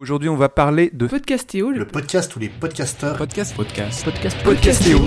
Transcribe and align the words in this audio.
Aujourd'hui, 0.00 0.28
on 0.28 0.36
va 0.36 0.48
parler 0.48 0.90
de 0.92 1.08
Podcastéo, 1.08 1.72
Le 1.72 1.84
podcast 1.84 2.36
où 2.36 2.38
les 2.38 2.48
podcasteurs 2.48 3.16
podcast, 3.16 3.56
podcast, 3.56 4.04
podcast 4.04 4.40
Podcastéo. 4.44 5.00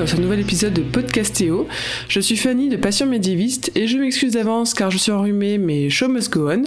Dans 0.00 0.06
ce 0.06 0.16
nouvel 0.16 0.40
épisode 0.40 0.72
de 0.72 0.80
Podcastéo. 0.80 1.68
Je 2.08 2.20
suis 2.20 2.38
Fanny 2.38 2.70
de 2.70 2.78
Passion 2.78 3.04
Médiéviste 3.04 3.70
et 3.74 3.86
je 3.86 3.98
m'excuse 3.98 4.32
d'avance 4.32 4.72
car 4.72 4.90
je 4.90 4.96
suis 4.96 5.12
enrhumée 5.12 5.58
mais 5.58 5.90
show 5.90 6.08
must 6.08 6.32
go 6.32 6.50
on. 6.50 6.62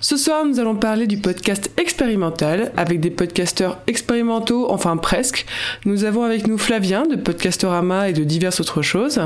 Ce 0.00 0.16
soir 0.16 0.44
nous 0.44 0.58
allons 0.58 0.74
parler 0.74 1.06
du 1.06 1.16
podcast 1.16 1.70
expérimental 1.76 2.72
avec 2.76 2.98
des 2.98 3.10
podcasteurs 3.10 3.78
expérimentaux, 3.86 4.66
enfin 4.68 4.96
presque. 4.96 5.46
Nous 5.84 6.02
avons 6.02 6.24
avec 6.24 6.48
nous 6.48 6.58
Flavien 6.58 7.06
de 7.06 7.14
Podcastorama 7.14 8.08
et 8.08 8.12
de 8.12 8.24
diverses 8.24 8.58
autres 8.58 8.82
choses. 8.82 9.20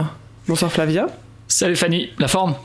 Bonsoir 0.49 0.71
Flavien. 0.71 1.07
Salut 1.49 1.77
Fanny, 1.77 2.11
la 2.19 2.29
forme 2.29 2.57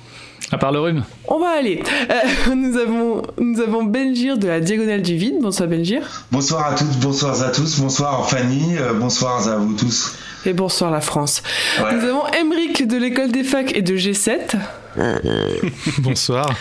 À 0.51 0.57
part 0.57 0.73
le 0.73 0.81
rhume 0.81 1.03
On 1.29 1.39
va 1.39 1.51
aller. 1.51 1.81
Euh, 2.09 2.53
nous, 2.53 2.77
avons, 2.77 3.21
nous 3.39 3.61
avons 3.61 3.85
Benjir 3.85 4.37
de 4.37 4.47
la 4.47 4.59
Diagonale 4.59 5.03
du 5.03 5.15
Vide. 5.15 5.35
Bonsoir 5.41 5.69
Benjir. 5.69 6.25
Bonsoir 6.33 6.73
à 6.73 6.75
toutes, 6.75 6.99
bonsoir 6.99 7.41
à 7.41 7.49
tous, 7.49 7.79
bonsoir 7.79 8.29
Fanny, 8.29 8.77
euh, 8.77 8.91
bonsoir 8.91 9.47
à 9.47 9.55
vous 9.55 9.73
tous. 9.75 10.17
Et 10.45 10.53
bonsoir 10.53 10.91
la 10.91 11.01
France. 11.01 11.43
Ouais. 11.83 11.95
Nous 11.95 12.03
avons 12.05 12.23
Emric 12.27 12.87
de 12.87 12.97
l'école 12.97 13.31
des 13.31 13.43
facs 13.43 13.75
et 13.75 13.81
de 13.81 13.95
G7. 13.95 14.55
Bonsoir. 15.99 16.53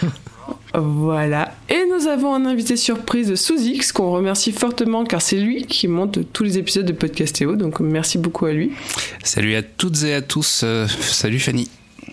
Voilà. 0.75 1.53
Et 1.69 1.83
nous 1.91 2.07
avons 2.07 2.35
un 2.35 2.47
invité 2.47 2.77
surprise 2.77 3.35
sous 3.35 3.59
X 3.61 3.91
qu'on 3.93 4.11
remercie 4.13 4.53
fortement 4.53 5.05
car 5.05 5.21
c'est 5.23 5.37
lui 5.37 5.67
qui 5.67 5.89
monte 5.89 6.19
tous 6.33 6.45
les 6.45 6.59
épisodes 6.59 6.87
de 6.87 6.93
Podcastéo. 6.93 7.57
Donc 7.57 7.81
merci 7.81 8.19
beaucoup 8.19 8.47
à 8.47 8.53
lui. 8.53 8.73
Salut 9.25 9.55
à 9.57 9.63
toutes 9.63 10.03
et 10.05 10.15
à 10.15 10.23
tous. 10.23 10.61
euh, 10.65 10.87
salut 11.01 11.41
Fanny. 11.41 11.69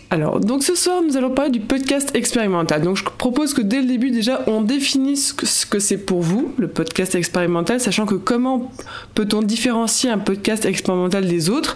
Alors, 0.09 0.39
donc 0.39 0.63
ce 0.63 0.73
soir, 0.73 1.01
nous 1.05 1.17
allons 1.17 1.31
parler 1.31 1.51
du 1.51 1.59
podcast 1.59 2.11
expérimental. 2.15 2.81
Donc, 2.81 2.95
je 2.95 3.03
propose 3.03 3.53
que 3.53 3.61
dès 3.61 3.81
le 3.81 3.87
début, 3.87 4.09
déjà, 4.09 4.41
on 4.47 4.61
définisse 4.61 5.29
ce 5.29 5.33
que, 5.33 5.45
ce 5.45 5.65
que 5.65 5.79
c'est 5.79 5.97
pour 5.97 6.21
vous, 6.21 6.53
le 6.57 6.69
podcast 6.69 7.13
expérimental, 7.15 7.81
sachant 7.81 8.05
que 8.05 8.15
comment 8.15 8.71
peut-on 9.15 9.41
différencier 9.41 10.09
un 10.09 10.17
podcast 10.17 10.63
expérimental 10.63 11.27
des 11.27 11.49
autres? 11.49 11.75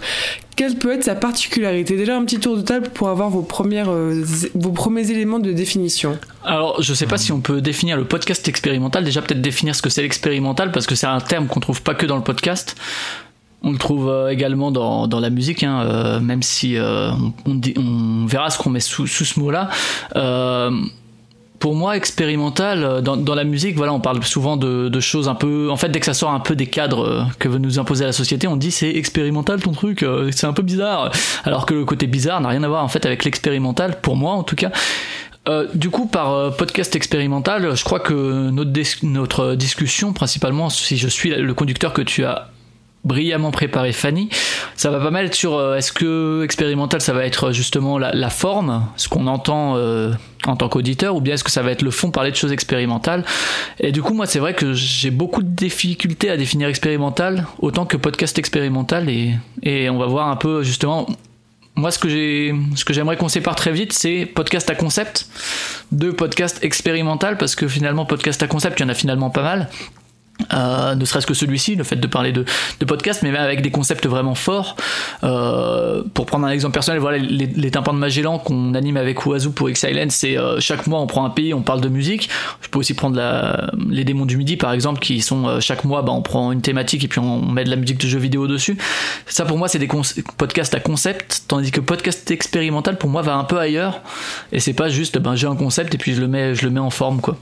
Quelle 0.56 0.76
peut 0.76 0.92
être 0.92 1.04
sa 1.04 1.14
particularité? 1.14 1.96
Déjà, 1.96 2.16
un 2.16 2.24
petit 2.24 2.40
tour 2.40 2.56
de 2.56 2.62
table 2.62 2.88
pour 2.94 3.10
avoir 3.10 3.28
vos, 3.28 3.46
euh, 3.60 4.24
premiers 4.74 5.10
éléments 5.10 5.38
de 5.38 5.52
définition. 5.52 6.18
Alors, 6.42 6.80
je 6.82 6.94
sais 6.94 7.06
pas 7.06 7.18
si 7.18 7.32
on 7.32 7.40
peut 7.40 7.60
définir 7.60 7.98
le 7.98 8.04
podcast 8.04 8.48
expérimental. 8.48 9.04
Déjà, 9.04 9.20
peut-être 9.20 9.42
définir 9.42 9.74
ce 9.74 9.82
que 9.82 9.90
c'est 9.90 10.02
l'expérimental, 10.02 10.72
parce 10.72 10.86
que 10.86 10.94
c'est 10.94 11.06
un 11.06 11.20
terme 11.20 11.48
qu'on 11.48 11.60
trouve 11.60 11.82
pas 11.82 11.94
que 11.94 12.06
dans 12.06 12.16
le 12.16 12.24
podcast. 12.24 12.76
On 13.64 13.70
le 13.70 13.78
trouve 13.78 14.08
euh, 14.08 14.28
également 14.28 14.72
dans, 14.72 15.06
dans 15.06 15.20
la 15.20 15.30
musique, 15.30 15.62
hein, 15.62 15.82
euh, 15.82 16.20
même 16.20 16.42
si 16.42 16.76
euh, 16.76 17.10
on, 17.46 18.26
verra 18.26 18.50
ce 18.50 18.58
qu'on 18.58 18.70
met 18.70 18.80
sous, 18.80 19.06
sous 19.06 19.24
ce 19.24 19.38
mot-là. 19.38 19.68
Pour 21.58 21.76
moi, 21.76 21.96
expérimental, 21.96 23.02
dans, 23.02 23.16
dans 23.16 23.36
la 23.36 23.44
musique, 23.44 23.76
voilà, 23.76 23.92
on 23.92 24.00
parle 24.00 24.20
souvent 24.24 24.56
de, 24.56 24.88
de 24.88 25.00
choses 25.00 25.28
un 25.28 25.36
peu. 25.36 25.70
En 25.70 25.76
fait, 25.76 25.90
dès 25.90 26.00
que 26.00 26.06
ça 26.06 26.12
sort 26.12 26.32
un 26.32 26.40
peu 26.40 26.56
des 26.56 26.66
cadres 26.66 27.28
que 27.38 27.46
veut 27.48 27.60
nous 27.60 27.78
imposer 27.78 28.04
la 28.04 28.10
société, 28.10 28.48
on 28.48 28.56
dit 28.56 28.72
c'est 28.72 28.90
expérimental 28.90 29.62
ton 29.62 29.70
truc, 29.70 30.04
c'est 30.32 30.48
un 30.48 30.52
peu 30.54 30.64
bizarre. 30.64 31.12
Alors 31.44 31.64
que 31.64 31.74
le 31.74 31.84
côté 31.84 32.08
bizarre 32.08 32.40
n'a 32.40 32.48
rien 32.48 32.64
à 32.64 32.68
voir 32.68 32.82
en 32.82 32.88
fait 32.88 33.06
avec 33.06 33.24
l'expérimental, 33.24 34.00
pour 34.00 34.16
moi 34.16 34.32
en 34.32 34.42
tout 34.42 34.56
cas. 34.56 34.72
Du 35.74 35.88
coup, 35.88 36.06
par 36.06 36.52
podcast 36.56 36.96
expérimental, 36.96 37.76
je 37.76 37.84
crois 37.84 38.00
que 38.00 38.50
notre, 38.50 39.06
notre 39.06 39.54
discussion, 39.54 40.12
principalement, 40.12 40.68
si 40.68 40.96
je 40.96 41.06
suis 41.06 41.30
le 41.30 41.54
conducteur 41.54 41.92
que 41.92 42.02
tu 42.02 42.24
as 42.24 42.48
brillamment 43.04 43.50
préparé 43.50 43.92
Fanny, 43.92 44.28
ça 44.76 44.90
va 44.90 45.00
pas 45.00 45.10
mal 45.10 45.26
être 45.26 45.34
sur 45.34 45.54
euh, 45.54 45.76
est-ce 45.76 45.92
que 45.92 46.42
expérimental 46.44 47.00
ça 47.00 47.12
va 47.12 47.24
être 47.26 47.52
justement 47.52 47.98
la, 47.98 48.12
la 48.12 48.30
forme, 48.30 48.86
ce 48.96 49.08
qu'on 49.08 49.26
entend 49.26 49.76
euh, 49.76 50.12
en 50.46 50.56
tant 50.56 50.68
qu'auditeur, 50.68 51.16
ou 51.16 51.20
bien 51.20 51.34
est-ce 51.34 51.44
que 51.44 51.50
ça 51.50 51.62
va 51.62 51.72
être 51.72 51.82
le 51.82 51.90
fond, 51.90 52.10
parler 52.10 52.30
de 52.30 52.36
choses 52.36 52.52
expérimentales? 52.52 53.24
Et 53.80 53.92
du 53.92 54.02
coup, 54.02 54.14
moi, 54.14 54.26
c'est 54.26 54.38
vrai 54.38 54.54
que 54.54 54.72
j'ai 54.72 55.10
beaucoup 55.10 55.42
de 55.42 55.48
difficultés 55.48 56.30
à 56.30 56.36
définir 56.36 56.68
expérimental 56.68 57.46
autant 57.58 57.86
que 57.86 57.96
podcast 57.96 58.38
expérimental, 58.38 59.08
et, 59.08 59.34
et 59.62 59.90
on 59.90 59.98
va 59.98 60.06
voir 60.06 60.28
un 60.28 60.36
peu 60.36 60.62
justement 60.62 61.06
moi, 61.74 61.90
ce 61.90 61.98
que 61.98 62.08
j'ai, 62.08 62.54
ce 62.76 62.84
que 62.84 62.92
j'aimerais 62.92 63.16
qu'on 63.16 63.30
sépare 63.30 63.54
très 63.54 63.72
vite, 63.72 63.94
c'est 63.94 64.26
podcast 64.26 64.68
à 64.68 64.74
concept 64.74 65.26
de 65.90 66.10
podcast 66.10 66.58
expérimental, 66.62 67.38
parce 67.38 67.54
que 67.54 67.66
finalement, 67.66 68.04
podcast 68.04 68.42
à 68.42 68.46
concept, 68.46 68.78
il 68.78 68.82
y 68.82 68.86
en 68.86 68.90
a 68.90 68.94
finalement 68.94 69.30
pas 69.30 69.42
mal. 69.42 69.68
Euh, 70.52 70.94
ne 70.94 71.04
serait-ce 71.04 71.26
que 71.26 71.34
celui-ci, 71.34 71.76
le 71.76 71.84
fait 71.84 71.96
de 71.96 72.06
parler 72.06 72.32
de, 72.32 72.44
de 72.80 72.84
podcast, 72.84 73.20
mais 73.22 73.30
même 73.30 73.42
avec 73.42 73.62
des 73.62 73.70
concepts 73.70 74.06
vraiment 74.06 74.34
forts. 74.34 74.76
Euh, 75.24 76.02
pour 76.14 76.26
prendre 76.26 76.46
un 76.46 76.50
exemple 76.50 76.74
personnel, 76.74 77.00
voilà 77.00 77.18
les, 77.18 77.46
les 77.46 77.70
tympans 77.70 77.92
de 77.92 77.98
Magellan 77.98 78.38
qu'on 78.38 78.74
anime 78.74 78.96
avec 78.96 79.24
Oiseau 79.26 79.50
pour 79.50 79.70
X-Island, 79.70 80.10
c'est 80.10 80.36
euh, 80.36 80.58
chaque 80.60 80.86
mois 80.86 81.00
on 81.00 81.06
prend 81.06 81.24
un 81.24 81.30
pays, 81.30 81.54
on 81.54 81.62
parle 81.62 81.80
de 81.80 81.88
musique. 81.88 82.28
Je 82.60 82.68
peux 82.68 82.78
aussi 82.78 82.94
prendre 82.94 83.20
les 83.88 84.04
démons 84.04 84.26
du 84.26 84.36
midi 84.36 84.56
par 84.56 84.72
exemple, 84.72 85.00
qui 85.00 85.20
sont 85.20 85.46
euh, 85.46 85.60
chaque 85.60 85.84
mois, 85.84 86.02
bah, 86.02 86.12
on 86.12 86.22
prend 86.22 86.52
une 86.52 86.62
thématique 86.62 87.04
et 87.04 87.08
puis 87.08 87.20
on 87.20 87.42
met 87.42 87.64
de 87.64 87.70
la 87.70 87.76
musique 87.76 87.98
de 87.98 88.06
jeux 88.06 88.18
vidéo 88.18 88.46
dessus. 88.46 88.76
Ça 89.26 89.44
pour 89.44 89.58
moi 89.58 89.68
c'est 89.68 89.78
des 89.78 89.88
podcasts 90.38 90.74
à 90.74 90.80
concept, 90.80 91.44
tandis 91.48 91.70
que 91.70 91.80
podcast 91.80 92.30
expérimental 92.30 92.98
pour 92.98 93.10
moi 93.10 93.22
va 93.22 93.34
un 93.34 93.44
peu 93.44 93.58
ailleurs 93.58 94.00
et 94.50 94.60
c'est 94.60 94.72
pas 94.72 94.88
juste 94.88 95.18
ben 95.18 95.34
j'ai 95.34 95.46
un 95.46 95.56
concept 95.56 95.94
et 95.94 95.98
puis 95.98 96.14
je 96.14 96.20
le 96.20 96.28
mets 96.28 96.54
je 96.54 96.64
le 96.64 96.70
mets 96.70 96.80
en 96.80 96.90
forme 96.90 97.20
quoi. 97.20 97.36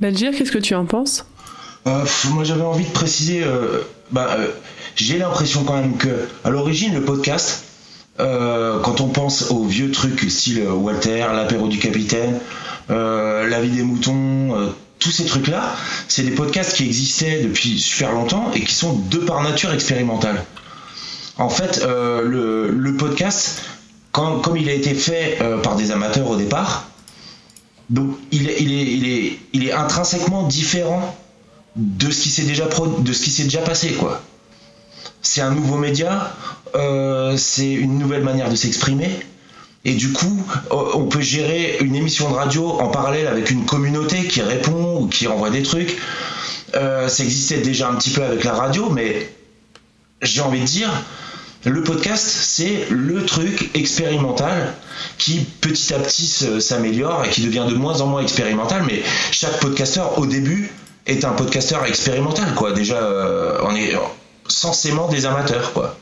Qu'est-ce 0.00 0.52
que 0.52 0.58
tu 0.58 0.74
en 0.74 0.84
penses? 0.84 1.26
Euh, 1.86 2.04
moi 2.30 2.42
j'avais 2.44 2.62
envie 2.62 2.84
de 2.84 2.90
préciser, 2.90 3.42
euh, 3.44 3.82
bah, 4.10 4.36
euh, 4.38 4.48
j'ai 4.96 5.18
l'impression 5.18 5.62
quand 5.64 5.74
même 5.74 5.96
que 5.96 6.28
à 6.44 6.50
l'origine 6.50 6.94
le 6.94 7.02
podcast, 7.02 7.62
euh, 8.18 8.80
quand 8.80 9.00
on 9.00 9.08
pense 9.08 9.50
aux 9.50 9.64
vieux 9.64 9.90
trucs 9.92 10.20
style 10.30 10.66
Walter, 10.68 11.26
l'apéro 11.34 11.68
du 11.68 11.78
capitaine, 11.78 12.40
la 12.88 13.60
vie 13.60 13.70
des 13.70 13.82
moutons, 13.82 14.72
tous 14.98 15.10
ces 15.10 15.26
trucs-là, 15.26 15.74
c'est 16.08 16.22
des 16.22 16.30
podcasts 16.30 16.74
qui 16.76 16.84
existaient 16.86 17.42
depuis 17.42 17.78
super 17.78 18.12
longtemps 18.12 18.50
et 18.54 18.60
qui 18.62 18.74
sont 18.74 18.94
de 18.94 19.18
par 19.18 19.42
nature 19.42 19.72
expérimentales. 19.72 20.44
En 21.38 21.50
fait, 21.50 21.84
le, 21.84 22.94
podcast, 22.98 23.62
quand- 24.12 24.38
comme 24.40 24.56
il 24.56 24.68
a 24.68 24.72
été 24.72 24.94
fait 24.94 25.38
par 25.62 25.76
des 25.76 25.90
amateurs 25.90 26.28
au 26.30 26.36
départ, 26.36 26.88
donc 27.90 28.16
il 28.32 28.48
est, 28.48 28.60
il 28.60 29.06
est, 29.06 29.38
il 29.52 29.68
est 29.68 29.72
intrinsèquement 29.72 30.44
différent 30.44 31.14
de 31.76 32.10
ce 32.10 32.22
qui 32.22 32.30
s'est 32.30 32.44
déjà 32.44 32.66
de 32.66 33.12
ce 33.12 33.22
qui 33.22 33.30
s'est 33.30 33.44
déjà 33.44 33.60
passé 33.60 33.92
quoi. 33.92 34.22
C'est 35.22 35.40
un 35.40 35.50
nouveau 35.50 35.76
média, 35.76 36.32
euh, 36.74 37.36
c'est 37.36 37.72
une 37.72 37.98
nouvelle 37.98 38.22
manière 38.22 38.48
de 38.48 38.56
s'exprimer. 38.56 39.10
Et 39.84 39.94
du 39.94 40.12
coup, 40.12 40.44
on 40.70 41.06
peut 41.06 41.20
gérer 41.20 41.78
une 41.80 41.94
émission 41.94 42.28
de 42.28 42.34
radio 42.34 42.70
en 42.70 42.88
parallèle 42.88 43.28
avec 43.28 43.50
une 43.50 43.64
communauté 43.64 44.24
qui 44.24 44.42
répond 44.42 45.02
ou 45.02 45.06
qui 45.06 45.28
envoie 45.28 45.50
des 45.50 45.62
trucs. 45.62 45.96
Euh, 46.74 47.06
ça 47.06 47.22
existait 47.22 47.58
déjà 47.58 47.88
un 47.88 47.94
petit 47.94 48.10
peu 48.10 48.24
avec 48.24 48.42
la 48.42 48.52
radio, 48.52 48.90
mais 48.90 49.32
j'ai 50.22 50.40
envie 50.40 50.60
de 50.60 50.64
dire, 50.64 50.90
le 51.64 51.84
podcast, 51.84 52.26
c'est 52.26 52.86
le 52.90 53.24
truc 53.24 53.70
expérimental 53.74 54.74
qui 55.18 55.46
petit 55.60 55.94
à 55.94 56.00
petit 56.00 56.26
s'améliore 56.60 57.24
et 57.24 57.30
qui 57.30 57.42
devient 57.42 57.66
de 57.68 57.74
moins 57.74 58.00
en 58.00 58.06
moins 58.06 58.22
expérimental. 58.22 58.82
Mais 58.86 59.02
chaque 59.30 59.60
podcasteur, 59.60 60.18
au 60.18 60.26
début, 60.26 60.72
est 61.06 61.24
un 61.24 61.32
podcasteur 61.32 61.84
expérimental, 61.86 62.54
quoi. 62.54 62.72
Déjà, 62.72 62.96
euh, 62.96 63.58
on 63.64 63.74
est 63.74 63.94
censément 64.48 65.08
des 65.08 65.26
amateurs, 65.26 65.72
quoi. 65.72 65.96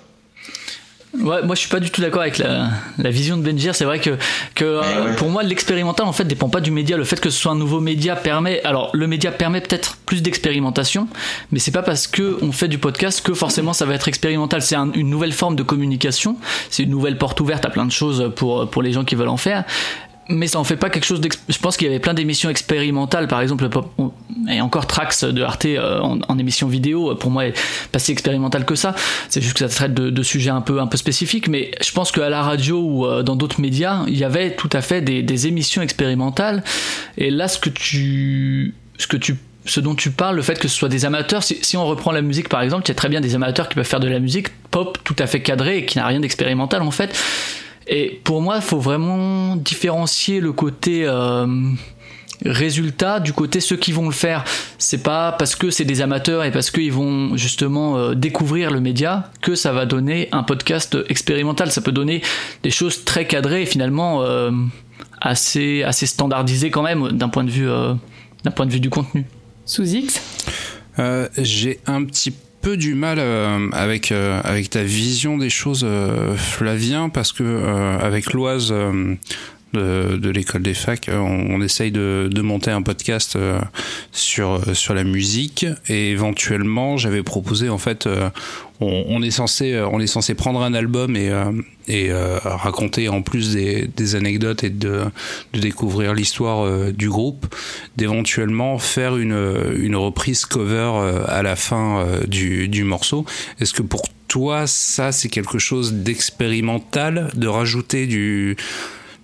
Ouais, 1.17 1.45
moi 1.45 1.55
je 1.55 1.61
suis 1.61 1.69
pas 1.69 1.79
du 1.79 1.91
tout 1.91 2.01
d'accord 2.01 2.23
avec 2.23 2.39
la, 2.39 2.71
la 2.99 3.11
vision 3.11 3.37
de 3.37 3.43
Benjir. 3.49 3.77
C'est 3.77 3.85
vrai 3.85 4.01
que, 4.01 4.19
que 4.57 4.65
euh, 4.65 4.83
Eh 4.83 5.01
ouais. 5.11 5.15
pour 5.15 5.29
moi 5.31 5.45
l'expérimental 5.45 6.07
en 6.07 6.13
fait 6.13 6.25
dépend 6.25 6.49
pas 6.49 6.61
du 6.61 6.73
média. 6.73 6.97
Le 6.97 7.05
fait 7.05 7.21
que 7.21 7.31
ce 7.31 7.39
soit 7.39 7.53
un 7.53 7.57
nouveau 7.57 7.79
média 7.79 8.17
permet, 8.17 8.61
alors 8.65 8.91
le 8.95 9.07
média 9.07 9.31
permet 9.31 9.61
peut-être 9.61 9.97
plus 10.07 10.23
d'expérimentation, 10.23 11.07
mais 11.53 11.61
c'est 11.61 11.71
pas 11.71 11.85
parce 11.85 12.09
que 12.09 12.37
on 12.43 12.51
fait 12.51 12.67
du 12.67 12.79
podcast 12.79 13.21
que 13.25 13.33
forcément 13.33 13.73
ça 13.73 13.85
va 13.87 13.95
être 13.95 14.09
expérimental. 14.09 14.61
C'est 14.61 14.75
un- 14.75 14.91
une 14.93 15.09
nouvelle 15.09 15.33
forme 15.33 15.55
de 15.55 15.63
communication. 15.63 16.37
C'est 16.69 16.83
une 16.83 16.91
nouvelle 16.91 17.17
porte 17.17 17.41
ouverte 17.41 17.65
à 17.65 17.71
plein 17.71 17.87
de 17.87 17.93
choses 17.93 18.33
pour 18.35 18.69
pour 18.69 18.83
les 18.83 18.91
gens 18.93 19.05
qui 19.05 19.15
veulent 19.15 19.29
en 19.29 19.37
faire. 19.37 19.63
Mais 20.29 20.47
ça 20.47 20.59
en 20.59 20.65
fait 20.65 20.77
pas 20.77 20.91
quelque 20.91 21.05
chose 21.05 21.21
je 21.49 21.59
pense 21.59 21.77
qu'il 21.77 21.87
y 21.87 21.91
avait 21.91 22.01
plein 22.01 22.15
d'émissions 22.15 22.51
expérimentales 22.51 23.29
par 23.29 23.41
exemple 23.41 23.69
et 24.51 24.61
encore 24.61 24.87
Trax 24.87 25.25
de 25.25 25.43
Arte 25.43 25.67
euh, 25.67 26.01
en, 26.01 26.19
en 26.27 26.39
émission 26.39 26.67
vidéo 26.67 27.11
euh, 27.11 27.15
pour 27.15 27.31
moi 27.31 27.47
est 27.47 27.55
pas 27.93 27.99
si 27.99 28.13
expérimental 28.13 28.65
que 28.65 28.75
ça 28.75 28.95
c'est 29.29 29.43
juste 29.43 29.55
que 29.55 29.69
ça 29.69 29.75
traite 29.75 29.95
de, 29.95 30.11
de 30.11 30.23
sujets 30.23 30.51
un 30.51 30.61
peu 30.61 30.81
un 30.81 30.87
peu 30.87 30.97
spécifiques 30.97 31.49
mais 31.49 31.71
je 31.83 31.93
pense 31.93 32.13
qu'à 32.13 32.29
la 32.29 32.43
radio 32.43 32.81
ou 32.81 33.07
euh, 33.07 33.23
dans 33.23 33.37
d'autres 33.37 33.61
médias 33.61 34.05
il 34.07 34.17
y 34.17 34.25
avait 34.25 34.55
tout 34.55 34.71
à 34.73 34.81
fait 34.81 35.03
des, 35.03 35.23
des 35.23 35.47
émissions 35.47 35.83
expérimentales 35.83 36.63
et 37.19 37.31
là 37.31 37.49
ce 37.49 37.59
que 37.59 37.71
tu 37.71 38.75
ce 38.99 39.07
que 39.07 39.17
tu 39.17 39.37
ce 39.67 39.81
dont 39.81 39.95
tu 39.95 40.11
parles, 40.11 40.37
le 40.37 40.43
fait 40.43 40.59
que 40.59 40.69
ce 40.69 40.77
soit 40.77 40.89
des 40.89 41.05
amateurs, 41.05 41.43
si, 41.43 41.59
si 41.63 41.77
on 41.77 41.87
reprend 41.87 42.13
la 42.13 42.21
musique 42.23 42.49
par 42.49 42.61
exemple, 42.61 42.85
il 42.87 42.89
y 42.89 42.93
a 42.93 42.95
très 42.95 43.09
bien 43.09 43.21
des 43.21 43.35
amateurs 43.35 43.69
qui 43.69 43.75
peuvent 43.75 43.85
faire 43.87 44.01
de 44.01 44.09
la 44.09 44.21
musique 44.21 44.49
pop 44.71 44.99
tout 45.05 45.17
à 45.19 45.27
fait 45.27 45.41
cadrée 45.41 45.79
et 45.79 45.87
qui 45.87 45.99
n'a 45.99 46.07
rien 46.07 46.21
d'expérimental 46.21 46.83
en 46.83 46.91
fait. 46.91 47.17
Et 47.87 48.21
pour 48.25 48.41
moi, 48.41 48.57
il 48.57 48.63
faut 48.63 48.79
vraiment 48.79 49.57
différencier 49.57 50.41
le 50.41 50.53
côté 50.53 51.05
euh, 51.07 51.47
résultat 52.45 53.21
du 53.21 53.33
côté 53.33 53.61
ceux 53.61 53.77
qui 53.77 53.93
vont 53.93 54.07
le 54.07 54.13
faire. 54.13 54.45
C'est 54.79 55.03
pas 55.03 55.33
parce 55.33 55.57
que 55.57 55.71
c'est 55.71 55.85
des 55.85 56.01
amateurs 56.01 56.45
et 56.45 56.51
parce 56.51 56.71
qu'ils 56.71 56.93
vont 56.93 57.37
justement 57.37 57.97
euh, 57.97 58.15
découvrir 58.15 58.71
le 58.71 58.81
média 58.81 59.31
que 59.41 59.55
ça 59.55 59.73
va 59.73 59.87
donner 59.87 60.29
un 60.33 60.43
podcast 60.43 60.97
expérimental. 61.09 61.71
Ça 61.71 61.81
peut 61.81 61.93
donner 61.93 62.23
des 62.63 62.71
choses 62.71 63.05
très 63.05 63.27
cadrées 63.27 63.63
et 63.63 63.67
finalement 63.67 64.23
euh, 64.23 64.51
assez 65.21 65.83
assez 65.83 66.07
standardisées 66.07 66.71
quand 66.71 66.83
même 66.83 67.13
d'un 67.13 67.29
point 67.29 67.45
de 67.45 67.51
vue 67.51 67.69
euh, 67.69 67.95
d'un 68.45 68.51
point 68.51 68.67
de 68.67 68.73
vue 68.73 68.81
du 68.81 68.91
contenu. 68.91 69.25
Sous 69.65 69.95
X? 69.95 70.21
Euh, 70.99 71.29
J'ai 71.39 71.81
un 71.87 72.05
petit 72.05 72.35
peu 72.65 72.79
du 72.79 72.95
mal 72.95 73.19
euh, 73.19 73.69
avec 73.73 74.11
euh, 74.11 74.41
avec 74.43 74.71
ta 74.71 74.83
vision 74.83 75.37
des 75.37 75.51
choses, 75.51 75.85
euh, 75.85 76.35
Flavien, 76.35 77.11
parce 77.11 77.31
que 77.31 77.43
euh, 77.43 77.99
avec 77.99 78.33
Loise 78.33 78.73
de, 79.75 80.17
de 80.17 80.31
l'école 80.31 80.63
des 80.63 80.75
facs, 80.75 81.09
euh, 81.09 81.19
on, 81.19 81.57
on 81.57 81.61
essaye 81.61 81.93
de, 81.93 82.31
de 82.33 82.41
monter 82.43 82.71
un 82.71 82.83
podcast 82.83 83.37
euh, 83.37 83.61
sur 84.13 84.61
sur 84.75 84.95
la 84.95 85.05
musique 85.05 85.67
et 85.89 86.11
éventuellement 86.11 86.97
j'avais 86.97 87.23
proposé 87.23 87.69
en 87.69 87.79
fait 87.79 88.07
euh, 88.07 88.31
on, 88.81 89.05
on 89.09 89.23
est 89.23 89.31
censé 89.31 89.75
euh, 89.75 89.87
on 89.89 90.01
est 90.01 90.07
censé 90.07 90.35
prendre 90.35 90.63
un 90.63 90.75
album 90.75 91.17
et 91.17 91.29
euh, 91.31 91.53
et 91.87 92.11
euh, 92.11 92.39
raconter 92.43 93.09
en 93.09 93.23
plus 93.23 93.53
des, 93.55 93.89
des 93.95 94.15
anecdotes 94.15 94.65
et 94.65 94.71
de, 94.71 95.03
de 95.53 95.61
découvrir 95.61 96.15
l'histoire 96.15 96.65
euh, 96.65 96.93
du 96.93 97.11
groupe, 97.11 97.55
d'éventuellement 97.97 98.79
faire 98.79 99.17
une, 99.19 99.39
une 99.77 99.97
reprise 99.97 100.47
cover 100.47 100.93
euh, 100.95 101.25
à 101.29 101.43
la 101.43 101.57
fin 101.57 101.99
euh, 101.99 102.27
du, 102.27 102.69
du 102.69 102.85
morceau. 102.85 103.27
Est-ce 103.61 103.75
que 103.75 103.83
pour 103.83 104.09
toi, 104.29 104.67
ça, 104.67 105.13
c'est 105.13 105.29
quelque 105.29 105.59
chose 105.59 105.93
d'expérimental, 105.93 107.31
de 107.35 107.47
rajouter 107.47 108.07
du, 108.07 108.57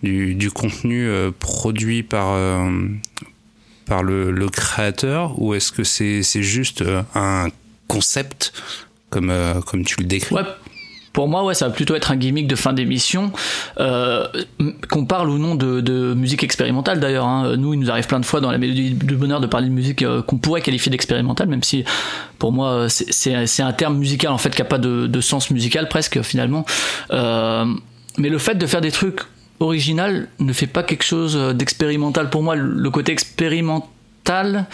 du, 0.03 0.35
du 0.35 0.51
contenu 0.51 1.07
euh, 1.09 1.31
produit 1.37 2.03
par, 2.03 2.33
euh, 2.33 2.71
par 3.87 4.03
le, 4.03 4.31
le 4.31 4.49
créateur, 4.49 5.41
ou 5.41 5.55
est-ce 5.55 5.73
que 5.73 5.85
c'est 5.85 6.23
c'est 6.23 6.43
juste 6.43 6.83
euh, 6.83 7.03
un 7.15 7.49
concept 7.89 8.53
comme, 9.11 9.31
euh, 9.31 9.61
comme 9.61 9.85
tu 9.85 9.97
le 9.99 10.05
décris? 10.07 10.35
Ouais. 10.35 10.43
Pour 11.13 11.27
moi, 11.27 11.45
ouais, 11.45 11.55
ça 11.55 11.67
va 11.67 11.75
plutôt 11.75 11.97
être 11.97 12.13
un 12.13 12.17
gimmick 12.17 12.47
de 12.47 12.55
fin 12.55 12.73
d'émission. 12.73 13.33
Euh, 13.81 14.29
qu'on 14.89 15.07
parle 15.07 15.29
ou 15.29 15.39
non 15.39 15.57
de, 15.57 15.81
de 15.81 16.15
musique 16.15 16.45
expérimentale 16.45 17.01
d'ailleurs. 17.01 17.27
Hein. 17.27 17.57
Nous, 17.57 17.75
il 17.75 17.81
nous 17.81 17.91
arrive 17.91 18.07
plein 18.07 18.21
de 18.21 18.25
fois 18.25 18.41
dans 18.41 18.53
la 18.53 18.59
mélodie 18.59 18.93
du 18.93 19.17
bonheur 19.17 19.41
de 19.41 19.49
parler 19.49 19.67
de 19.67 19.73
musique 19.73 20.03
euh, 20.05 20.23
qu'on 20.23 20.39
pourrait 20.39 20.61
qualifier 20.63 20.89
d'expérimentale, 20.89 21.49
même 21.49 21.65
si 21.65 21.85
pour 22.39 22.53
moi, 22.53 22.71
euh, 22.71 22.89
c'est- 22.89 23.61
un 23.61 23.73
terme 23.73 23.99
musical 23.99 24.31
en 24.31 24.39
fait 24.39 24.55
qui 24.55 24.63
a 24.63 24.65
pas 24.65 24.79
de, 24.79 25.09
de 25.09 25.21
sens 25.21 25.51
musical 25.51 25.89
presque 25.89 26.23
finalement. 26.23 26.65
Euh, 27.11 27.65
mais 28.17 28.29
le 28.29 28.39
fait 28.39 28.55
de 28.55 28.67
faire 28.69 28.81
des 28.81 28.93
trucs 28.93 29.19
original 29.61 30.29
ne 30.39 30.53
fait 30.53 30.67
pas 30.67 30.83
quelque 30.83 31.05
chose 31.05 31.37
d'expérimental. 31.55 32.31
Pour 32.31 32.43
moi, 32.43 32.57
le 32.57 32.91
côté 32.91 33.13
expérimental 33.13 34.67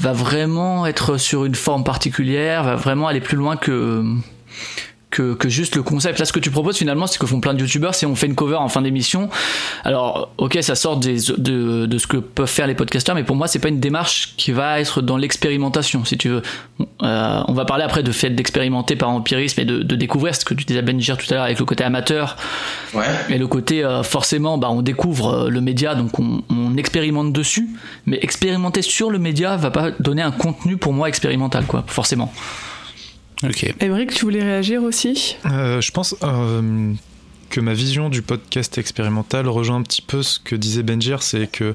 va 0.00 0.12
vraiment 0.12 0.86
être 0.86 1.18
sur 1.18 1.44
une 1.44 1.54
forme 1.54 1.84
particulière, 1.84 2.64
va 2.64 2.76
vraiment 2.76 3.08
aller 3.08 3.20
plus 3.20 3.36
loin 3.36 3.56
que 3.56 4.04
que, 5.12 5.34
que 5.34 5.48
juste 5.48 5.76
le 5.76 5.82
concept. 5.84 6.18
Là, 6.18 6.24
ce 6.24 6.32
que 6.32 6.40
tu 6.40 6.50
proposes 6.50 6.78
finalement, 6.78 7.06
c'est 7.06 7.18
que 7.18 7.26
font 7.26 7.40
plein 7.40 7.54
de 7.54 7.60
youtubeurs, 7.60 7.94
c'est 7.94 8.06
on 8.06 8.16
fait 8.16 8.26
une 8.26 8.34
cover 8.34 8.56
en 8.56 8.68
fin 8.68 8.82
d'émission. 8.82 9.28
Alors, 9.84 10.30
ok, 10.38 10.58
ça 10.62 10.74
sort 10.74 10.96
des, 10.96 11.18
de, 11.38 11.86
de 11.86 11.98
ce 11.98 12.06
que 12.08 12.16
peuvent 12.16 12.48
faire 12.48 12.66
les 12.66 12.74
podcasters, 12.74 13.14
mais 13.14 13.22
pour 13.22 13.36
moi, 13.36 13.46
c'est 13.46 13.58
pas 13.60 13.68
une 13.68 13.78
démarche 13.78 14.34
qui 14.36 14.50
va 14.50 14.80
être 14.80 15.02
dans 15.02 15.16
l'expérimentation, 15.16 16.04
si 16.04 16.18
tu 16.18 16.28
veux. 16.30 16.42
Euh, 17.02 17.42
on 17.46 17.52
va 17.52 17.64
parler 17.64 17.84
après 17.84 18.02
de 18.02 18.10
fait 18.10 18.30
d'expérimenter 18.30 18.96
par 18.96 19.10
empirisme 19.10 19.60
et 19.60 19.64
de, 19.64 19.82
de 19.82 19.96
découvrir 19.96 20.34
ce 20.34 20.44
que 20.44 20.54
tu 20.54 20.64
disais 20.64 20.82
Benjir 20.82 21.16
tout 21.16 21.26
à 21.30 21.34
l'heure 21.34 21.44
avec 21.44 21.58
le 21.58 21.64
côté 21.64 21.84
amateur 21.84 22.36
Ouais. 22.94 23.04
et 23.30 23.38
le 23.38 23.46
côté 23.46 23.84
euh, 23.84 24.02
forcément, 24.02 24.58
bah, 24.58 24.68
on 24.70 24.82
découvre 24.82 25.44
euh, 25.44 25.48
le 25.48 25.60
média, 25.60 25.94
donc 25.94 26.18
on, 26.18 26.42
on 26.50 26.76
expérimente 26.76 27.32
dessus, 27.32 27.68
mais 28.06 28.18
expérimenter 28.22 28.82
sur 28.82 29.10
le 29.10 29.18
média 29.18 29.56
va 29.56 29.70
pas 29.70 29.90
donner 30.00 30.22
un 30.22 30.30
contenu 30.30 30.76
pour 30.76 30.92
moi 30.92 31.08
expérimental, 31.08 31.64
quoi, 31.66 31.84
forcément. 31.86 32.32
Ok. 33.44 33.74
Émeric, 33.80 34.14
tu 34.14 34.24
voulais 34.24 34.42
réagir 34.42 34.82
aussi 34.82 35.36
Euh, 35.46 35.80
je 35.80 35.90
pense 35.90 36.14
euh, 36.22 36.92
que 37.50 37.60
ma 37.60 37.74
vision 37.74 38.08
du 38.08 38.22
podcast 38.22 38.78
expérimental 38.78 39.48
rejoint 39.48 39.76
un 39.76 39.82
petit 39.82 40.02
peu 40.02 40.22
ce 40.22 40.38
que 40.38 40.54
disait 40.54 40.82
Benjir, 40.82 41.22
c'est 41.22 41.48
que 41.50 41.74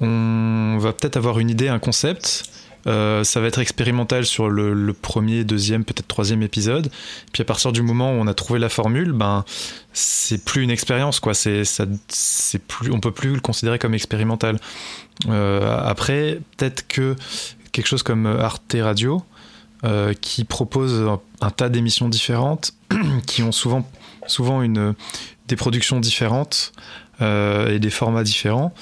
on 0.00 0.78
va 0.78 0.92
peut-être 0.92 1.16
avoir 1.16 1.38
une 1.38 1.50
idée, 1.50 1.68
un 1.68 1.78
concept. 1.80 2.44
euh, 2.86 3.24
ça 3.24 3.40
va 3.40 3.48
être 3.48 3.58
expérimental 3.58 4.24
sur 4.24 4.48
le, 4.48 4.72
le 4.72 4.92
premier, 4.94 5.44
deuxième, 5.44 5.84
peut-être 5.84 6.06
troisième 6.08 6.42
épisode. 6.42 6.90
Puis 7.32 7.42
à 7.42 7.44
partir 7.44 7.72
du 7.72 7.82
moment 7.82 8.12
où 8.12 8.14
on 8.14 8.26
a 8.26 8.32
trouvé 8.34 8.58
la 8.58 8.68
formule, 8.68 9.12
ben 9.12 9.44
c'est 9.92 10.44
plus 10.44 10.62
une 10.62 10.70
expérience, 10.70 11.20
quoi. 11.20 11.34
C'est 11.34 11.64
ça, 11.64 11.84
c'est 12.08 12.62
plus, 12.62 12.90
on 12.92 13.00
peut 13.00 13.10
plus 13.12 13.34
le 13.34 13.40
considérer 13.40 13.78
comme 13.78 13.94
expérimental. 13.94 14.58
Euh, 15.28 15.76
après, 15.84 16.40
peut-être 16.56 16.86
que 16.88 17.16
quelque 17.72 17.86
chose 17.86 18.02
comme 18.02 18.26
Arte 18.26 18.76
Radio, 18.80 19.22
euh, 19.84 20.12
qui 20.12 20.44
propose 20.44 21.08
un, 21.40 21.50
tas 21.50 21.70
d'émissions 21.70 22.08
différentes, 22.08 22.72
qui 23.26 23.42
ont 23.42 23.52
souvent, 23.52 23.88
souvent 24.26 24.60
une, 24.62 24.94
des 25.48 25.56
productions 25.56 26.00
différentes 26.00 26.72
euh, 27.22 27.74
et 27.74 27.78
des 27.78 27.88
formats 27.88 28.22
différents. 28.22 28.74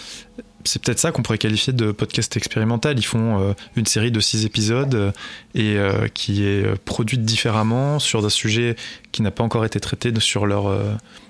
C'est 0.65 0.83
peut-être 0.83 0.99
ça 0.99 1.13
qu'on 1.13 1.23
pourrait 1.23 1.39
qualifier 1.39 1.73
de 1.73 1.93
podcast 1.93 2.37
expérimental. 2.37 2.99
Ils 2.99 3.05
font 3.05 3.41
euh, 3.41 3.53
une 3.77 3.87
série 3.87 4.11
de 4.11 4.19
six 4.19 4.45
épisodes 4.45 5.13
et 5.55 5.79
qui 6.15 6.45
est 6.45 6.77
produite 6.85 7.23
différemment 7.23 8.01
sur 8.01 8.25
un 8.25 8.29
sujet 8.29 8.75
qui 9.13 9.23
n'a 9.23 9.31
pas 9.31 9.45
encore 9.45 9.65
été 9.65 9.79
traité 9.79 10.13
sur 10.19 10.47
leur, 10.47 10.77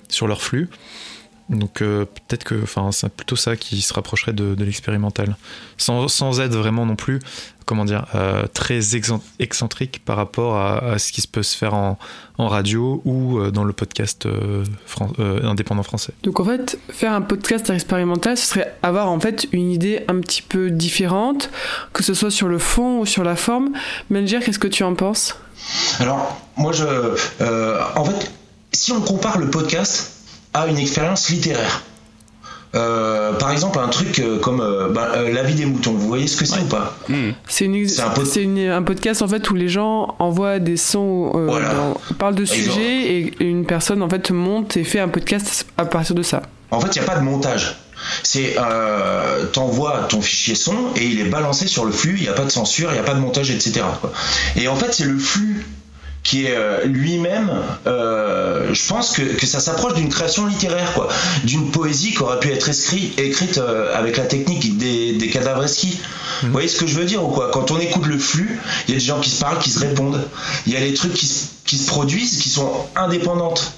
sur 0.08 0.26
leur 0.26 0.40
flux. 0.40 0.70
Donc 1.48 1.80
euh, 1.80 2.04
peut-être 2.04 2.44
que 2.44 2.62
enfin, 2.62 2.92
c'est 2.92 3.08
plutôt 3.08 3.36
ça 3.36 3.56
qui 3.56 3.80
se 3.80 3.94
rapprocherait 3.94 4.34
de, 4.34 4.54
de 4.54 4.64
l'expérimental. 4.64 5.36
Sans, 5.78 6.06
sans 6.08 6.40
être 6.40 6.54
vraiment 6.54 6.84
non 6.84 6.96
plus, 6.96 7.20
comment 7.64 7.86
dire, 7.86 8.04
euh, 8.14 8.46
très 8.52 8.80
excentrique 9.38 10.02
par 10.04 10.16
rapport 10.16 10.56
à, 10.56 10.78
à 10.92 10.98
ce 10.98 11.10
qui 11.10 11.20
se 11.22 11.28
peut 11.28 11.42
se 11.42 11.56
faire 11.56 11.72
en, 11.72 11.98
en 12.36 12.48
radio 12.48 13.00
ou 13.06 13.38
euh, 13.38 13.50
dans 13.50 13.64
le 13.64 13.72
podcast 13.72 14.26
euh, 14.26 14.62
fran- 14.86 15.10
euh, 15.20 15.42
indépendant 15.44 15.82
français. 15.82 16.12
Donc 16.22 16.38
en 16.40 16.44
fait, 16.44 16.78
faire 16.90 17.12
un 17.12 17.22
podcast 17.22 17.70
expérimental, 17.70 18.36
ce 18.36 18.46
serait 18.46 18.74
avoir 18.82 19.08
en 19.08 19.18
fait 19.18 19.46
une 19.52 19.70
idée 19.70 20.04
un 20.08 20.20
petit 20.20 20.42
peu 20.42 20.70
différente, 20.70 21.48
que 21.94 22.02
ce 22.02 22.12
soit 22.12 22.30
sur 22.30 22.48
le 22.48 22.58
fond 22.58 23.00
ou 23.00 23.06
sur 23.06 23.24
la 23.24 23.36
forme. 23.36 23.70
Benjir, 24.10 24.40
qu'est-ce 24.44 24.58
que 24.58 24.68
tu 24.68 24.82
en 24.82 24.94
penses? 24.94 25.34
Alors, 25.98 26.40
moi, 26.56 26.72
je. 26.72 26.84
euh, 27.40 27.80
en 27.96 28.04
fait, 28.04 28.32
si 28.72 28.92
on 28.92 29.00
compare 29.00 29.38
le 29.38 29.48
podcast 29.50 30.17
à 30.54 30.66
une 30.66 30.78
expérience 30.78 31.28
littéraire, 31.28 31.82
euh, 32.74 33.32
par 33.34 33.50
exemple, 33.50 33.78
un 33.78 33.88
truc 33.88 34.18
euh, 34.18 34.38
comme 34.38 34.60
euh, 34.60 34.88
bah, 34.90 35.08
La 35.32 35.42
vie 35.42 35.54
des 35.54 35.64
moutons, 35.64 35.92
vous 35.92 36.06
voyez 36.06 36.26
ce 36.26 36.36
que 36.36 36.44
c'est 36.44 36.60
ou 36.60 36.64
pas 36.66 36.96
Hmm. 37.08 37.30
C'est 37.46 37.66
un 37.66 38.10
pod- 38.12 38.84
podcast 38.84 39.22
en 39.22 39.28
fait 39.28 39.48
où 39.50 39.54
les 39.54 39.68
gens 39.70 40.14
envoient 40.18 40.58
des 40.58 40.76
sons, 40.76 41.30
Voilà. 41.34 41.72
dans- 41.74 41.94
parlent 42.18 42.34
de 42.34 42.44
sujets 42.44 43.02
et 43.14 43.34
une 43.42 43.64
personne 43.64 44.02
en 44.02 44.08
fait 44.08 44.30
monte 44.30 44.76
et 44.76 44.84
fait 44.84 45.00
un 45.00 45.08
podcast 45.08 45.66
à 45.78 45.86
partir 45.86 46.14
de 46.14 46.22
ça. 46.22 46.42
En 46.70 46.80
fait, 46.80 46.94
il 46.96 47.00
n'y 47.00 47.08
a 47.08 47.10
pas 47.10 47.18
de 47.18 47.24
montage. 47.24 47.76
C'est 48.22 48.56
euh, 48.58 49.46
t'envoies 49.46 50.06
ton 50.10 50.20
fichier 50.20 50.54
son 50.54 50.74
et 50.94 51.04
il 51.06 51.20
est 51.20 51.24
balancé 51.30 51.66
sur 51.66 51.84
le 51.86 51.90
flux. 51.92 52.14
Il 52.18 52.22
n'y 52.22 52.28
a 52.28 52.32
pas 52.34 52.44
de 52.44 52.50
censure, 52.50 52.90
il 52.90 52.94
n'y 52.94 53.00
a 53.00 53.02
pas 53.02 53.14
de 53.14 53.20
montage, 53.20 53.50
etc. 53.50 53.80
quoi. 54.00 54.12
Et 54.56 54.68
en 54.68 54.76
fait, 54.76 54.92
c'est 54.92 55.04
le 55.04 55.18
flux 55.18 55.66
qui 56.28 56.44
est 56.44 56.54
euh, 56.54 56.84
lui-même. 56.84 57.50
euh, 57.86 58.68
je 58.74 58.86
pense 58.86 59.12
que, 59.16 59.22
que 59.22 59.46
ça 59.46 59.60
s'approche 59.60 59.94
d'une 59.94 60.10
création 60.10 60.46
littéraire, 60.46 60.92
quoi, 60.92 61.08
d'une 61.44 61.70
poésie 61.70 62.12
qui 62.12 62.22
aurait 62.22 62.38
pu 62.38 62.50
être 62.52 62.68
écrit- 62.68 63.12
écrite 63.16 63.56
euh, 63.56 63.96
avec 63.96 64.18
la 64.18 64.24
technique 64.24 64.76
des, 64.76 65.14
des 65.14 65.28
cadavreski. 65.30 65.98
Vous 66.42 66.52
voyez 66.52 66.68
ce 66.68 66.76
que 66.78 66.86
je 66.86 66.94
veux 66.96 67.06
dire 67.06 67.24
ou 67.24 67.28
quoi? 67.28 67.50
Quand 67.50 67.70
on 67.70 67.78
écoute 67.78 68.04
le 68.06 68.18
flux, 68.18 68.60
il 68.86 68.90
y 68.94 68.96
a 68.96 69.00
des 69.00 69.04
gens 69.06 69.20
qui 69.20 69.30
se 69.30 69.40
parlent, 69.40 69.58
qui 69.58 69.70
se 69.70 69.80
répondent. 69.80 70.20
Il 70.66 70.72
y 70.74 70.76
a 70.76 70.80
des 70.80 70.92
trucs 70.92 71.14
qui, 71.14 71.24
se- 71.26 71.46
qui 71.64 71.78
se 71.78 71.86
produisent, 71.86 72.38
qui 72.40 72.50
sont 72.50 72.70
indépendantes 72.94 73.72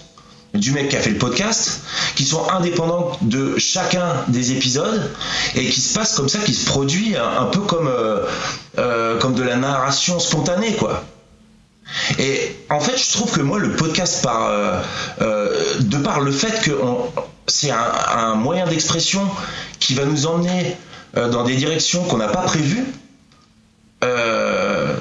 du 0.52 0.72
mec 0.72 0.88
qui 0.88 0.96
a 0.96 1.00
fait 1.00 1.10
le 1.10 1.18
podcast, 1.18 1.82
qui 2.16 2.24
sont 2.24 2.42
indépendantes 2.50 3.18
de 3.22 3.56
chacun 3.58 4.24
des 4.26 4.50
épisodes 4.50 5.08
et 5.54 5.66
qui 5.70 5.80
se 5.80 5.94
passe 5.96 6.16
comme 6.16 6.28
ça, 6.28 6.40
qui 6.40 6.54
se 6.54 6.66
produit 6.66 7.14
un, 7.16 7.42
un 7.42 7.46
peu 7.46 7.60
comme, 7.60 7.86
euh, 7.86 8.24
euh, 8.78 9.16
comme 9.20 9.34
de 9.34 9.44
la 9.44 9.54
narration 9.54 10.18
spontanée, 10.18 10.74
quoi. 10.74 11.04
Et 12.18 12.56
en 12.68 12.80
fait, 12.80 12.96
je 12.96 13.12
trouve 13.12 13.30
que 13.30 13.40
moi, 13.40 13.58
le 13.58 13.72
podcast, 13.72 14.22
par, 14.22 14.46
euh, 14.46 14.80
euh, 15.20 15.78
de 15.80 15.98
par 15.98 16.20
le 16.20 16.30
fait 16.30 16.62
que 16.62 16.72
c'est 17.46 17.70
un, 17.70 18.34
moyen 18.34 18.66
d'expression 18.66 19.22
qui 19.78 19.94
va 19.94 20.04
nous 20.04 20.26
emmener 20.26 20.76
euh, 21.16 21.28
dans 21.28 21.44
des 21.44 21.56
directions 21.56 22.02
qu'on 22.04 22.18
n'a 22.18 22.28
pas 22.28 22.42
prévues, 22.42 22.84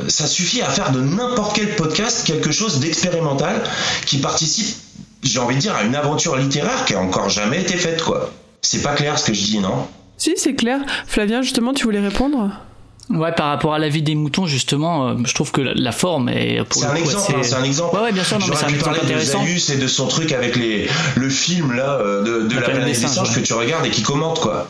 ça 0.08 0.28
suffit 0.28 0.62
à 0.62 0.70
faire 0.70 0.92
de 0.92 1.00
n'importe 1.00 1.56
quel 1.56 1.76
podcast 1.76 2.26
quelque 2.26 2.52
chose 2.52 2.80
d'expérimental 2.80 3.62
qui 4.06 4.18
participe, 4.18 4.76
j'ai 5.24 5.40
envie 5.40 5.56
de 5.56 5.62
dire, 5.62 5.76
à 5.76 5.84
une 5.84 5.96
aventure 5.96 6.36
littéraire 6.36 6.84
qui 6.86 6.96
a 6.96 7.00
encore 7.00 7.30
jamais 7.30 7.62
été 7.62 7.76
faite, 7.76 8.02
quoi. 8.02 8.32
C'est 8.62 8.82
pas 8.82 8.96
clair 8.96 9.18
ce 9.18 9.28
que 9.28 9.34
je 9.34 9.42
dis, 9.42 9.60
non? 9.60 9.88
Si, 10.18 10.34
c'est 10.36 10.56
clair. 10.56 10.82
Flavien, 11.08 11.42
justement, 11.42 11.74
tu 11.74 11.86
voulais 11.86 12.02
répondre? 12.02 12.52
Ouais, 13.10 13.32
par 13.32 13.48
rapport 13.48 13.74
à 13.74 13.80
la 13.80 13.90
vie 13.90 14.04
des 14.04 14.14
moutons, 14.14 14.46
justement, 14.46 15.08
euh, 15.10 15.14
je 15.26 15.34
trouve 15.34 15.52
que 15.52 15.62
la, 15.62 15.74
la 15.74 15.92
forme 15.92 16.30
est 16.30 16.64
pour 16.70 16.80
C'est 16.82 16.88
un 16.88 16.96
exemple, 16.96 17.18
assez- 17.18 17.34
hein, 17.34 17.40
c'est 17.42 17.56
un 17.56 17.64
exemple. 17.64 17.96
Ouais, 17.96 18.04
ouais, 18.04 18.12
bien 18.12 18.24
sûr, 18.24 18.38
non, 18.38 18.46
mais 18.48 18.56
c'est 18.56 18.66
un 18.66 18.68
exemple 18.70 18.84
parler 18.86 19.00
de 19.00 19.06
intéressant. 19.06 19.44
Zaius 19.44 19.70
et 19.72 19.78
de 19.78 19.88
son 19.88 20.08
truc 20.08 20.32
avec 20.32 20.56
les, 20.56 20.88
le 21.16 21.30
film 21.30 21.74
là 21.74 21.94
euh, 22.00 22.24
de, 22.44 22.48
de 22.48 22.56
la, 22.56 22.62
planète 22.62 22.86
des 22.86 22.94
singes, 22.94 23.12
singes 23.12 23.30
ouais. 23.30 23.42
que 23.42 23.48
tu 23.48 23.54
regardes 23.54 23.86
et 23.86 23.90
qui 23.90 24.04
commente 24.04 24.40
quoi. 24.42 24.68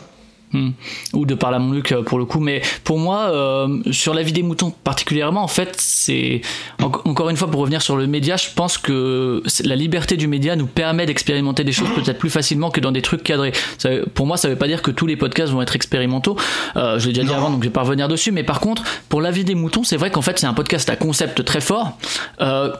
Hmm. 0.52 0.70
Ou 1.12 1.26
de 1.26 1.34
par 1.36 1.52
la 1.52 1.60
Montluc 1.60 1.92
euh, 1.92 2.02
pour 2.02 2.18
le 2.18 2.24
coup. 2.24 2.40
Mais 2.40 2.60
pour 2.82 2.98
moi, 2.98 3.30
euh, 3.30 3.78
sur 3.92 4.14
la 4.14 4.22
vie 4.22 4.32
des 4.32 4.42
moutons 4.42 4.70
particulièrement, 4.72 5.44
en 5.44 5.48
fait, 5.48 5.76
c'est 5.78 6.40
en- 6.82 6.86
encore 6.86 7.30
une 7.30 7.36
fois 7.36 7.48
pour 7.48 7.60
revenir 7.60 7.82
sur 7.82 7.96
le 7.96 8.08
média, 8.08 8.36
je 8.36 8.48
pense 8.56 8.76
que 8.76 9.42
la 9.64 9.76
liberté 9.76 10.16
du 10.16 10.26
média 10.26 10.56
nous 10.56 10.66
permet 10.66 11.06
d'expérimenter 11.06 11.62
des 11.62 11.70
choses 11.70 11.90
peut-être 11.94 12.18
plus 12.18 12.30
facilement 12.30 12.70
que 12.70 12.80
dans 12.80 12.90
des 12.90 13.02
trucs 13.02 13.22
cadrés. 13.22 13.52
Ça, 13.78 13.90
pour 14.14 14.26
moi, 14.26 14.36
ça 14.36 14.48
veut 14.48 14.56
pas 14.56 14.66
dire 14.66 14.82
que 14.82 14.90
tous 14.90 15.06
les 15.06 15.16
podcasts 15.16 15.52
vont 15.52 15.62
être 15.62 15.76
expérimentaux. 15.76 16.36
Euh, 16.76 16.98
je 16.98 17.06
l'ai 17.06 17.12
déjà 17.12 17.22
dit 17.24 17.30
Non. 17.30 17.36
avant, 17.36 17.50
donc 17.50 17.62
je 17.62 17.68
vais 17.68 17.72
pas 17.72 17.82
revenir 17.82 18.08
dessus. 18.08 18.32
Mais 18.32 18.42
par 18.42 18.58
contre, 18.58 18.82
pour 19.08 19.20
la 19.20 19.30
vie 19.30 19.44
des 19.44 19.54
moutons, 19.54 19.84
c'est 19.84 19.96
vrai 19.96 20.10
qu'en 20.10 20.22
fait, 20.22 20.38
c'est 20.40 20.46
un 20.46 20.54
podcast 20.54 20.90
à 20.90 20.96
concept 20.96 21.44
très 21.44 21.60
fort. 21.60 21.96
Euh, 22.40 22.72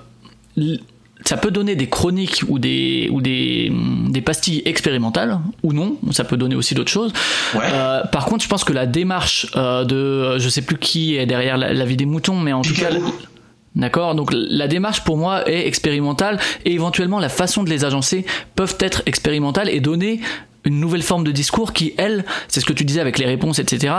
ça 1.24 1.36
peut 1.36 1.50
donner 1.50 1.76
des 1.76 1.88
chroniques 1.88 2.42
ou 2.48 2.58
des 2.58 3.08
ou 3.12 3.20
des, 3.20 3.72
des 4.08 4.20
pastilles 4.20 4.62
expérimentales 4.64 5.38
ou 5.62 5.72
non 5.72 5.96
ça 6.12 6.24
peut 6.24 6.36
donner 6.36 6.54
aussi 6.54 6.74
d'autres 6.74 6.90
choses 6.90 7.12
Ouais. 7.54 7.62
Euh, 7.72 8.04
par 8.04 8.26
contre 8.26 8.44
je 8.44 8.48
pense 8.48 8.64
que 8.64 8.72
la 8.72 8.86
démarche 8.86 9.46
euh, 9.56 9.84
de 9.84 10.38
je 10.38 10.48
sais 10.48 10.62
plus 10.62 10.78
qui 10.78 11.16
est 11.16 11.26
derrière 11.26 11.56
la, 11.56 11.72
la 11.72 11.84
vie 11.84 11.96
des 11.96 12.06
moutons 12.06 12.38
mais 12.38 12.52
en 12.52 12.62
tout 12.62 12.74
cas. 12.74 12.88
D'accord 13.76 14.14
Donc 14.16 14.30
la 14.32 14.66
démarche 14.66 15.04
pour 15.04 15.16
moi 15.16 15.48
est 15.48 15.66
expérimentale 15.66 16.38
et 16.64 16.72
éventuellement 16.72 17.20
la 17.20 17.28
façon 17.28 17.62
de 17.62 17.70
les 17.70 17.84
agencer 17.84 18.26
peuvent 18.56 18.76
être 18.80 19.02
expérimentales 19.06 19.68
et 19.68 19.80
donner 19.80 20.20
une 20.64 20.80
nouvelle 20.80 21.02
forme 21.02 21.24
de 21.24 21.30
discours 21.30 21.72
qui, 21.72 21.94
elle, 21.96 22.24
c'est 22.48 22.60
ce 22.60 22.66
que 22.66 22.72
tu 22.72 22.84
disais 22.84 23.00
avec 23.00 23.18
les 23.18 23.26
réponses, 23.26 23.58
etc., 23.58 23.94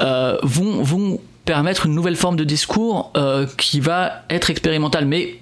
euh, 0.00 0.36
vont, 0.42 0.82
vont 0.82 1.20
permettre 1.44 1.86
une 1.86 1.94
nouvelle 1.94 2.16
forme 2.16 2.36
de 2.36 2.44
discours 2.44 3.12
euh, 3.16 3.46
qui 3.58 3.80
va 3.80 4.22
être 4.30 4.50
expérimentale. 4.50 5.04
Mais 5.06 5.36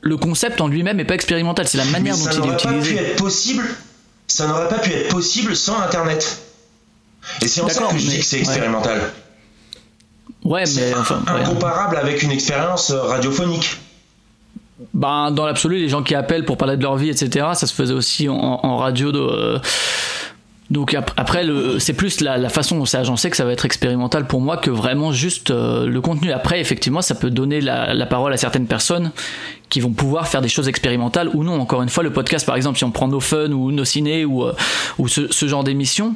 le 0.00 0.16
concept 0.16 0.60
en 0.60 0.68
lui-même 0.68 0.96
n'est 0.96 1.04
pas 1.04 1.14
expérimental, 1.14 1.66
c'est 1.68 1.78
la 1.78 1.84
Mais 1.86 1.92
manière 1.92 2.16
dont 2.16 2.24
ça 2.24 2.30
il 2.32 2.36
est 2.36 2.40
n'aurait 2.40 2.56
pas 2.56 2.68
pu 2.68 2.74
utilisé. 2.78 2.96
être 2.96 3.16
possible. 3.16 3.64
Ça 4.26 4.46
n'aurait 4.46 4.68
pas 4.68 4.78
pu 4.78 4.92
être 4.92 5.08
possible 5.08 5.56
sans 5.56 5.80
Internet. 5.80 6.40
Et 7.42 7.48
c'est 7.48 7.60
en 7.62 7.68
ça 7.68 7.84
que 7.86 7.98
je 7.98 8.06
dis 8.08 8.18
que 8.18 8.24
c'est 8.24 8.38
expérimental. 8.40 9.00
Ouais, 10.44 10.64
mais 10.76 10.94
enfin, 10.94 11.22
ouais. 11.26 11.42
incomparable 11.42 11.96
avec 11.96 12.22
une 12.22 12.30
expérience 12.30 12.90
euh, 12.90 13.02
radiophonique. 13.02 13.76
Ben, 14.94 15.30
dans 15.32 15.44
l'absolu, 15.44 15.78
les 15.78 15.88
gens 15.88 16.02
qui 16.02 16.14
appellent 16.14 16.44
pour 16.44 16.56
parler 16.56 16.76
de 16.76 16.82
leur 16.82 16.96
vie, 16.96 17.10
etc., 17.10 17.48
ça 17.54 17.66
se 17.66 17.74
faisait 17.74 17.92
aussi 17.94 18.28
en, 18.28 18.34
en 18.36 18.76
radio 18.76 19.10
de. 19.12 19.18
euh, 19.18 19.58
donc 20.70 20.92
ap- 20.92 21.12
après, 21.16 21.46
c'est 21.78 21.94
plus 21.94 22.20
la, 22.20 22.48
façon 22.50 22.76
dont 22.78 22.84
c'est 22.84 22.98
agencé 22.98 23.30
que 23.30 23.36
ça 23.36 23.44
va 23.44 23.52
être 23.52 23.64
expérimental 23.64 24.26
pour 24.26 24.40
moi 24.40 24.58
que 24.58 24.70
vraiment 24.70 25.12
juste 25.12 25.50
euh, 25.50 25.86
le 25.86 26.00
contenu. 26.00 26.30
Après, 26.30 26.60
effectivement, 26.60 27.00
ça 27.00 27.14
peut 27.14 27.30
donner 27.30 27.60
la, 27.60 28.06
parole 28.06 28.32
à 28.32 28.36
certaines 28.36 28.66
personnes 28.66 29.10
qui 29.70 29.80
vont 29.80 29.92
pouvoir 29.92 30.28
faire 30.28 30.42
des 30.42 30.48
choses 30.48 30.68
expérimentales 30.68 31.30
ou 31.34 31.42
non. 31.42 31.58
Encore 31.60 31.82
une 31.82 31.88
fois, 31.88 32.02
le 32.02 32.12
podcast, 32.12 32.44
par 32.44 32.56
exemple, 32.56 32.78
si 32.78 32.84
on 32.84 32.90
prend 32.90 33.08
nos 33.08 33.20
fun 33.20 33.50
ou 33.52 33.72
nos 33.72 33.84
ciné 33.84 34.24
ou, 34.24 34.44
euh, 34.44 34.54
ce 35.06 35.48
genre 35.48 35.64
d'émission, 35.64 36.14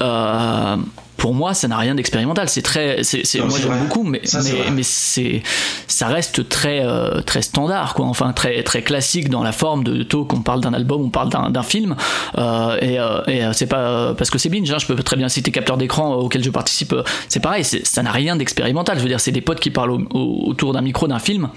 euh, 0.00 0.76
pour 1.18 1.34
moi, 1.34 1.52
ça 1.52 1.68
n'a 1.68 1.76
rien 1.76 1.94
d'expérimental. 1.94 2.48
C'est 2.48 2.62
très, 2.62 3.02
c'est, 3.02 3.22
moi 3.40 3.58
j'aime 3.60 3.78
beaucoup, 3.80 4.04
mais, 4.04 4.20
Ça, 4.24 4.38
mais, 4.42 4.70
mais 4.70 4.82
c'est, 4.82 5.42
ça 5.86 6.06
reste 6.06 6.48
très, 6.48 6.80
euh, 6.82 7.20
très 7.20 7.42
standard, 7.42 7.92
quoi. 7.92 8.06
Enfin, 8.06 8.32
très, 8.32 8.62
très 8.62 8.80
classique 8.82 9.28
dans 9.28 9.42
la 9.42 9.52
forme 9.52 9.84
de 9.84 10.02
talk. 10.04 10.32
On 10.32 10.40
parle 10.40 10.60
d'un 10.62 10.72
album, 10.72 11.02
on 11.02 11.10
parle 11.10 11.28
d'un, 11.28 11.50
d'un 11.50 11.62
film, 11.62 11.96
euh, 12.38 12.78
et, 12.80 12.98
euh, 12.98 13.20
et 13.26 13.44
euh, 13.44 13.52
c'est 13.52 13.66
pas 13.66 13.80
euh, 13.80 14.14
parce 14.14 14.30
que 14.30 14.38
c'est 14.38 14.48
binge. 14.48 14.70
Hein, 14.70 14.78
je 14.78 14.86
peux 14.86 14.94
très 15.02 15.16
bien 15.16 15.28
citer 15.28 15.50
Capteur 15.50 15.76
d'écran 15.76 16.12
euh, 16.12 16.16
auquel 16.16 16.42
je 16.42 16.50
participe. 16.50 16.94
c'est 17.28 17.40
pareil, 17.40 17.64
c'est, 17.64 17.86
ça 17.86 18.02
n'a 18.02 18.12
rien 18.12 18.36
d'expérimental. 18.36 18.96
Je 18.96 19.02
veux 19.02 19.08
dire, 19.10 19.20
c'est 19.20 19.32
des 19.32 19.40
potes 19.42 19.60
qui 19.60 19.70
parlent 19.70 19.90
au- 19.90 20.08
au- 20.14 20.48
autour 20.48 20.72
d'un 20.72 20.80
micro 20.82 21.06
d'un 21.08 21.18
film. 21.18 21.48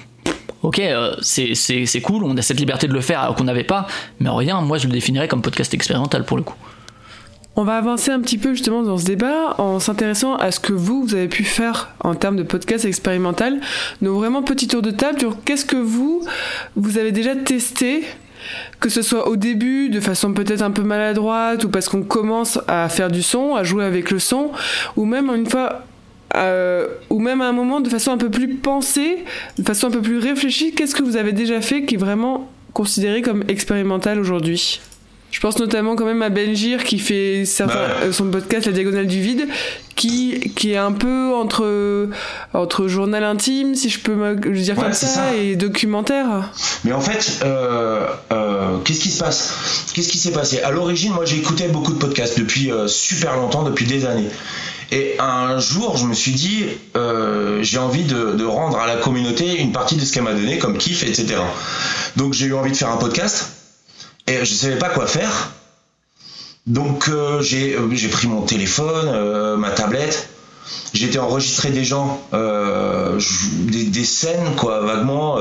Ok, 0.63 0.80
euh, 0.80 1.15
c'est, 1.22 1.56
c'est, 1.56 1.86
c'est 1.86 2.01
cool, 2.01 2.24
on 2.24 2.36
a 2.38 2.41
cette 2.41 2.60
liberté 2.60 2.88
de 2.88 2.94
le 2.94 3.01
faire 3.01 3.20
alors 3.22 3.36
qu'on 3.36 3.46
n'avait 3.46 3.63
pas, 3.63 3.88
mais 4.20 4.30
en 4.30 4.36
rien, 4.36 4.62
moi 4.62 4.77
je 4.77 4.86
le 4.88 4.94
définirais 4.94 5.27
comme 5.27 5.41
podcast 5.41 5.74
expérimental 5.74 6.24
pour 6.24 6.38
le 6.38 6.44
coup. 6.44 6.56
On 7.58 7.63
va 7.63 7.75
avancer 7.75 8.12
un 8.12 8.22
petit 8.22 8.38
peu 8.38 8.53
justement 8.53 8.81
dans 8.81 8.98
ce 8.98 9.03
débat 9.03 9.55
en 9.58 9.79
s'intéressant 9.79 10.36
à 10.38 10.51
ce 10.51 10.60
que 10.62 10.72
vous, 10.72 11.08
avez 11.13 11.27
pu 11.27 11.43
faire 11.43 11.89
en 12.00 12.15
termes 12.15 12.38
de 12.38 12.43
podcast 12.43 12.86
expérimental. 12.86 13.60
Donc 14.01 14.15
vraiment 14.15 14.41
petit 14.41 14.70
tour 14.70 14.81
de 14.81 14.91
table 14.91 15.20
qu'est-ce 15.43 15.65
que 15.65 15.75
vous, 15.75 16.24
vous 16.77 16.98
avez 16.98 17.12
déjà 17.12 17.36
testé 17.36 18.03
que 18.79 18.89
ce 18.89 19.01
soit 19.01 19.27
au 19.27 19.36
début 19.36 19.89
de 19.89 20.00
façon 20.00 20.34
peut-être 20.34 20.62
un 20.62 20.72
peu 20.72 20.81
maladroite 20.81 21.63
ou 21.65 21.70
parce 21.70 21.89
qu'on 21.89 22.03
commence 22.03 22.58
à 22.67 22.88
faire 22.89 23.12
du 23.12 23.22
son, 23.22 23.55
à 23.55 23.63
jouer 23.63 23.86
avec 23.86 24.12
le 24.12 24.20
son, 24.20 24.51
ou 24.96 25.05
même 25.05 25.29
une 25.29 25.46
fois, 25.46 25.86
euh, 26.36 26.88
ou 27.10 27.20
même 27.20 27.41
à 27.41 27.46
un 27.46 27.51
moment 27.51 27.81
de 27.81 27.89
façon 27.89 28.12
un 28.12 28.17
peu 28.17 28.31
plus 28.31 28.55
pensée, 28.55 29.25
de 29.60 29.63
façon 29.63 29.88
un 29.88 29.91
peu 29.91 30.01
plus 30.01 30.17
réfléchie, 30.17 30.74
qu'est-ce 30.74 30.96
que 30.96 31.03
vous 31.03 31.17
avez 31.17 31.34
déjà 31.34 31.62
fait 31.62 31.84
qui 31.84 31.96
est 31.96 32.00
vraiment 32.00 32.50
considéré 32.74 33.22
comme 33.22 33.43
expérimental 33.48 34.20
aujourd'hui? 34.20 34.81
Je 35.32 35.40
pense 35.40 35.58
notamment 35.60 35.96
quand 35.96 36.06
même 36.06 36.22
à 36.22 36.30
Benjir 36.30 36.84
qui 36.84 37.00
fait 37.00 37.46
certains, 37.46 37.76
Bah 37.76 37.96
euh, 38.04 38.12
son 38.12 38.26
podcast 38.26 38.66
La 38.68 38.74
Diagonale 38.74 39.08
du 39.08 39.22
Vide, 39.22 39.48
qui, 39.96 40.52
qui 40.56 40.72
est 40.74 40.78
un 40.78 40.92
peu 40.92 41.34
entre, 41.34 42.10
entre 42.54 42.88
journal 42.88 43.24
intime, 43.24 43.76
si 43.76 43.90
je 43.90 44.00
peux 44.00 44.16
me 44.16 44.36
dire 44.36 44.78
Ouais, 44.78 44.84
comme 44.86 44.94
ça, 44.94 45.08
ça. 45.08 45.36
et 45.36 45.56
documentaire. 45.56 46.52
Mais 46.84 46.92
en 46.92 47.02
fait, 47.02 47.40
euh, 47.44 48.08
euh, 48.32 48.78
qu'est-ce 48.84 49.00
qui 49.02 49.10
se 49.10 49.20
passe? 49.24 49.88
Qu'est-ce 49.94 50.10
qui 50.10 50.18
s'est 50.18 50.32
passé? 50.32 50.62
À 50.62 50.72
l'origine, 50.72 51.14
moi, 51.14 51.26
j'écoutais 51.26 51.68
beaucoup 51.68 51.94
de 51.94 52.00
podcasts 52.00 52.38
depuis 52.40 52.72
euh, 52.72 52.88
super 52.88 53.36
longtemps, 53.38 53.64
depuis 53.64 53.86
des 53.86 54.06
années. 54.06 54.30
Et 54.94 55.16
un 55.20 55.58
jour, 55.60 55.96
je 55.98 56.06
me 56.06 56.14
suis 56.14 56.32
dit, 56.34 56.66
euh, 56.98 57.60
j'ai 57.62 57.78
envie 57.78 58.04
de, 58.04 58.34
de 58.34 58.44
rendre 58.44 58.78
à 58.78 58.88
la 58.88 58.96
communauté 58.98 59.58
une 59.62 59.72
partie 59.72 59.96
de 59.96 60.04
ce 60.04 60.12
qu'elle 60.12 60.24
m'a 60.24 60.34
donné 60.34 60.58
comme 60.58 60.78
kiff, 60.78 61.04
etc. 61.04 61.36
Donc 62.18 62.34
j'ai 62.34 62.48
eu 62.48 62.54
envie 62.54 62.72
de 62.72 62.76
faire 62.76 62.90
un 62.90 62.98
podcast 62.98 63.52
et 64.32 64.46
je 64.46 64.54
savais 64.54 64.78
pas 64.78 64.90
quoi 64.90 65.08
faire. 65.08 65.52
Donc 66.68 67.10
euh, 67.10 67.42
j'ai 67.42 67.76
euh, 67.76 67.90
j'ai 67.94 68.08
pris 68.08 68.28
mon 68.28 68.42
téléphone, 68.42 69.08
euh, 69.08 69.58
ma 69.58 69.72
tablette, 69.72 70.30
j'ai 70.94 71.08
été 71.08 71.18
enregistrer 71.20 71.72
des 71.72 71.84
gens, 71.84 72.22
des, 72.32 74.04
scènes 74.06 74.56
quoi, 74.56 74.82
vaguement, 74.82 75.40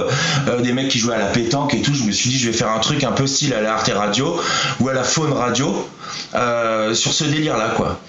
des 0.63 0.73
mecs 0.73 0.89
qui 0.89 0.99
jouaient 0.99 1.15
à 1.15 1.19
la 1.19 1.27
pétanque 1.27 1.75
et 1.75 1.83
tout. 1.83 1.95
Je 1.95 2.05
me 2.05 2.11
suis 2.11 2.31
dit, 2.31 2.39
je 2.39 2.51
vais 2.51 2.57
faire 2.57 2.71
un 2.71 2.79
truc 2.79 3.05
un 3.05 3.13
peu 3.13 3.27
style 3.27 3.53
à 3.53 3.61
la 3.61 3.75
Arte 3.75 3.91
Radio 3.95 4.41
ou 4.81 4.89
à 4.89 4.95
la 4.95 5.05
Faune 5.05 5.33
Radio 5.33 5.89
sur 6.33 7.13
ce 7.13 7.25
délire 7.25 7.59
là 7.59 7.75
quoi. 7.77 8.01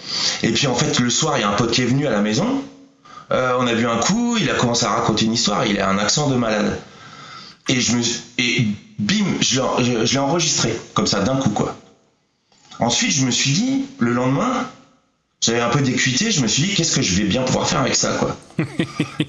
Et 0.41 0.51
puis 0.51 0.67
en 0.67 0.75
fait, 0.75 0.99
le 0.99 1.09
soir, 1.09 1.37
il 1.37 1.41
y 1.41 1.43
a 1.43 1.49
un 1.49 1.53
pote 1.53 1.71
qui 1.71 1.81
est 1.81 1.85
venu 1.85 2.07
à 2.07 2.11
la 2.11 2.21
maison. 2.21 2.63
On 3.29 3.67
a 3.67 3.73
bu 3.73 3.85
un 3.87 3.97
coup, 3.97 4.37
il 4.39 4.49
a 4.49 4.53
commencé 4.53 4.85
à 4.85 4.91
raconter 4.91 5.25
une 5.25 5.33
histoire, 5.33 5.65
il 5.65 5.79
a 5.79 5.89
un 5.89 5.97
accent 5.97 6.29
de 6.29 6.35
malade. 6.35 6.79
Et 7.67 7.79
je 7.79 7.95
me 7.95 8.01
suis- 8.01 8.75
bim, 9.01 9.25
je 9.41 9.59
l'ai 9.61 9.83
je- 9.83 10.05
je 10.05 10.13
l'ai 10.13 10.19
enregistré 10.19 10.71
comme 10.93 11.07
ça 11.07 11.21
d'un 11.21 11.35
coup 11.37 11.49
quoi. 11.49 11.75
Ensuite, 12.79 13.11
je 13.11 13.25
me 13.25 13.31
suis 13.31 13.51
dit 13.51 13.85
le 13.99 14.13
lendemain, 14.13 14.67
j'avais 15.41 15.59
un 15.61 15.69
peu 15.69 15.81
d'équité, 15.81 16.31
je 16.31 16.41
me 16.41 16.47
suis 16.47 16.63
dit 16.63 16.73
qu'est-ce 16.75 16.95
que 16.95 17.01
je 17.01 17.13
vais 17.15 17.25
bien 17.25 17.43
pouvoir 17.43 17.67
faire 17.67 17.81
avec 17.81 17.95
ça 17.95 18.13
quoi. 18.19 18.37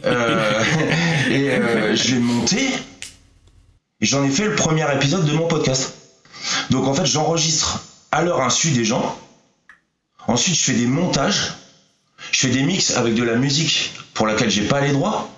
Euh, 0.05 0.65
et 1.31 1.51
euh, 1.51 1.95
je 1.97 2.15
l'ai 2.15 2.21
monté 2.21 2.59
et 4.01 4.07
j'en 4.07 4.25
ai 4.25 4.31
fait 4.31 4.47
le 4.47 4.57
premier 4.57 4.85
épisode 4.95 5.25
de 5.25 5.33
mon 5.33 5.47
podcast. 5.47 5.95
Donc 6.71 6.87
en 6.89 6.95
fait, 6.95 7.07
j'enregistre 7.07 7.81
à 8.11 8.23
leur 8.23 8.41
insu 8.43 8.71
des 8.73 8.85
gens. 8.85 9.17
Ensuite, 10.27 10.57
je 10.57 10.65
fais 10.65 10.73
des 10.75 10.87
montages. 10.87 11.55
Je 12.33 12.41
fais 12.41 12.49
des 12.49 12.63
mix 12.63 12.91
avec 12.97 13.15
de 13.15 13.23
la 13.23 13.37
musique 13.37 13.93
pour 14.15 14.27
laquelle 14.27 14.51
j'ai 14.51 14.63
pas 14.67 14.81
les 14.81 14.93
droits. 14.93 15.29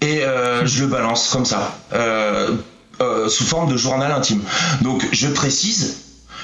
Et 0.00 0.24
euh, 0.24 0.66
je 0.66 0.82
le 0.82 0.88
balance 0.88 1.28
comme 1.28 1.44
ça, 1.44 1.78
euh, 1.92 2.56
euh, 3.00 3.28
sous 3.30 3.44
forme 3.44 3.70
de 3.72 3.78
journal 3.78 4.12
intime. 4.12 4.42
Donc 4.82 5.06
je 5.10 5.26
précise 5.28 5.96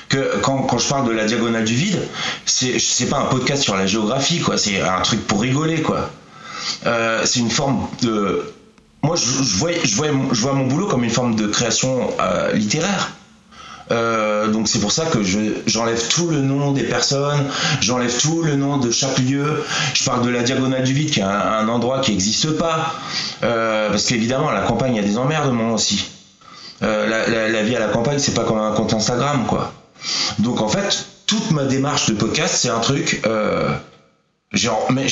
que 0.08 0.38
quand, 0.40 0.62
quand 0.62 0.78
je 0.78 0.88
parle 0.88 1.06
de 1.06 1.12
la 1.12 1.26
diagonale 1.26 1.64
du 1.64 1.74
vide, 1.74 2.00
c'est 2.46 2.78
c'est 2.78 3.06
pas 3.06 3.18
un 3.18 3.26
podcast 3.26 3.62
sur 3.62 3.76
la 3.76 3.86
géographie, 3.86 4.40
quoi. 4.40 4.56
C'est 4.56 4.80
un 4.80 5.00
truc 5.02 5.26
pour 5.26 5.42
rigoler, 5.42 5.82
quoi. 5.82 6.10
Euh, 6.86 7.22
c'est 7.26 7.40
une 7.40 7.50
forme 7.50 7.86
de. 8.02 8.54
Moi, 9.02 9.16
je, 9.16 9.56
vois, 9.58 9.72
je, 9.84 9.88
je 10.32 10.40
vois 10.40 10.52
mon 10.54 10.66
boulot 10.66 10.86
comme 10.86 11.04
une 11.04 11.10
forme 11.10 11.36
de 11.36 11.46
création 11.46 12.10
euh, 12.20 12.52
littéraire. 12.52 13.12
Donc 13.90 14.66
c'est 14.66 14.80
pour 14.80 14.90
ça 14.90 15.04
que 15.06 15.22
je, 15.22 15.38
j'enlève 15.66 16.08
tout 16.08 16.28
le 16.28 16.40
nom 16.40 16.72
des 16.72 16.82
personnes, 16.84 17.44
j'enlève 17.80 18.16
tout 18.20 18.42
le 18.42 18.56
nom 18.56 18.78
de 18.78 18.90
chaque 18.90 19.18
lieu. 19.18 19.62
Je 19.94 20.04
parle 20.04 20.24
de 20.24 20.30
la 20.30 20.42
diagonale 20.42 20.84
du 20.84 20.92
vide, 20.92 21.10
qui 21.10 21.20
est 21.20 21.24
un, 21.24 21.28
un 21.28 21.68
endroit 21.68 22.00
qui 22.00 22.12
n'existe 22.12 22.52
pas, 22.56 22.94
parce 23.40 24.06
qu'évidemment 24.06 24.48
à 24.48 24.54
la 24.54 24.62
campagne 24.62 24.94
il 24.94 25.02
y 25.02 25.04
a 25.04 25.06
des 25.06 25.18
emmerdements 25.18 25.74
aussi. 25.74 26.15
Euh, 26.82 27.06
la, 27.08 27.26
la, 27.28 27.48
la 27.48 27.62
vie 27.62 27.74
à 27.74 27.80
la 27.80 27.88
campagne 27.88 28.18
c'est 28.18 28.34
pas 28.34 28.44
comme 28.44 28.58
un 28.58 28.72
compte 28.72 28.92
Instagram 28.92 29.46
quoi. 29.46 29.72
Donc 30.40 30.60
en 30.60 30.68
fait 30.68 31.06
toute 31.26 31.50
ma 31.52 31.64
démarche 31.64 32.06
de 32.10 32.14
podcast 32.14 32.54
c'est 32.56 32.68
un 32.68 32.80
truc. 32.80 33.22
Euh, 33.26 33.70
genre, 34.52 34.86
mais 34.92 35.06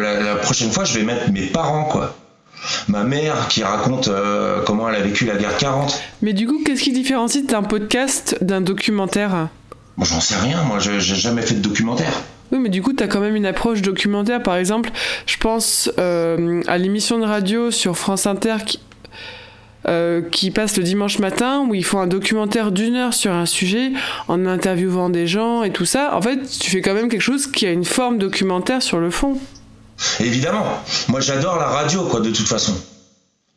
la, 0.00 0.20
la 0.20 0.36
prochaine 0.36 0.70
fois 0.70 0.84
je 0.84 0.98
vais 0.98 1.04
mettre 1.04 1.30
mes 1.30 1.46
parents 1.46 1.84
quoi. 1.84 2.14
Ma 2.88 3.04
mère 3.04 3.48
qui 3.48 3.62
raconte 3.64 4.08
euh, 4.08 4.60
comment 4.66 4.88
elle 4.90 4.96
a 4.96 5.00
vécu 5.00 5.24
la 5.24 5.36
guerre 5.36 5.54
de 5.54 5.58
40. 5.60 5.98
Mais 6.20 6.34
du 6.34 6.46
coup, 6.46 6.60
qu'est-ce 6.64 6.82
qui 6.82 6.92
différencie 6.92 7.42
d'un 7.46 7.62
podcast 7.62 8.36
d'un 8.42 8.60
documentaire? 8.60 9.48
Moi, 9.96 10.06
j'en 10.06 10.20
sais 10.20 10.36
rien. 10.36 10.62
Moi, 10.64 10.78
je- 10.78 10.98
j'ai 10.98 11.14
jamais 11.14 11.40
fait 11.40 11.54
de 11.54 11.60
documentaire. 11.60 12.12
Oui, 12.52 12.58
mais 12.58 12.68
du 12.68 12.82
coup, 12.82 12.92
tu 12.92 13.02
as 13.02 13.08
quand 13.08 13.20
même 13.20 13.34
une 13.34 13.46
approche 13.46 13.80
documentaire. 13.80 14.42
Par 14.42 14.56
exemple, 14.56 14.90
je 15.24 15.38
pense 15.38 15.90
euh, 15.98 16.60
à 16.66 16.76
l'émission 16.76 17.18
de 17.18 17.24
radio 17.24 17.70
sur 17.70 17.96
France 17.96 18.26
Inter 18.26 18.56
qui, 18.66 18.78
euh, 19.88 20.22
qui 20.22 20.50
passe 20.50 20.76
le 20.76 20.82
dimanche 20.82 21.18
matin, 21.18 21.66
où 21.68 21.74
ils 21.74 21.84
font 21.84 22.00
un 22.00 22.06
documentaire 22.06 22.72
d'une 22.72 22.96
heure 22.96 23.14
sur 23.14 23.32
un 23.32 23.46
sujet, 23.46 23.92
en 24.28 24.46
interviewant 24.46 25.10
des 25.10 25.26
gens 25.26 25.62
et 25.62 25.70
tout 25.70 25.86
ça. 25.86 26.14
En 26.14 26.22
fait, 26.22 26.38
tu 26.58 26.70
fais 26.70 26.80
quand 26.80 26.94
même 26.94 27.08
quelque 27.08 27.20
chose 27.20 27.46
qui 27.46 27.66
a 27.66 27.70
une 27.70 27.84
forme 27.84 28.18
documentaire 28.18 28.82
sur 28.82 28.98
le 28.98 29.10
fond. 29.10 29.38
Évidemment. 30.20 30.66
Moi, 31.08 31.20
j'adore 31.20 31.56
la 31.56 31.66
radio, 31.66 32.04
quoi, 32.04 32.20
de 32.20 32.30
toute 32.30 32.48
façon. 32.48 32.74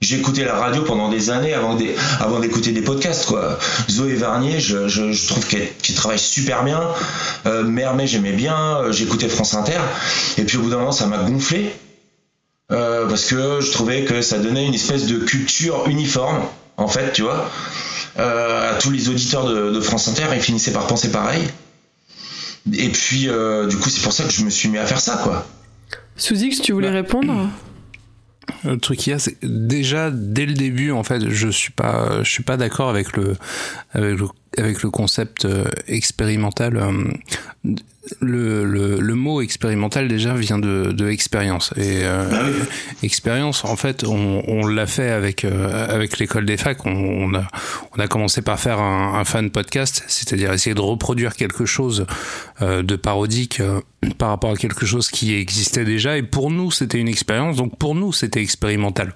J'ai 0.03 0.17
écouté 0.17 0.43
la 0.43 0.55
radio 0.55 0.81
pendant 0.81 1.07
des 1.07 1.29
années 1.29 1.53
avant 1.53 1.75
d'écouter 1.75 2.73
des 2.73 2.81
podcasts 2.81 3.25
quoi. 3.25 3.57
Zoé 3.89 4.15
Varnier, 4.15 4.59
je, 4.59 5.27
trouve 5.27 5.47
qu'elle 5.47 5.69
qu'elle 5.81 5.95
travaille 5.95 6.19
super 6.19 6.65
bien. 6.65 6.81
Euh, 7.45 7.63
Mermet, 7.63 8.05
j'aimais 8.05 8.33
bien. 8.33 8.79
Euh, 8.79 8.91
J'écoutais 8.91 9.29
France 9.29 9.53
Inter. 9.53 9.79
Et 10.37 10.43
puis 10.43 10.57
au 10.57 10.61
bout 10.63 10.69
d'un 10.69 10.79
moment, 10.79 10.91
ça 10.91 11.05
m'a 11.05 11.19
gonflé 11.19 11.73
Euh, 12.71 13.07
parce 13.07 13.25
que 13.25 13.61
je 13.61 13.71
trouvais 13.71 14.05
que 14.05 14.21
ça 14.21 14.39
donnait 14.39 14.65
une 14.65 14.73
espèce 14.73 15.05
de 15.05 15.19
culture 15.19 15.87
uniforme, 15.87 16.43
en 16.77 16.87
fait, 16.87 17.11
tu 17.13 17.21
vois. 17.23 17.49
Euh, 18.17 18.71
à 18.71 18.75
tous 18.75 18.91
les 18.91 19.09
auditeurs 19.09 19.47
de, 19.47 19.71
de 19.71 19.81
France 19.81 20.07
Inter, 20.07 20.25
ils 20.33 20.41
finissaient 20.41 20.71
par 20.71 20.87
penser 20.87 21.11
pareil. 21.11 21.43
Et 22.71 22.89
puis, 22.89 23.27
euh, 23.27 23.67
du 23.67 23.75
coup, 23.77 23.89
c'est 23.89 24.01
pour 24.01 24.13
ça 24.13 24.23
que 24.23 24.31
je 24.31 24.43
me 24.45 24.49
suis 24.49 24.69
mis 24.69 24.77
à 24.77 24.85
faire 24.85 25.01
ça, 25.01 25.19
quoi. 25.23 25.45
Si 26.15 26.33
tu 26.61 26.71
voulais 26.71 26.89
répondre 26.89 27.49
Le 28.63 28.77
truc 28.77 28.99
qu'il 28.99 29.11
y 29.11 29.15
a, 29.15 29.19
c'est 29.19 29.37
déjà 29.43 30.11
dès 30.11 30.45
le 30.45 30.53
début, 30.53 30.91
en 30.91 31.03
fait, 31.03 31.29
je 31.29 31.47
suis 31.49 31.71
pas, 31.71 32.23
je 32.23 32.29
suis 32.29 32.43
pas 32.43 32.57
d'accord 32.57 32.89
avec 32.89 33.15
le, 33.15 33.35
avec 33.93 34.19
le, 34.19 34.27
avec 34.57 34.83
le 34.83 34.89
concept 34.89 35.45
euh, 35.45 35.65
expérimental. 35.87 36.77
Le, 38.19 38.65
le, 38.65 38.99
le 38.99 39.15
mot 39.15 39.41
expérimental 39.41 40.07
déjà 40.09 40.33
vient 40.33 40.59
de, 40.59 40.91
de 40.91 41.07
expérience. 41.09 41.71
Et 41.77 42.01
euh, 42.03 42.27
Bah 42.29 42.41
oui. 42.45 42.53
expérience 43.01 43.63
en 43.63 43.75
fait 43.77 44.03
on, 44.03 44.43
on 44.47 44.67
l'a 44.67 44.87
fait 44.87 45.09
avec 45.09 45.45
euh, 45.45 45.87
avec 45.87 46.17
l'école 46.19 46.45
des 46.45 46.57
facs. 46.57 46.85
On, 46.85 46.91
on 46.91 47.33
a 47.33 47.47
on 47.95 47.99
a 48.01 48.07
commencé 48.07 48.41
par 48.41 48.59
faire 48.59 48.79
un, 48.79 49.19
un 49.19 49.23
fan 49.23 49.49
podcast 49.51 50.03
c'est-à-dire 50.07 50.51
essayer 50.51 50.73
de 50.75 50.81
reproduire 50.81 51.33
quelque 51.35 51.65
chose 51.65 52.05
euh, 52.61 52.83
de 52.83 52.95
parodique 52.97 53.61
euh, 53.61 53.79
par 54.17 54.29
rapport 54.29 54.51
à 54.51 54.55
quelque 54.57 54.85
chose 54.85 55.09
qui 55.09 55.33
existait 55.33 55.85
déjà. 55.85 56.17
Et 56.17 56.23
pour 56.23 56.51
nous 56.51 56.71
c'était 56.71 56.99
une 56.99 57.07
expérience. 57.07 57.55
Donc 57.55 57.77
pour 57.77 57.95
nous 57.95 58.11
c'était 58.11 58.41
expérimental. 58.41 59.13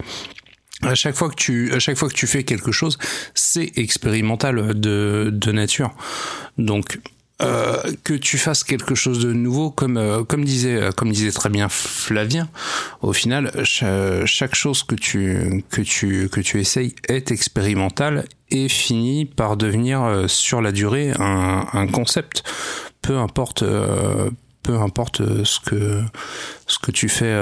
À 0.83 0.95
chaque 0.95 1.15
fois 1.15 1.29
que 1.29 1.35
tu 1.35 1.73
à 1.73 1.79
chaque 1.79 1.97
fois 1.97 2.07
que 2.07 2.13
tu 2.13 2.27
fais 2.27 2.43
quelque 2.43 2.71
chose 2.71 2.97
c'est 3.33 3.71
expérimental 3.77 4.79
de 4.79 5.29
de 5.33 5.51
nature. 5.51 5.91
Donc 6.57 6.99
euh, 7.41 7.83
que 8.03 8.15
tu 8.15 8.37
fasses 8.39 8.63
quelque 8.63 8.95
chose 8.95 9.19
de 9.19 9.31
nouveau, 9.31 9.69
comme 9.69 9.97
euh, 9.97 10.23
comme 10.23 10.43
disait 10.43 10.81
euh, 10.81 10.91
comme 10.91 11.11
disait 11.11 11.31
très 11.31 11.49
bien 11.49 11.69
Flavien, 11.69 12.49
au 13.01 13.13
final 13.13 13.51
cha- 13.63 14.25
chaque 14.25 14.55
chose 14.55 14.81
que 14.81 14.95
tu 14.95 15.63
que 15.69 16.57
essayes 16.57 16.95
est 17.07 17.29
expérimentale 17.29 18.25
et 18.49 18.69
finit 18.69 19.25
par 19.25 19.55
devenir 19.55 20.01
euh, 20.03 20.27
sur 20.27 20.61
la 20.61 20.71
durée 20.71 21.11
un, 21.19 21.87
concept. 21.87 22.43
Peu 23.01 23.17
importe 23.17 23.63
peu 24.63 24.79
importe 24.79 25.21
ce 25.45 25.59
que 25.59 26.91
tu 26.91 27.07
fais 27.07 27.33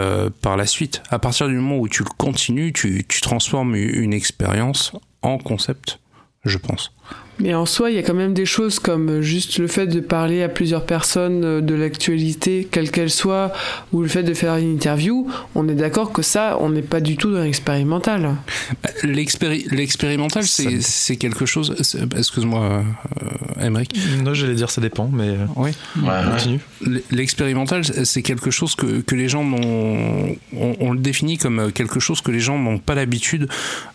par 0.41 0.57
la 0.57 0.67
suite. 0.67 1.01
À 1.09 1.17
partir 1.17 1.47
du 1.47 1.55
moment 1.55 1.77
où 1.79 1.87
tu 1.87 2.03
continues, 2.03 2.71
tu 2.73 3.03
tu 3.07 3.21
transformes 3.21 3.75
une 3.75 4.13
expérience 4.13 4.91
en 5.23 5.37
concept, 5.39 5.99
je 6.43 6.57
pense. 6.59 6.94
Mais 7.39 7.53
en 7.53 7.65
soi, 7.65 7.91
il 7.91 7.95
y 7.95 7.99
a 7.99 8.03
quand 8.03 8.13
même 8.13 8.33
des 8.33 8.45
choses 8.45 8.79
comme 8.79 9.21
juste 9.21 9.57
le 9.59 9.67
fait 9.67 9.87
de 9.87 9.99
parler 9.99 10.41
à 10.43 10.49
plusieurs 10.49 10.85
personnes 10.85 11.43
euh, 11.43 11.61
de 11.61 11.75
l'actualité, 11.75 12.67
quelle 12.71 12.91
qu'elle 12.91 13.09
soit, 13.09 13.51
ou 13.91 14.01
le 14.01 14.07
fait 14.07 14.23
de 14.23 14.33
faire 14.33 14.55
une 14.55 14.73
interview. 14.73 15.27
On 15.53 15.67
est 15.67 15.75
d'accord 15.75 16.11
que 16.13 16.21
ça, 16.21 16.57
on 16.61 16.69
n'est 16.69 16.81
pas 16.81 17.01
du 17.01 17.17
tout 17.17 17.31
dans 17.33 17.41
l'expérimental. 17.43 18.35
L'expéri- 19.03 19.65
L'expérimental, 19.71 20.43
c'est 20.45 20.81
c'est 20.81 21.17
quelque 21.17 21.45
chose. 21.45 21.75
Excuse-moi, 22.17 22.83
euh, 23.59 23.61
Emmerich. 23.65 23.91
Non, 24.23 24.33
j'allais 24.33 24.55
dire 24.55 24.69
ça 24.69 24.81
dépend, 24.81 25.09
mais 25.11 25.29
euh, 25.29 25.45
Oui. 25.55 25.71
Ouais, 26.01 26.09
continue. 26.31 26.59
L- 26.85 27.01
L'expérimental, 27.11 27.83
c'est 28.05 28.21
quelque 28.21 28.51
chose 28.51 28.75
que, 28.75 29.01
que 29.01 29.15
les 29.15 29.27
gens 29.29 29.43
n'ont. 29.43 30.35
On, 30.55 30.75
on 30.79 30.91
le 30.93 30.99
définit 30.99 31.37
comme 31.37 31.71
quelque 31.71 31.99
chose 31.99 32.21
que 32.21 32.31
les 32.31 32.39
gens 32.39 32.57
n'ont 32.57 32.79
pas 32.79 32.95
l'habitude 32.95 33.47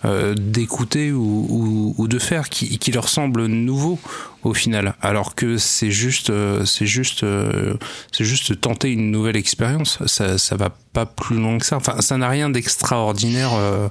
euh, 0.05 0.35
d'écouter 0.35 1.13
ou, 1.13 1.47
ou, 1.49 1.95
ou 1.97 2.09
de 2.09 2.19
faire, 2.19 2.49
qui, 2.49 2.79
qui 2.79 2.93
leur 2.93 3.09
semble 3.09 3.30
nouveau 3.31 3.99
au 4.43 4.55
final. 4.55 4.95
Alors 5.01 5.35
que 5.35 5.59
c'est 5.59 5.91
juste, 5.91 6.31
euh, 6.31 6.65
c'est 6.65 6.87
juste, 6.87 7.23
euh, 7.23 7.75
c'est 8.13 8.25
juste 8.25 8.61
tenter 8.61 8.91
une 8.91 9.11
nouvelle 9.11 9.37
expérience. 9.37 9.99
Ça, 10.07 10.39
ça 10.39 10.57
va 10.57 10.71
pas 10.93 11.07
plus 11.07 11.37
loin 11.37 11.59
que 11.59 11.67
ça. 11.67 11.77
Enfin, 11.77 12.01
ça 12.01 12.17
n'a 12.17 12.29
rien 12.29 12.51
d'extraordinaire 12.51 13.53
euh, 13.55 13.89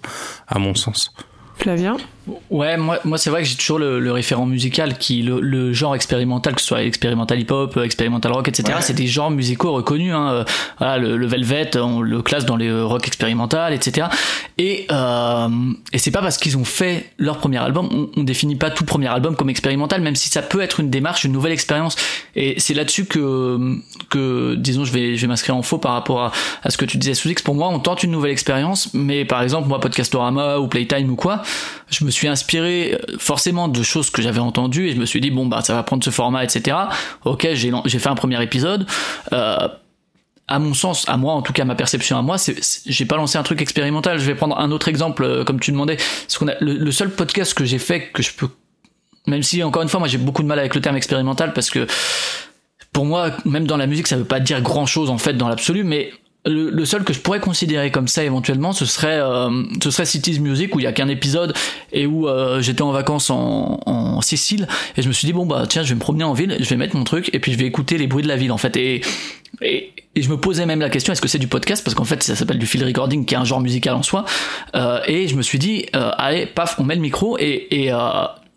à 0.48 0.60
mon 0.60 0.76
sens. 0.76 1.14
Flavien? 1.58 1.98
Ouais, 2.52 2.78
moi, 2.78 3.00
moi 3.06 3.18
c'est 3.18 3.30
vrai 3.32 3.42
que 3.42 3.48
j'ai 3.48 3.56
toujours 3.56 3.80
le, 3.80 4.00
le 4.00 4.12
référent 4.12 4.46
musical 4.46 4.98
qui, 4.98 5.22
le, 5.24 5.40
le 5.40 5.74
genre 5.74 5.96
expérimental, 5.96 6.54
que 6.54 6.62
ce 6.62 6.68
soit 6.68 6.84
expérimental 6.84 7.40
hip-hop, 7.40 7.76
euh, 7.78 7.84
expérimental 7.84 8.32
rock, 8.32 8.48
etc., 8.48 8.64
Ouais. 8.76 8.82
c'est 8.82 8.94
des 8.94 9.08
genres 9.08 9.32
musicaux 9.32 9.72
reconnus. 9.74 10.14
Hein. 10.14 10.30
Euh, 10.32 10.44
Voilà, 10.78 10.98
le, 11.00 11.18
le 11.18 11.26
Velvet, 11.28 11.72
on 11.78 12.02
le 12.02 12.22
classe 12.22 12.46
dans 12.46 12.56
les 12.56 12.68
euh, 12.68 12.86
rock 12.86 13.08
expérimental, 13.08 13.74
etc. 13.74 14.08
Et, 14.60 14.86
euh, 14.92 15.48
et 15.94 15.98
c'est 15.98 16.12
pas 16.12 16.22
parce 16.22 16.38
qu'ils 16.38 16.58
ont 16.58 16.66
fait 16.66 17.12
leur 17.18 17.38
premier 17.38 17.58
album, 17.58 17.90
on, 17.92 18.10
on 18.20 18.24
définit 18.24 18.56
pas 18.58 18.70
tout 18.70 18.84
premier 18.86 19.08
album 19.08 19.36
comme 19.36 19.50
expérimental, 19.50 20.02
même 20.02 20.16
si 20.16 20.30
ça 20.30 20.42
peut 20.42 20.62
être 20.62 20.80
une 20.82 20.90
démarche, 20.90 21.24
une 21.24 21.32
nouvelle 21.32 21.54
expérience. 21.54 21.96
Et 22.36 22.60
c'est 22.60 22.74
là-dessus 22.76 23.06
que, 23.06 23.58
que, 24.10 24.56
disons, 24.56 24.84
je 24.86 24.92
vais, 24.92 25.16
je 25.16 25.22
vais 25.22 25.28
m'inscrire 25.28 25.56
en 25.56 25.62
faux 25.64 25.78
par 25.80 25.94
rapport 25.94 26.22
à, 26.26 26.32
à 26.64 26.70
ce 26.70 26.78
que 26.78 26.86
tu 26.86 26.98
disais 26.98 27.14
sous. 27.14 27.30
Pour 27.44 27.56
moi, 27.56 27.70
on 27.70 27.80
tente 27.80 28.04
une 28.04 28.12
nouvelle 28.12 28.32
expérience, 28.32 28.90
mais 28.94 29.24
par 29.24 29.42
exemple, 29.42 29.68
moi, 29.68 29.80
Podcastorama 29.80 30.60
ou 30.60 30.68
Playtime 30.68 31.10
ou 31.12 31.16
quoi, 31.16 31.42
je 31.92 32.04
me 32.04 32.09
suis 32.10 32.28
inspiré 32.28 32.94
euh, 32.94 33.18
forcément 33.18 33.68
de 33.68 33.84
choses 33.84 34.10
que 34.10 34.22
j'avais 34.22 34.40
entendues 34.40 34.90
et 34.90 34.94
je 34.94 35.00
me 35.00 35.06
suis 35.06 35.22
dit 35.22 35.32
bon 35.32 35.46
bah 35.46 35.62
ça 35.62 35.74
va 35.74 35.84
prendre 35.84 36.04
ce 36.04 36.10
format 36.10 36.44
etc 36.44 36.78
ok 37.26 37.50
j'ai 37.54 38.00
fait 38.00 38.10
un 38.10 38.16
premier 38.16 38.42
épisode 38.42 38.86
euh, 39.34 39.68
à 40.50 40.58
mon 40.58 40.74
sens, 40.74 41.08
à 41.08 41.16
moi, 41.16 41.34
en 41.34 41.44
tout 41.44 41.54
cas 41.54 41.64
ma 41.64 41.76
perception 41.76 42.18
à 42.18 42.24
moi, 42.24 42.38
j'ai 42.88 43.06
pas 43.06 43.18
lancé 43.18 43.38
un 43.38 43.44
truc 43.44 43.62
expérimental. 43.62 44.18
Je 44.18 44.26
vais 44.26 44.34
prendre 44.34 44.58
un 44.58 44.72
autre 44.72 44.88
exemple, 44.88 45.24
euh, 45.24 45.44
comme 45.44 45.60
tu 45.60 45.72
demandais. 45.72 45.98
Ce 46.28 46.40
qu'on 46.40 46.48
a, 46.48 46.56
le, 46.60 46.74
le 46.74 46.92
seul 46.92 47.12
podcast 47.12 47.54
que 47.54 47.66
j'ai 47.66 47.78
fait 47.78 48.08
que 48.08 48.24
je 48.24 48.34
peux, 48.34 48.50
même 49.28 49.44
si 49.44 49.62
encore 49.62 49.84
une 49.84 49.90
fois, 49.90 50.00
moi 50.00 50.10
j'ai 50.10 50.18
beaucoup 50.18 50.42
de 50.42 50.48
mal 50.48 50.58
avec 50.58 50.74
le 50.74 50.82
terme 50.82 50.96
expérimental 50.96 51.54
parce 51.54 51.70
que 51.70 51.86
pour 52.92 53.06
moi, 53.06 53.30
même 53.46 53.68
dans 53.68 53.78
la 53.78 53.86
musique, 53.86 54.08
ça 54.08 54.18
veut 54.18 54.26
pas 54.26 54.40
dire 54.40 54.62
grand 54.62 54.88
chose 54.88 55.12
en 55.12 55.20
fait 55.20 55.34
dans 55.34 55.48
l'absolu, 55.48 55.84
mais 55.84 56.12
le, 56.50 56.70
le 56.72 56.86
seul 56.86 57.04
que 57.04 57.14
je 57.14 57.20
pourrais 57.20 57.40
considérer 57.40 57.92
comme 57.92 58.08
ça 58.08 58.24
éventuellement, 58.24 58.74
ce 58.74 58.86
serait 58.86 59.20
euh, 59.20 59.64
ce 59.82 59.92
serait 59.92 60.06
Cities 60.06 60.40
Music 60.40 60.76
où 60.76 60.80
il 60.80 60.84
y 60.84 60.88
a 60.88 60.92
qu'un 60.92 61.08
épisode 61.08 61.54
et 61.94 62.06
où 62.06 62.28
euh, 62.28 62.60
j'étais 62.62 62.82
en 62.82 62.92
vacances 62.92 63.30
en, 63.30 63.80
en 63.86 64.22
Sicile 64.22 64.68
et 64.98 65.02
je 65.02 65.08
me 65.08 65.14
suis 65.14 65.26
dit 65.28 65.34
bon 65.34 65.46
bah 65.46 65.66
tiens 65.70 65.84
je 65.84 65.90
vais 65.90 65.96
me 65.96 66.00
promener 66.00 66.24
en 66.24 66.34
ville, 66.34 66.58
je 66.60 66.70
vais 66.70 66.76
mettre 66.76 66.96
mon 66.96 67.04
truc 67.04 67.30
et 67.34 67.40
puis 67.40 67.54
je 67.54 67.58
vais 67.58 67.66
écouter 67.66 67.98
les 67.98 68.08
bruits 68.08 68.24
de 68.24 68.28
la 68.28 68.36
ville 68.36 68.52
en 68.52 68.58
fait. 68.58 68.76
Et 68.78 69.02
et, 69.62 69.92
et 70.16 70.22
je 70.22 70.30
me 70.30 70.38
posais 70.38 70.66
même 70.66 70.80
la 70.80 70.90
question 70.90 71.14
est-ce 71.14 71.22
que 71.22 71.28
c'est 71.28 71.40
du 71.40 71.48
podcast? 71.48 71.84
Parce 71.84 71.96
qu'en 71.96 72.04
fait 72.04 72.24
ça 72.24 72.36
s'appelle 72.36 72.60
du 72.60 72.66
field 72.66 72.86
recording 72.86 73.26
qui 73.26 73.36
est 73.36 73.38
un 73.38 73.46
genre 73.46 73.62
musical 73.62 73.94
en 73.94 74.04
soi. 74.04 74.26
Euh, 74.76 75.02
et 75.08 75.28
je 75.28 75.36
me 75.36 75.42
suis 75.42 75.60
dit 75.60 75.86
euh, 75.96 76.12
allez 76.18 76.46
paf 76.48 76.76
on 76.80 76.84
met 76.84 76.96
le 76.96 77.02
micro 77.02 77.38
et, 77.38 77.68
et 77.72 77.94
euh, 77.94 77.98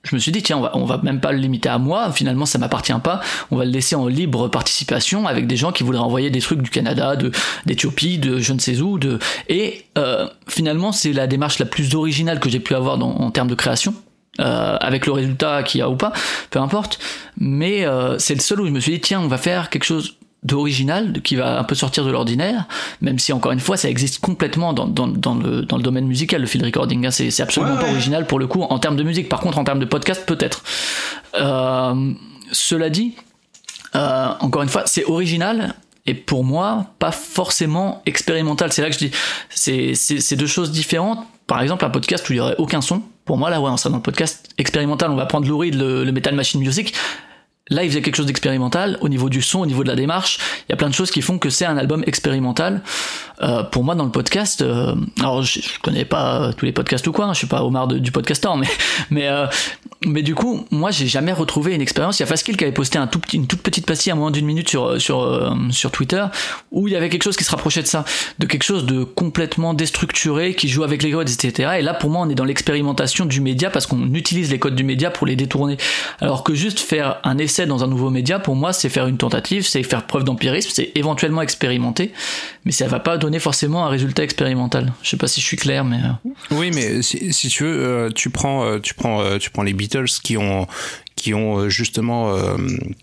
je 0.04 0.14
me 0.14 0.20
suis 0.20 0.32
dit 0.32 0.42
tiens 0.42 0.58
on 0.58 0.60
va, 0.60 0.70
on 0.74 0.84
va 0.84 0.98
même 0.98 1.20
pas 1.20 1.32
le 1.32 1.38
limiter 1.38 1.68
à 1.68 1.78
moi 1.78 2.12
finalement 2.12 2.46
ça 2.46 2.58
m'appartient 2.58 2.92
pas 3.02 3.20
on 3.50 3.56
va 3.56 3.64
le 3.64 3.70
laisser 3.70 3.94
en 3.94 4.06
libre 4.08 4.48
participation 4.48 5.26
avec 5.26 5.46
des 5.46 5.56
gens 5.56 5.72
qui 5.72 5.84
voudraient 5.84 6.00
envoyer 6.00 6.30
des 6.30 6.40
trucs 6.40 6.62
du 6.62 6.70
Canada 6.70 7.16
de 7.16 7.30
d'Éthiopie 7.66 8.18
de 8.18 8.38
je 8.38 8.52
ne 8.52 8.58
sais 8.58 8.80
où 8.80 8.98
de 8.98 9.18
et 9.48 9.84
euh, 9.98 10.28
finalement 10.48 10.92
c'est 10.92 11.12
la 11.12 11.26
démarche 11.26 11.58
la 11.58 11.66
plus 11.66 11.94
originale 11.94 12.40
que 12.40 12.48
j'ai 12.48 12.60
pu 12.60 12.74
avoir 12.74 13.02
en 13.02 13.30
termes 13.30 13.48
de 13.48 13.54
création 13.54 13.94
euh, 14.40 14.78
avec 14.80 15.04
le 15.04 15.12
résultat 15.12 15.62
qu'il 15.62 15.80
y 15.80 15.82
a 15.82 15.90
ou 15.90 15.96
pas, 15.96 16.10
peu 16.48 16.58
importe. 16.58 16.98
Mais 17.36 17.84
euh, 17.84 18.18
c'est 18.18 18.32
le 18.32 18.40
seul 18.40 18.62
où 18.62 18.66
je 18.66 18.70
me 18.70 18.80
suis 18.80 18.92
dit 18.92 19.00
tiens, 19.00 19.20
on 19.20 19.28
va 19.28 19.36
faire 19.36 19.68
quelque 19.68 19.84
chose 19.84 20.16
d'original, 20.42 21.12
qui 21.22 21.36
va 21.36 21.60
un 21.60 21.64
peu 21.64 21.74
sortir 21.74 22.04
de 22.04 22.10
l'ordinaire, 22.10 22.66
même 23.00 23.18
si 23.18 23.32
encore 23.32 23.52
une 23.52 23.60
fois 23.60 23.76
ça 23.76 23.88
existe 23.88 24.18
complètement 24.18 24.72
dans, 24.72 24.86
dans, 24.86 25.06
dans, 25.06 25.34
le, 25.34 25.62
dans 25.62 25.76
le 25.76 25.82
domaine 25.82 26.06
musical, 26.06 26.40
le 26.40 26.46
field 26.46 26.64
recording. 26.64 27.06
Hein, 27.06 27.10
c'est, 27.10 27.40
absolument 27.40 27.74
Ouais, 27.74 27.78
pas 27.80 27.86
ouais. 27.86 27.92
original 27.92 28.26
pour 28.26 28.38
le 28.38 28.46
coup 28.46 28.62
en 28.62 28.78
termes 28.78 28.96
de 28.96 29.04
musique. 29.04 29.28
Par 29.28 29.40
contre, 29.40 29.58
en 29.58 29.64
termes 29.64 29.78
de 29.78 29.84
podcast, 29.84 30.24
peut-être. 30.26 30.64
Euh, 31.40 32.12
cela 32.50 32.90
dit, 32.90 33.14
euh, 33.94 34.28
encore 34.40 34.62
une 34.62 34.68
fois, 34.68 34.82
c'est 34.86 35.04
original. 35.04 35.74
Et 36.06 36.14
pour 36.14 36.42
moi, 36.42 36.86
pas 36.98 37.12
forcément 37.12 38.02
expérimental. 38.06 38.72
C'est 38.72 38.82
là 38.82 38.88
que 38.88 38.94
je 38.94 38.98
dis, 38.98 39.10
c'est, 39.48 40.36
deux 40.36 40.48
choses 40.48 40.72
différentes. 40.72 41.20
Par 41.46 41.62
exemple, 41.62 41.84
un 41.84 41.90
podcast 41.90 42.28
où 42.28 42.32
il 42.32 42.36
y 42.36 42.40
aurait 42.40 42.56
aucun 42.58 42.80
son. 42.80 43.02
Pour 43.24 43.38
moi, 43.38 43.50
là, 43.50 43.60
ouais, 43.60 43.70
on 43.70 43.76
sera 43.76 43.90
dans 43.90 43.98
le 43.98 44.02
podcast 44.02 44.48
expérimental. 44.58 45.10
On 45.12 45.16
va 45.16 45.26
prendre 45.26 45.46
Lou 45.46 45.58
Reed, 45.58 45.76
le, 45.76 46.02
le 46.02 46.10
Metal 46.10 46.34
Machine 46.34 46.60
Music. 46.60 46.92
Là 47.68 47.84
il 47.84 47.90
faisait 47.90 48.02
quelque 48.02 48.16
chose 48.16 48.26
d'expérimental 48.26 48.98
au 49.00 49.08
niveau 49.08 49.28
du 49.28 49.42
son, 49.42 49.60
au 49.60 49.66
niveau 49.66 49.82
de 49.82 49.88
la 49.88 49.96
démarche. 49.96 50.38
Il 50.68 50.72
y 50.72 50.74
a 50.74 50.76
plein 50.76 50.88
de 50.88 50.94
choses 50.94 51.10
qui 51.10 51.22
font 51.22 51.38
que 51.38 51.50
c'est 51.50 51.64
un 51.64 51.76
album 51.76 52.02
expérimental. 52.06 52.82
Euh, 53.42 53.62
pour 53.62 53.82
moi, 53.82 53.94
dans 53.94 54.04
le 54.04 54.10
podcast, 54.10 54.62
euh, 54.62 54.94
alors 55.18 55.42
je, 55.42 55.60
je, 55.60 55.78
connais 55.80 56.04
pas 56.04 56.52
tous 56.56 56.64
les 56.64 56.72
podcasts 56.72 57.06
ou 57.06 57.12
quoi, 57.12 57.26
hein, 57.26 57.32
je 57.32 57.38
suis 57.38 57.46
pas 57.46 57.64
Omar 57.64 57.88
de, 57.88 57.98
du 57.98 58.12
podcasteur, 58.12 58.56
mais 58.56 58.68
mais 59.10 59.28
euh, 59.28 59.46
mais 60.06 60.22
du 60.22 60.34
coup, 60.34 60.66
moi 60.70 60.90
j'ai 60.90 61.06
jamais 61.06 61.32
retrouvé 61.32 61.74
une 61.74 61.80
expérience. 61.80 62.18
Il 62.18 62.22
y 62.22 62.24
a 62.24 62.26
Faskill 62.26 62.56
qui 62.56 62.64
avait 62.64 62.72
posté 62.72 62.98
un 62.98 63.06
tout 63.06 63.18
petit, 63.18 63.36
une 63.36 63.46
toute 63.46 63.62
petite 63.62 63.86
pastille 63.86 64.12
à 64.12 64.14
moins 64.14 64.30
d'une 64.30 64.46
minute 64.46 64.68
sur 64.68 65.00
sur 65.00 65.22
euh, 65.22 65.54
sur 65.70 65.90
Twitter 65.90 66.24
où 66.70 66.88
il 66.88 66.94
y 66.94 66.96
avait 66.96 67.08
quelque 67.08 67.22
chose 67.22 67.36
qui 67.36 67.44
se 67.44 67.50
rapprochait 67.50 67.82
de 67.82 67.86
ça, 67.86 68.04
de 68.38 68.46
quelque 68.46 68.64
chose 68.64 68.86
de 68.86 69.04
complètement 69.04 69.74
déstructuré 69.74 70.54
qui 70.54 70.68
joue 70.68 70.82
avec 70.82 71.02
les 71.02 71.12
codes, 71.12 71.28
etc. 71.30 71.76
Et 71.78 71.82
là, 71.82 71.94
pour 71.94 72.10
moi, 72.10 72.22
on 72.26 72.30
est 72.30 72.34
dans 72.34 72.44
l'expérimentation 72.44 73.26
du 73.26 73.40
média 73.40 73.70
parce 73.70 73.86
qu'on 73.86 74.14
utilise 74.14 74.50
les 74.50 74.58
codes 74.58 74.74
du 74.74 74.84
média 74.84 75.10
pour 75.10 75.26
les 75.26 75.36
détourner. 75.36 75.76
Alors 76.20 76.42
que 76.42 76.54
juste 76.54 76.80
faire 76.80 77.20
un 77.24 77.38
essai 77.38 77.51
dans 77.66 77.84
un 77.84 77.86
nouveau 77.86 78.10
média, 78.10 78.38
pour 78.38 78.56
moi, 78.56 78.72
c'est 78.72 78.88
faire 78.88 79.06
une 79.06 79.16
tentative, 79.16 79.66
c'est 79.66 79.82
faire 79.82 80.06
preuve 80.06 80.24
d'empirisme, 80.24 80.70
c'est 80.72 80.92
éventuellement 80.94 81.42
expérimenter, 81.42 82.12
mais 82.64 82.72
ça 82.72 82.86
va 82.86 83.00
pas 83.00 83.18
donner 83.18 83.38
forcément 83.38 83.84
un 83.84 83.88
résultat 83.88 84.24
expérimental. 84.24 84.92
Je 85.02 85.10
sais 85.10 85.16
pas 85.16 85.28
si 85.28 85.40
je 85.40 85.46
suis 85.46 85.56
clair, 85.56 85.84
mais 85.84 85.98
euh. 85.98 86.30
oui, 86.52 86.70
mais 86.74 87.02
si, 87.02 87.32
si 87.32 87.48
tu 87.48 87.64
veux, 87.64 87.84
euh, 87.84 88.10
tu 88.14 88.30
prends, 88.30 88.64
euh, 88.64 88.78
tu 88.78 88.94
prends, 88.94 89.38
tu 89.38 89.50
prends 89.50 89.62
les 89.62 89.72
Beatles 89.72 90.08
qui 90.22 90.36
ont 90.36 90.66
qui 91.22 91.34
ont 91.34 91.58
euh, 91.58 91.68
justement 91.68 92.34
euh, 92.34 92.56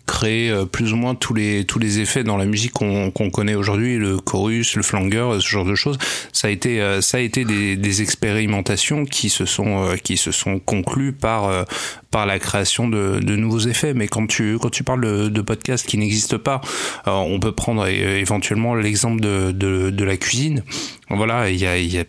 créé 0.06 0.50
euh, 0.50 0.66
plus 0.66 0.92
ou 0.92 0.98
moins 0.98 1.16
tous 1.16 1.34
les 1.34 1.64
tous 1.64 1.80
les 1.80 2.00
effets 2.02 2.26
dans 2.26 2.36
la 2.36 2.44
musique 2.44 2.74
qu'on 2.74 3.12
connaît 3.32 3.56
aujourd'hui, 3.56 3.98
le 3.98 4.18
chorus, 4.18 4.76
le 4.76 4.84
flanger, 4.84 5.38
ce 5.40 5.48
genre 5.48 5.64
de 5.64 5.76
choses. 5.76 5.98
Ça 6.34 6.50
a 6.50 6.52
été 6.52 6.82
ça 7.02 7.18
a 7.18 7.22
été 7.22 7.46
des, 7.46 8.02
expérimentations 8.02 9.06
qui 9.06 9.30
se 9.30 9.46
sont 9.46 9.96
qui 10.04 10.18
se 10.18 10.32
sont 10.32 10.60
conclues 10.60 11.14
par 11.14 11.66
par 12.12 12.26
la 12.26 12.40
création 12.40 12.88
de, 12.90 13.20
de 13.20 13.36
nouveaux 13.36 13.60
effets. 13.60 13.94
Mais 13.94 14.08
quand 14.08 14.28
tu 14.28 14.60
quand 14.60 14.70
tu 14.70 14.84
parles 14.84 15.02
de, 15.02 15.30
de 15.30 15.42
podcasts 15.42 15.88
qui 15.88 15.98
n'existent 15.98 16.40
pas, 16.40 16.62
on 17.06 17.40
peut 17.40 17.54
prendre 17.54 17.88
éventuellement 17.88 18.76
l'exemple 18.76 19.22
de, 19.22 19.52
de 19.52 20.04
la 20.04 20.18
cuisine. 20.18 20.64
Voilà, 21.10 21.50
il 21.50 21.58
y 21.58 21.66
a 21.66 21.78
y 21.78 21.98
a 21.98 22.04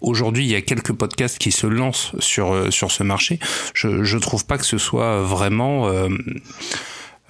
aujourd'hui 0.00 0.44
il 0.44 0.50
y 0.50 0.56
a 0.56 0.60
quelques 0.60 0.92
podcasts 0.92 1.38
qui 1.38 1.52
se 1.52 1.66
lancent 1.66 2.12
sur 2.18 2.72
sur 2.72 2.90
ce 2.90 3.02
marché. 3.02 3.38
Je 3.74 4.04
je 4.04 4.18
trouve 4.18 4.46
pas 4.46 4.58
que 4.58 4.66
ce 4.66 4.78
soit 4.78 5.22
vraiment 5.22 5.88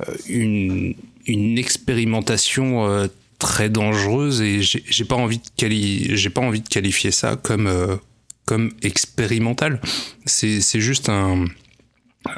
euh, 0.00 0.16
une 0.28 0.94
une 1.26 1.58
expérimentation 1.58 2.86
euh, 2.86 3.06
très 3.38 3.68
dangereuse 3.70 4.42
et 4.42 4.60
j'ai 4.62 5.04
pas 5.04 5.16
envie 5.16 5.38
de 5.38 5.48
quali 5.56 6.16
j'ai 6.16 6.30
pas 6.30 6.42
envie 6.42 6.60
de 6.60 6.68
qualifier 6.68 7.10
ça 7.10 7.36
comme 7.36 7.66
euh, 7.66 7.96
comme 8.44 8.72
expérimental. 8.82 9.80
C'est 10.26 10.60
c'est 10.60 10.80
juste 10.80 11.08
un 11.08 11.46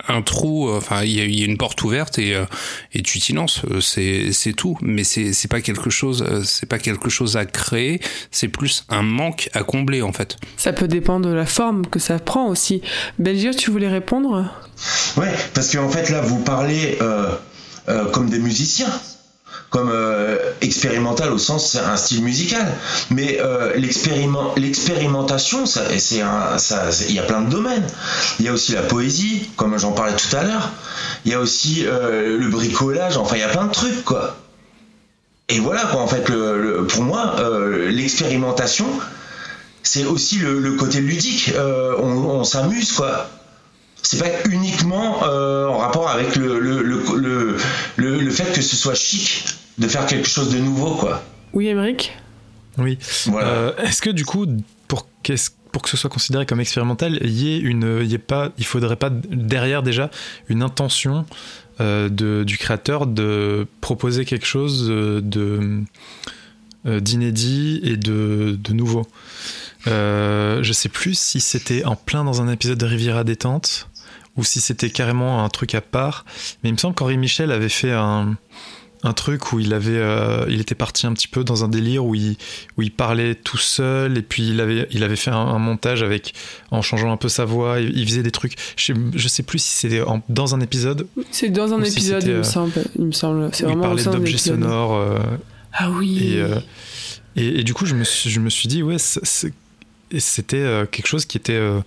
un 0.08 0.22
trou, 0.22 0.70
enfin 0.70 1.02
il 1.02 1.10
y, 1.10 1.38
y, 1.38 1.42
a 1.42 1.46
une 1.46 1.56
porte 1.56 1.82
ouverte 1.82 2.18
et, 2.18 2.34
et 2.92 3.02
tu 3.02 3.18
t'y 3.18 3.32
lances, 3.32 3.62
c'est 3.80 4.32
c'est 4.32 4.52
tout. 4.52 4.76
Mais 4.82 5.04
c'est 5.04 5.32
c'est 5.32 5.48
pas 5.48 5.60
quelque 5.60 5.90
chose, 5.90 6.24
c'est 6.44 6.68
pas 6.68 6.78
quelque 6.78 7.10
chose 7.10 7.36
à 7.36 7.44
créer, 7.44 8.00
c'est 8.30 8.48
plus 8.48 8.84
un 8.88 9.02
manque 9.02 9.50
à 9.54 9.62
combler 9.62 10.02
en 10.02 10.12
fait. 10.12 10.36
Ça 10.56 10.72
peut 10.72 10.88
dépendre 10.88 11.28
de 11.28 11.34
la 11.34 11.46
forme 11.46 11.86
que 11.86 11.98
ça 11.98 12.18
prend 12.18 12.48
aussi. 12.48 12.82
Belgique, 13.18 13.56
tu 13.56 13.70
voulais 13.70 13.88
répondre? 13.88 14.50
Ouais, 15.16 15.34
parce 15.54 15.74
qu'en 15.74 15.88
fait 15.88 16.10
là 16.10 16.20
vous 16.20 16.38
parlez 16.38 16.98
euh, 17.00 17.34
euh, 17.88 18.04
comme 18.10 18.28
des 18.30 18.38
musiciens 18.38 18.92
comme 19.70 19.90
euh, 19.92 20.38
expérimental 20.62 21.30
au 21.30 21.38
sens 21.38 21.76
un 21.76 21.96
style 21.96 22.22
musical. 22.22 22.66
Mais 23.10 23.38
euh, 23.40 23.74
l'expériment 23.76 24.54
l'expérimentation 24.56 25.66
ça 25.66 25.82
il 25.90 27.14
y 27.14 27.18
a 27.18 27.22
plein 27.22 27.42
de 27.42 27.50
domaines. 27.50 27.86
Il 28.38 28.46
y 28.46 28.48
a 28.48 28.52
aussi 28.52 28.72
la 28.72 28.82
poésie 28.82 29.50
comme 29.56 29.78
j'en 29.78 29.92
parlais 29.92 30.16
tout 30.16 30.34
à 30.36 30.42
l'heure. 30.42 30.70
Il 31.24 31.32
y 31.32 31.34
a 31.34 31.40
aussi 31.40 31.84
euh, 31.86 32.38
le 32.38 32.48
bricolage 32.48 33.16
enfin 33.18 33.36
il 33.36 33.40
y 33.40 33.44
a 33.44 33.48
plein 33.48 33.66
de 33.66 33.72
trucs 33.72 34.04
quoi. 34.04 34.36
Et 35.50 35.60
voilà 35.60 35.82
quoi 35.84 36.00
en 36.02 36.06
fait 36.06 36.28
le, 36.28 36.86
pour 36.88 37.04
moi 37.04 37.36
l'expérimentation 37.88 38.86
c'est 39.82 40.04
aussi 40.04 40.36
le, 40.36 40.72
côté 40.72 41.00
ludique. 41.00 41.52
On, 41.98 42.44
s'amuse 42.44 42.92
quoi. 42.92 43.30
C'est 44.02 44.18
pas 44.18 44.50
uniquement 44.50 45.20
en 45.22 45.78
rapport 45.78 46.10
avec 46.10 46.36
le 46.36 48.30
fait 48.30 48.52
que 48.52 48.60
ce 48.60 48.76
soit 48.76 48.94
chic 48.94 49.57
de 49.78 49.88
faire 49.88 50.06
quelque 50.06 50.28
chose 50.28 50.52
de 50.52 50.58
nouveau, 50.58 50.94
quoi. 50.94 51.22
Oui, 51.52 51.68
Émeric 51.68 52.16
Oui. 52.76 52.98
Voilà. 53.26 53.48
Euh, 53.48 53.76
Est-ce 53.78 54.02
que 54.02 54.10
du 54.10 54.24
coup, 54.24 54.46
pour, 54.86 55.06
pour 55.72 55.82
que 55.82 55.88
ce 55.88 55.96
soit 55.96 56.10
considéré 56.10 56.46
comme 56.46 56.60
expérimental, 56.60 57.18
il 57.22 57.30
y 57.30 57.54
ait 57.54 57.58
une, 57.58 58.02
y 58.04 58.14
ait 58.14 58.18
pas, 58.18 58.50
il 58.58 58.64
faudrait 58.66 58.96
pas 58.96 59.10
derrière 59.10 59.82
déjà 59.82 60.10
une 60.48 60.62
intention 60.62 61.26
euh, 61.80 62.08
de, 62.08 62.44
du 62.44 62.58
créateur 62.58 63.06
de 63.06 63.66
proposer 63.80 64.24
quelque 64.24 64.46
chose 64.46 64.88
de 64.88 65.82
d'inédit 66.84 67.80
et 67.82 67.98
de, 67.98 68.56
de 68.58 68.72
nouveau? 68.72 69.06
Euh, 69.86 70.62
je 70.62 70.72
sais 70.72 70.88
plus 70.88 71.18
si 71.18 71.40
c'était 71.40 71.84
en 71.84 71.96
plein 71.96 72.24
dans 72.24 72.42
un 72.42 72.48
épisode 72.50 72.78
de 72.78 72.86
Riviera 72.86 73.24
détente 73.24 73.88
ou 74.36 74.44
si 74.44 74.60
c'était 74.60 74.90
carrément 74.90 75.44
un 75.44 75.48
truc 75.48 75.74
à 75.74 75.80
part. 75.80 76.24
Mais 76.62 76.70
il 76.70 76.72
me 76.72 76.78
semble 76.78 76.94
qu'Henri 76.94 77.16
Michel 77.16 77.52
avait 77.52 77.68
fait 77.68 77.92
un, 77.92 78.36
un 79.02 79.12
truc 79.12 79.52
où 79.52 79.60
il 79.60 79.74
avait, 79.74 79.96
euh, 79.96 80.44
il 80.48 80.60
était 80.60 80.74
parti 80.74 81.06
un 81.06 81.12
petit 81.12 81.28
peu 81.28 81.44
dans 81.44 81.64
un 81.64 81.68
délire 81.68 82.04
où 82.04 82.14
il, 82.14 82.36
où 82.76 82.82
il 82.82 82.90
parlait 82.90 83.34
tout 83.34 83.58
seul 83.58 84.18
et 84.18 84.22
puis 84.22 84.48
il 84.48 84.60
avait, 84.60 84.88
il 84.90 85.04
avait 85.04 85.16
fait 85.16 85.30
un, 85.30 85.36
un 85.36 85.58
montage 85.58 86.02
avec, 86.02 86.34
en 86.70 86.82
changeant 86.82 87.12
un 87.12 87.16
peu 87.16 87.28
sa 87.28 87.44
voix. 87.44 87.80
Il, 87.80 87.96
il 87.96 88.06
faisait 88.08 88.22
des 88.22 88.30
trucs. 88.30 88.54
Je, 88.76 88.92
je 89.14 89.28
sais 89.28 89.42
plus 89.42 89.60
si 89.60 89.72
c'était 89.72 90.02
dans 90.28 90.54
un 90.54 90.60
épisode. 90.60 91.06
C'est 91.30 91.50
dans 91.50 91.72
un 91.72 91.82
épisode, 91.82 92.22
si 92.22 92.28
il 92.28 92.34
me 92.34 92.42
semble. 92.42 92.72
Il 92.98 93.06
me 93.06 93.12
semble. 93.12 93.50
C'est 93.52 93.64
vraiment. 93.64 93.82
Il 93.82 94.02
parlait 94.02 94.04
d'objets 94.04 94.38
sonores. 94.38 94.96
Euh, 94.96 95.18
ah 95.72 95.90
oui. 95.90 96.32
Et, 96.32 96.40
euh, 96.40 96.58
et, 97.36 97.60
et, 97.60 97.64
du 97.64 97.74
coup, 97.74 97.86
je 97.86 97.94
me 97.94 98.04
suis, 98.04 98.30
je 98.30 98.40
me 98.40 98.50
suis 98.50 98.68
dit, 98.68 98.82
ouais, 98.82 98.96
c'est 98.98 99.52
c'était 100.16 100.56
euh, 100.56 100.86
quelque 100.86 101.06
chose 101.06 101.26
qui 101.26 101.36
était 101.36 101.52
euh, 101.52 101.80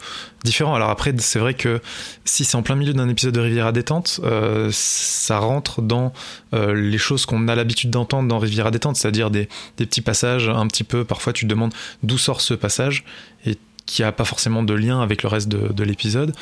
différent. 0.43 0.75
Alors 0.75 0.89
après, 0.89 1.13
c'est 1.17 1.39
vrai 1.39 1.53
que 1.53 1.81
si 2.25 2.45
c'est 2.45 2.55
en 2.55 2.61
plein 2.61 2.75
milieu 2.75 2.93
d'un 2.93 3.09
épisode 3.09 3.33
de 3.33 3.39
Riviera 3.39 3.71
détente, 3.71 4.19
euh, 4.23 4.69
ça 4.71 5.39
rentre 5.39 5.81
dans 5.81 6.13
les 6.53 6.97
choses 6.97 7.25
qu'on 7.25 7.47
a 7.47 7.55
l'habitude 7.55 7.89
d'entendre 7.89 8.27
dans 8.27 8.37
Riviera 8.37 8.71
détente, 8.71 8.97
c'est-à-dire 8.97 9.31
des, 9.31 9.47
petits 9.77 10.01
passages 10.01 10.49
un 10.49 10.67
petit 10.67 10.83
peu. 10.83 11.05
Parfois, 11.05 11.33
tu 11.33 11.45
te 11.45 11.49
demandes 11.49 11.73
d'où 12.03 12.17
sort 12.17 12.41
ce 12.41 12.53
passage 12.53 13.05
et 13.45 13.57
qui 13.85 14.03
a 14.03 14.11
pas 14.11 14.25
forcément 14.25 14.61
de 14.61 14.73
lien 14.73 15.01
avec 15.01 15.23
le 15.23 15.29
reste 15.29 15.47
de, 15.47 15.71
de 15.73 15.83
l'épisode. 15.83 16.33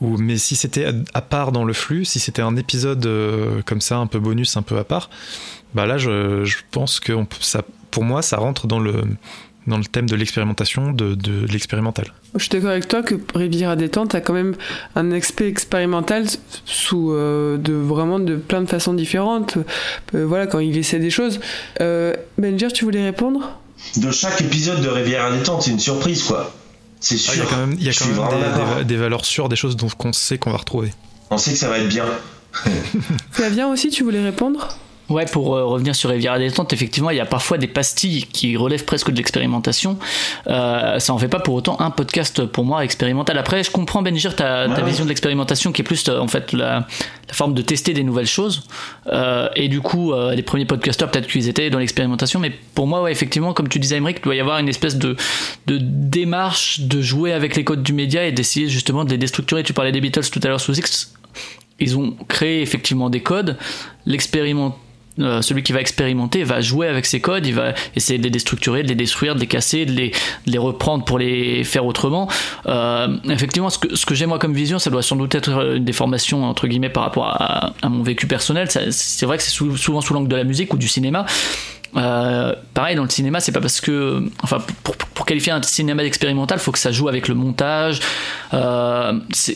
Ou 0.00 0.18
mais 0.18 0.36
si 0.36 0.56
c'était 0.56 0.86
à 1.14 1.22
part 1.22 1.52
dans 1.52 1.64
le 1.64 1.72
flux, 1.72 2.04
si 2.04 2.18
c'était 2.18 2.42
un 2.42 2.56
épisode 2.56 3.08
comme 3.64 3.80
ça, 3.80 3.96
un 3.96 4.06
peu 4.06 4.18
bonus, 4.18 4.56
un 4.56 4.62
peu 4.62 4.76
à 4.78 4.84
part, 4.84 5.08
bah 5.74 5.86
là, 5.86 5.98
je, 5.98 6.56
pense 6.70 7.00
que 7.00 7.12
ça, 7.40 7.62
pour 7.90 8.04
moi, 8.04 8.22
ça 8.22 8.36
rentre 8.36 8.66
dans 8.66 8.80
le 8.80 9.04
dans 9.66 9.78
le 9.78 9.84
thème 9.84 10.08
de 10.08 10.16
l'expérimentation, 10.16 10.92
de, 10.92 11.14
de, 11.14 11.46
de 11.46 11.46
l'expérimental. 11.46 12.06
Je 12.34 12.40
suis 12.40 12.50
d'accord 12.50 12.70
avec 12.70 12.88
toi 12.88 13.02
que 13.02 13.14
Riviera 13.34 13.76
détente 13.76 14.14
a 14.14 14.20
quand 14.20 14.32
même 14.32 14.54
un 14.94 15.12
aspect 15.12 15.48
expérimental 15.48 16.26
sous 16.64 17.12
euh, 17.12 17.56
de 17.56 17.72
vraiment 17.72 18.18
de 18.18 18.36
plein 18.36 18.60
de 18.60 18.68
façons 18.68 18.94
différentes. 18.94 19.56
Euh, 20.14 20.26
voilà, 20.26 20.46
quand 20.46 20.58
il 20.58 20.76
essaie 20.76 20.98
des 20.98 21.10
choses. 21.10 21.40
Euh, 21.80 22.14
Benjir, 22.38 22.72
tu 22.72 22.84
voulais 22.84 23.02
répondre? 23.04 23.58
De 23.96 24.10
chaque 24.10 24.40
épisode 24.40 24.82
de 24.82 24.88
Riviera 24.88 25.30
détente, 25.30 25.62
c'est 25.62 25.70
une 25.70 25.80
surprise, 25.80 26.22
quoi. 26.22 26.54
C'est 27.00 27.16
sûr. 27.16 27.34
Il 27.34 27.40
ah, 27.40 27.44
y 27.44 27.46
a 27.46 27.50
quand 27.50 27.66
même, 27.66 27.76
y 27.78 27.88
a 27.88 27.92
quand 27.92 28.06
même 28.06 28.76
des, 28.76 28.76
des, 28.78 28.84
des, 28.84 28.96
valeurs 28.96 29.24
sûres, 29.24 29.48
des 29.48 29.56
choses 29.56 29.76
dont 29.76 29.88
on 30.02 30.12
sait 30.12 30.38
qu'on 30.38 30.50
va 30.50 30.56
retrouver. 30.56 30.92
On 31.30 31.38
sait 31.38 31.52
que 31.52 31.58
ça 31.58 31.68
va 31.68 31.78
être 31.78 31.88
bien. 31.88 32.06
Flavien 33.30 33.68
aussi, 33.68 33.90
tu 33.90 34.04
voulais 34.04 34.22
répondre? 34.22 34.68
Ouais, 35.10 35.26
pour 35.26 35.54
euh, 35.54 35.64
revenir 35.64 35.94
sur 35.94 36.08
Riviera 36.08 36.38
détente, 36.38 36.72
effectivement, 36.72 37.10
il 37.10 37.18
y 37.18 37.20
a 37.20 37.26
parfois 37.26 37.58
des 37.58 37.66
pastilles 37.66 38.24
qui 38.24 38.56
relèvent 38.56 38.86
presque 38.86 39.10
de 39.10 39.16
l'expérimentation. 39.16 39.98
Euh, 40.46 40.98
ça 40.98 41.12
en 41.12 41.18
fait 41.18 41.28
pas 41.28 41.40
pour 41.40 41.54
autant 41.54 41.78
un 41.78 41.90
podcast 41.90 42.46
pour 42.46 42.64
moi 42.64 42.84
expérimental. 42.84 43.36
Après, 43.36 43.62
je 43.62 43.70
comprends 43.70 44.00
Benjir 44.00 44.34
ta, 44.34 44.66
ouais. 44.66 44.74
ta 44.74 44.80
vision 44.82 45.04
de 45.04 45.10
l'expérimentation 45.10 45.72
qui 45.72 45.82
est 45.82 45.84
plus 45.84 46.08
en 46.08 46.26
fait 46.26 46.52
la, 46.52 46.86
la, 47.28 47.34
forme 47.34 47.52
de 47.52 47.60
tester 47.60 47.92
des 47.92 48.02
nouvelles 48.02 48.26
choses. 48.26 48.62
Euh, 49.08 49.48
et 49.56 49.68
du 49.68 49.82
coup, 49.82 50.12
euh, 50.12 50.34
les 50.34 50.42
premiers 50.42 50.64
podcasteurs 50.64 51.10
peut-être 51.10 51.26
qu'ils 51.26 51.50
étaient 51.50 51.68
dans 51.68 51.80
l'expérimentation, 51.80 52.40
mais 52.40 52.52
pour 52.74 52.86
moi, 52.86 53.02
ouais, 53.02 53.12
effectivement, 53.12 53.52
comme 53.52 53.68
tu 53.68 53.78
disais, 53.78 53.96
Emmerich, 53.96 54.18
il 54.20 54.24
doit 54.24 54.34
y 54.34 54.40
avoir 54.40 54.58
une 54.58 54.70
espèce 54.70 54.96
de, 54.96 55.16
de 55.66 55.78
démarche 55.80 56.80
de 56.80 57.02
jouer 57.02 57.34
avec 57.34 57.56
les 57.56 57.64
codes 57.64 57.82
du 57.82 57.92
média 57.92 58.24
et 58.24 58.32
d'essayer 58.32 58.68
justement 58.68 59.04
de 59.04 59.10
les 59.10 59.18
déstructurer. 59.18 59.62
Tu 59.64 59.74
parlais 59.74 59.92
des 59.92 60.00
Beatles 60.00 60.30
tout 60.32 60.40
à 60.42 60.48
l'heure 60.48 60.60
sous 60.60 60.78
X. 60.78 61.12
Ils 61.78 61.98
ont 61.98 62.16
créé 62.28 62.62
effectivement 62.62 63.10
des 63.10 63.20
codes. 63.20 63.58
L'expérimentation 64.06 64.83
euh, 65.20 65.42
celui 65.42 65.62
qui 65.62 65.72
va 65.72 65.80
expérimenter 65.80 66.42
va 66.42 66.60
jouer 66.60 66.88
avec 66.88 67.06
ces 67.06 67.20
codes, 67.20 67.46
il 67.46 67.54
va 67.54 67.74
essayer 67.94 68.18
de 68.18 68.24
les 68.24 68.30
déstructurer, 68.30 68.82
de 68.82 68.88
les 68.88 68.94
détruire, 68.94 69.34
de 69.34 69.40
les 69.40 69.46
casser, 69.46 69.86
de 69.86 70.10
les, 70.46 70.58
reprendre 70.58 71.04
pour 71.04 71.18
les 71.18 71.62
faire 71.64 71.86
autrement. 71.86 72.28
Euh, 72.66 73.16
effectivement, 73.28 73.70
ce 73.70 73.78
que, 73.78 74.14
j'ai 74.14 74.26
moi 74.26 74.38
comme 74.38 74.54
vision, 74.54 74.78
ça 74.78 74.90
doit 74.90 75.02
sans 75.02 75.16
doute 75.16 75.34
être 75.34 75.76
une 75.76 75.84
déformation 75.84 76.44
entre 76.44 76.66
guillemets 76.66 76.88
par 76.88 77.04
rapport 77.04 77.26
à, 77.26 77.72
mon 77.88 78.02
vécu 78.02 78.26
personnel. 78.26 78.68
C'est 78.70 79.26
vrai 79.26 79.36
que 79.36 79.42
c'est 79.42 79.50
sou, 79.50 79.76
souvent 79.76 80.00
sous 80.00 80.14
l'angle 80.14 80.28
de 80.28 80.36
la 80.36 80.44
musique 80.44 80.72
ou 80.74 80.76
du 80.76 80.88
cinéma. 80.88 81.26
Euh, 81.96 82.54
pareil 82.72 82.96
dans 82.96 83.04
le 83.04 83.08
cinéma, 83.08 83.40
c'est 83.40 83.52
pas 83.52 83.60
parce 83.60 83.80
que, 83.80 84.24
enfin, 84.42 84.58
pour, 84.82 85.26
qualifier 85.26 85.52
un 85.52 85.62
cinéma 85.62 86.04
expérimental, 86.04 86.58
faut 86.58 86.72
que 86.72 86.78
ça 86.78 86.92
joue 86.92 87.08
avec 87.08 87.28
le 87.28 87.34
montage. 87.34 88.00
Euh, 88.52 89.12
ce 89.32 89.52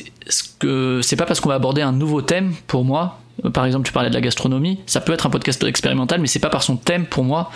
c'est 1.02 1.16
pas 1.16 1.26
parce 1.26 1.40
qu'on 1.40 1.48
va 1.48 1.56
aborder 1.56 1.82
un 1.82 1.92
nouveau 1.92 2.22
thème 2.22 2.54
pour 2.66 2.84
moi 2.84 3.18
par 3.52 3.64
exemple, 3.64 3.86
tu 3.86 3.92
parlais 3.92 4.08
de 4.08 4.14
la 4.14 4.20
gastronomie, 4.20 4.80
ça 4.86 5.00
peut 5.00 5.12
être 5.12 5.26
un 5.26 5.30
podcast 5.30 5.62
expérimental, 5.62 6.20
mais 6.20 6.26
c'est 6.26 6.38
pas 6.38 6.50
par 6.50 6.62
son 6.62 6.76
thème 6.76 7.06
pour 7.06 7.24
moi 7.24 7.50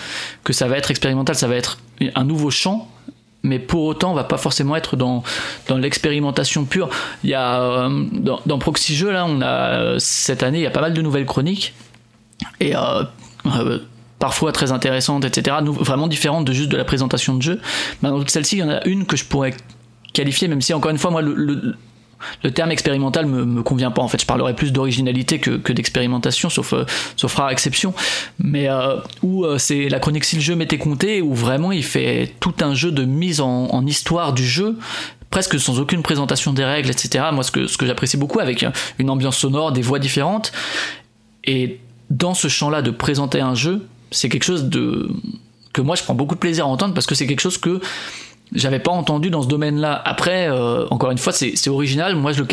que 0.44 0.52
ça 0.52 0.68
va 0.68 0.76
être 0.76 0.90
expérimental, 0.90 1.34
ça 1.34 1.48
va 1.48 1.56
être 1.56 1.78
un 2.14 2.24
nouveau 2.24 2.50
champ. 2.50 2.88
Mais 3.44 3.58
pour 3.58 3.82
autant, 3.82 4.12
on 4.12 4.14
va 4.14 4.22
pas 4.22 4.38
forcément 4.38 4.76
être 4.76 4.94
dans, 4.94 5.24
dans 5.66 5.76
l'expérimentation 5.76 6.64
pure. 6.64 6.88
Il 7.24 7.30
y 7.30 7.34
a 7.34 7.60
euh, 7.60 8.04
dans, 8.12 8.40
dans, 8.46 8.58
Proxy 8.60 8.94
Jeux 8.94 9.10
là, 9.10 9.26
on 9.26 9.42
a 9.42 9.98
cette 9.98 10.44
année, 10.44 10.58
il 10.58 10.62
y 10.62 10.66
a 10.66 10.70
pas 10.70 10.80
mal 10.80 10.94
de 10.94 11.02
nouvelles 11.02 11.26
chroniques 11.26 11.74
et 12.60 12.76
euh, 12.76 13.02
euh, 13.46 13.80
parfois 14.20 14.52
très 14.52 14.70
intéressantes, 14.70 15.24
etc. 15.24 15.56
Vraiment 15.60 16.06
différentes 16.06 16.44
de 16.44 16.52
juste 16.52 16.70
de 16.70 16.76
la 16.76 16.84
présentation 16.84 17.34
de 17.34 17.42
jeu. 17.42 17.60
Mais 18.02 18.10
dans 18.10 18.24
celle-ci, 18.28 18.58
il 18.58 18.60
y 18.60 18.62
en 18.62 18.70
a 18.70 18.86
une 18.86 19.06
que 19.06 19.16
je 19.16 19.24
pourrais 19.24 19.54
qualifier, 20.12 20.46
même 20.46 20.60
si 20.60 20.72
encore 20.72 20.92
une 20.92 20.98
fois, 20.98 21.10
moi, 21.10 21.22
le 21.22 21.74
terme 22.50 22.70
expérimental 22.70 23.26
me, 23.26 23.44
me 23.44 23.62
convient 23.62 23.90
pas 23.90 24.02
en 24.02 24.08
fait. 24.08 24.20
Je 24.20 24.26
parlerais 24.26 24.54
plus 24.54 24.72
d'originalité 24.72 25.38
que, 25.38 25.72
d'expérimentation, 25.72 26.50
sauf, 26.50 26.72
euh, 26.72 26.84
sauf 27.16 27.34
rare 27.34 27.50
exception. 27.50 27.94
Mais 28.38 28.68
euh, 28.68 28.96
où 29.22 29.44
euh, 29.44 29.58
c'est 29.58 29.88
la 29.88 29.98
chronique 29.98 30.24
si 30.24 30.36
le 30.36 30.42
jeu 30.42 30.54
m'était 30.54 30.78
compté, 30.78 31.22
où 31.22 31.34
vraiment 31.34 31.72
il 31.72 31.84
fait 31.84 32.34
tout 32.40 32.54
un 32.60 32.74
jeu 32.74 32.90
de 32.92 33.04
mise 33.04 33.40
en, 33.40 33.66
en 33.66 33.86
histoire 33.86 34.32
du 34.32 34.46
jeu 34.46 34.76
presque 35.30 35.58
sans 35.58 35.80
aucune 35.80 36.02
présentation 36.02 36.52
des 36.52 36.64
règles, 36.64 36.90
etc. 36.90 37.24
Moi, 37.32 37.42
ce 37.42 37.50
que, 37.50 37.66
ce 37.66 37.78
que 37.78 37.86
j'apprécie 37.86 38.18
beaucoup, 38.18 38.38
avec 38.38 38.66
une 38.98 39.08
ambiance 39.08 39.38
sonore, 39.38 39.72
des 39.72 39.80
voix 39.80 39.98
différentes. 39.98 40.52
Et 41.44 41.80
dans 42.10 42.34
ce 42.34 42.48
champ-là, 42.48 42.82
de 42.82 42.90
présenter 42.90 43.40
un 43.40 43.54
jeu, 43.54 43.86
c'est 44.10 44.28
quelque 44.28 44.44
chose 44.44 44.64
de 44.64 45.08
que 45.72 45.80
moi 45.80 45.96
je 45.96 46.02
prends 46.02 46.14
beaucoup 46.14 46.34
de 46.34 46.40
plaisir 46.40 46.66
à 46.66 46.68
entendre 46.68 46.94
parce 46.94 47.06
que 47.06 47.14
c'est 47.14 47.26
quelque 47.26 47.40
chose 47.40 47.58
que 47.58 47.80
j'avais 48.54 48.78
pas 48.78 48.90
entendu 48.90 49.30
dans 49.30 49.42
ce 49.42 49.48
domaine-là. 49.48 50.00
Après, 50.04 50.48
euh, 50.48 50.86
encore 50.90 51.10
une 51.10 51.18
fois, 51.18 51.32
c'est 51.32 51.68
original. 51.68 52.16
Moi, 52.16 52.32
je 52.32 52.42
le 52.42 52.48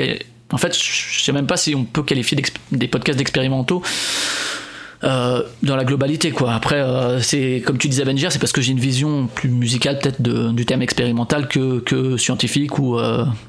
en 0.51 0.57
fait, 0.57 0.75
je 0.75 1.23
sais 1.23 1.31
même 1.31 1.45
pas 1.45 1.57
si 1.57 1.75
on 1.75 1.83
peut 1.83 2.01
qualifier 2.01 2.41
des 2.71 2.87
podcasts 2.87 3.21
expérimentaux. 3.21 3.83
Euh, 5.01 5.43
dans 5.63 5.77
la 5.77 5.85
globalité 5.85 6.31
quoi. 6.31 6.51
Après 6.51 6.75
euh, 6.75 7.21
c'est 7.21 7.63
comme 7.65 7.77
tu 7.77 7.87
disais 7.87 8.03
Benjer, 8.03 8.31
c'est 8.31 8.39
parce 8.39 8.51
que 8.51 8.59
j'ai 8.59 8.73
une 8.73 8.81
vision 8.81 9.27
plus 9.33 9.47
musicale 9.47 9.97
peut-être 9.97 10.21
du 10.21 10.65
thème 10.65 10.81
expérimental 10.81 11.47
que, 11.47 11.79
que 11.79 12.17
scientifique 12.17 12.79
ou, 12.79 12.99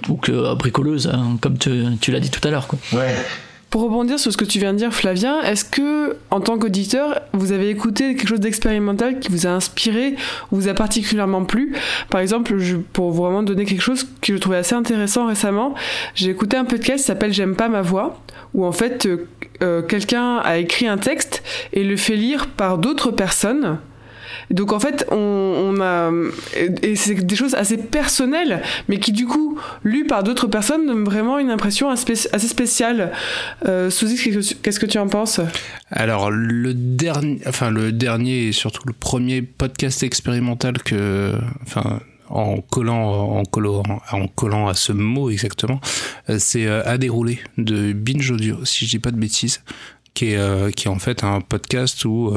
ou 0.08 0.14
que 0.14 0.54
bricoleuse, 0.54 1.10
hein, 1.12 1.38
comme 1.40 1.58
tu, 1.58 1.86
tu 2.00 2.12
l'as 2.12 2.20
dit 2.20 2.30
tout 2.30 2.46
à 2.46 2.52
l'heure 2.52 2.68
quoi. 2.68 2.78
Ouais. 2.92 3.16
Pour 3.70 3.82
rebondir 3.82 4.18
sur 4.18 4.32
ce 4.32 4.36
que 4.36 4.44
tu 4.44 4.58
viens 4.58 4.72
de 4.72 4.78
dire, 4.78 4.92
Flavien, 4.92 5.40
est-ce 5.42 5.64
que, 5.64 6.16
en 6.32 6.40
tant 6.40 6.58
qu'auditeur, 6.58 7.20
vous 7.32 7.52
avez 7.52 7.70
écouté 7.70 8.16
quelque 8.16 8.26
chose 8.26 8.40
d'expérimental 8.40 9.20
qui 9.20 9.30
vous 9.30 9.46
a 9.46 9.50
inspiré, 9.50 10.16
ou 10.50 10.56
vous 10.56 10.68
a 10.68 10.74
particulièrement 10.74 11.44
plu? 11.44 11.76
Par 12.10 12.20
exemple, 12.20 12.58
je, 12.58 12.76
pour 12.76 13.12
vraiment 13.12 13.44
donner 13.44 13.64
quelque 13.66 13.80
chose 13.80 14.08
que 14.20 14.34
je 14.34 14.38
trouvais 14.38 14.56
assez 14.56 14.74
intéressant 14.74 15.26
récemment, 15.26 15.76
j'ai 16.16 16.30
écouté 16.30 16.56
un 16.56 16.64
podcast 16.64 16.98
qui 16.98 17.04
s'appelle 17.04 17.32
J'aime 17.32 17.54
pas 17.54 17.68
ma 17.68 17.80
voix, 17.80 18.20
où 18.54 18.66
en 18.66 18.72
fait, 18.72 19.06
euh, 19.06 19.28
euh 19.62 19.82
quelqu'un 19.82 20.38
a 20.38 20.58
écrit 20.58 20.88
un 20.88 20.98
texte 20.98 21.44
et 21.72 21.84
le 21.84 21.96
fait 21.96 22.16
lire 22.16 22.48
par 22.48 22.76
d'autres 22.76 23.12
personnes 23.12 23.78
donc 24.50 24.72
en 24.72 24.80
fait, 24.80 25.06
on, 25.10 25.80
a 25.80 26.10
et 26.82 26.96
c'est 26.96 27.14
des 27.14 27.36
choses 27.36 27.54
assez 27.54 27.76
personnelles, 27.76 28.62
mais 28.88 28.98
qui 28.98 29.12
du 29.12 29.26
coup, 29.26 29.58
lues 29.84 30.06
par 30.06 30.22
d'autres 30.22 30.48
personnes, 30.48 30.86
donnent 30.86 31.04
vraiment 31.04 31.38
une 31.38 31.50
impression 31.50 31.88
assez 31.88 32.16
spéciale. 32.38 33.12
Euh, 33.66 33.90
qu'est-ce 33.90 34.80
que 34.80 34.86
tu 34.86 34.98
en 34.98 35.06
penses? 35.08 35.40
Alors 35.90 36.30
le 36.30 36.74
dernier, 36.74 37.40
enfin 37.46 37.70
le 37.70 37.92
dernier 37.92 38.48
et 38.48 38.52
surtout 38.52 38.82
le 38.86 38.92
premier 38.92 39.42
podcast 39.42 40.02
expérimental 40.02 40.78
que, 40.82 41.34
en 42.28 42.60
collant 42.60 43.38
en 43.38 43.44
collant 43.44 43.82
en 44.12 44.28
collant 44.28 44.68
à 44.68 44.74
ce 44.74 44.92
mot 44.92 45.30
exactement 45.30 45.80
euh, 46.28 46.36
c'est 46.38 46.66
euh, 46.66 46.82
à 46.86 46.96
dérouler 46.96 47.40
de 47.58 47.92
Binge 47.92 48.30
Audio 48.30 48.64
si 48.64 48.86
je 48.86 48.90
dis 48.90 48.98
pas 49.00 49.10
de 49.10 49.18
bêtises 49.18 49.62
qui 50.14 50.32
est 50.32 50.36
euh, 50.36 50.70
qui 50.70 50.88
est 50.88 50.90
en 50.90 50.98
fait 50.98 51.24
un 51.24 51.40
podcast 51.40 52.04
où 52.04 52.32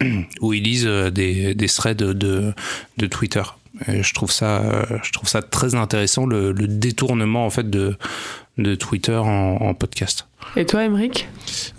où 0.40 0.52
ils 0.52 0.62
lisent 0.62 0.86
euh, 0.86 1.10
des, 1.10 1.54
des 1.54 1.68
threads 1.68 1.96
de, 1.96 2.52
de 2.96 3.06
Twitter. 3.06 3.42
Et 3.88 4.02
je 4.02 4.14
trouve 4.14 4.30
ça, 4.30 4.62
euh, 4.62 4.84
je 5.02 5.12
trouve 5.12 5.28
ça 5.28 5.42
très 5.42 5.74
intéressant 5.74 6.24
le, 6.26 6.52
le 6.52 6.66
détournement 6.66 7.44
en 7.44 7.50
fait 7.50 7.68
de, 7.68 7.96
de 8.56 8.74
Twitter 8.74 9.16
en, 9.16 9.56
en 9.60 9.74
podcast. 9.74 10.26
Et 10.56 10.64
toi, 10.64 10.84
Emeric 10.84 11.28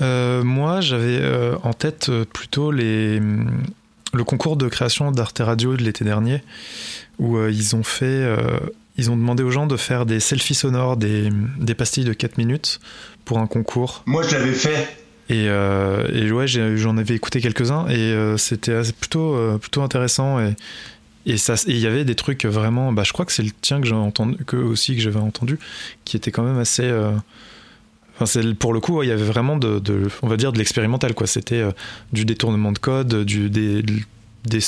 euh, 0.01 0.43
Moi, 0.43 0.81
j'avais 0.81 1.17
euh, 1.19 1.55
en 1.63 1.73
tête 1.73 2.11
plutôt 2.33 2.71
les, 2.71 3.19
le 3.19 4.23
concours 4.23 4.57
de 4.57 4.67
création 4.67 5.11
d'Arte 5.11 5.39
Radio 5.39 5.75
de 5.75 5.83
l'été 5.83 6.05
dernier, 6.05 6.43
où 7.17 7.37
euh, 7.37 7.49
ils 7.51 7.75
ont 7.75 7.83
fait, 7.83 8.27
ils 8.97 9.09
ont 9.09 9.17
demandé 9.17 9.41
aux 9.41 9.51
gens 9.51 9.65
de 9.65 9.77
faire 9.77 10.05
des 10.05 10.19
selfies 10.19 10.53
sonores, 10.55 10.97
des, 10.97 11.29
des 11.59 11.73
pastilles 11.73 12.05
de 12.05 12.13
4 12.13 12.37
minutes 12.37 12.79
pour 13.25 13.39
un 13.39 13.47
concours. 13.47 14.03
Moi, 14.05 14.21
je 14.21 14.35
l'avais 14.35 14.53
fait. 14.53 14.87
Et, 15.29 15.47
euh, 15.49 16.07
et 16.13 16.31
ouais, 16.31 16.47
j'en 16.47 16.97
avais 16.97 17.15
écouté 17.15 17.41
quelques-uns 17.41 17.87
et 17.87 17.97
euh, 17.97 18.37
c'était 18.37 18.79
plutôt, 18.97 19.35
euh, 19.35 19.57
plutôt 19.57 19.81
intéressant. 19.81 20.39
Et 20.39 20.53
et 21.29 21.35
ça, 21.35 21.55
il 21.67 21.77
y 21.77 21.85
avait 21.85 22.05
des 22.05 22.15
trucs 22.15 22.45
vraiment. 22.45 22.93
Bah, 22.93 23.03
je 23.03 23.11
crois 23.11 23.25
que 23.25 23.33
c'est 23.33 23.43
le 23.43 23.51
tien 23.51 23.81
que 23.81 23.87
j'ai 23.87 23.93
entendu, 23.93 24.37
que 24.45 24.55
aussi 24.55 24.95
que 24.95 25.01
j'avais 25.01 25.19
entendu, 25.19 25.59
qui 26.05 26.15
était 26.15 26.31
quand 26.31 26.43
même 26.43 26.57
assez. 26.57 26.89
Enfin, 28.17 28.41
pour 28.57 28.71
le 28.71 28.79
coup, 28.79 29.03
il 29.03 29.09
y 29.09 29.11
avait 29.11 29.25
vraiment 29.25 29.57
de, 29.57 29.79
de, 29.79 30.07
on 30.21 30.29
va 30.29 30.37
dire, 30.37 30.53
de 30.53 30.57
l'expérimental, 30.57 31.13
quoi. 31.13 31.27
C'était 31.27 31.65
du 32.13 32.23
détournement 32.23 32.71
de 32.71 32.79
code, 32.79 33.25
du 33.25 33.49
des, 33.49 33.83
des, 34.45 34.59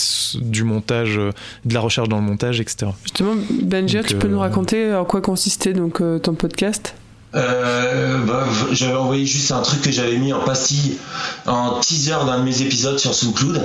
du 0.42 0.66
montage, 0.66 1.16
de 1.16 1.74
la 1.74 1.80
recherche 1.80 2.10
dans 2.10 2.18
le 2.18 2.24
montage, 2.24 2.60
etc. 2.60 2.92
Justement, 3.04 3.36
Benji, 3.62 4.00
tu 4.06 4.18
peux 4.18 4.28
nous 4.28 4.40
raconter 4.40 4.94
en 4.94 5.06
quoi 5.06 5.22
consistait 5.22 5.72
donc 5.72 6.04
ton 6.22 6.34
podcast? 6.34 6.94
Euh, 7.36 8.26
bah, 8.26 8.46
j'avais 8.72 8.96
envoyé 8.96 9.26
juste 9.26 9.52
un 9.52 9.62
truc 9.62 9.82
que 9.82 9.92
j'avais 9.92 10.18
mis 10.18 10.34
en 10.34 10.40
pastille 10.40 10.98
en 11.46 11.80
teaser 11.80 12.26
d'un 12.26 12.40
de 12.40 12.44
mes 12.44 12.62
épisodes 12.62 12.98
sur 12.98 13.14
SoundCloud. 13.14 13.62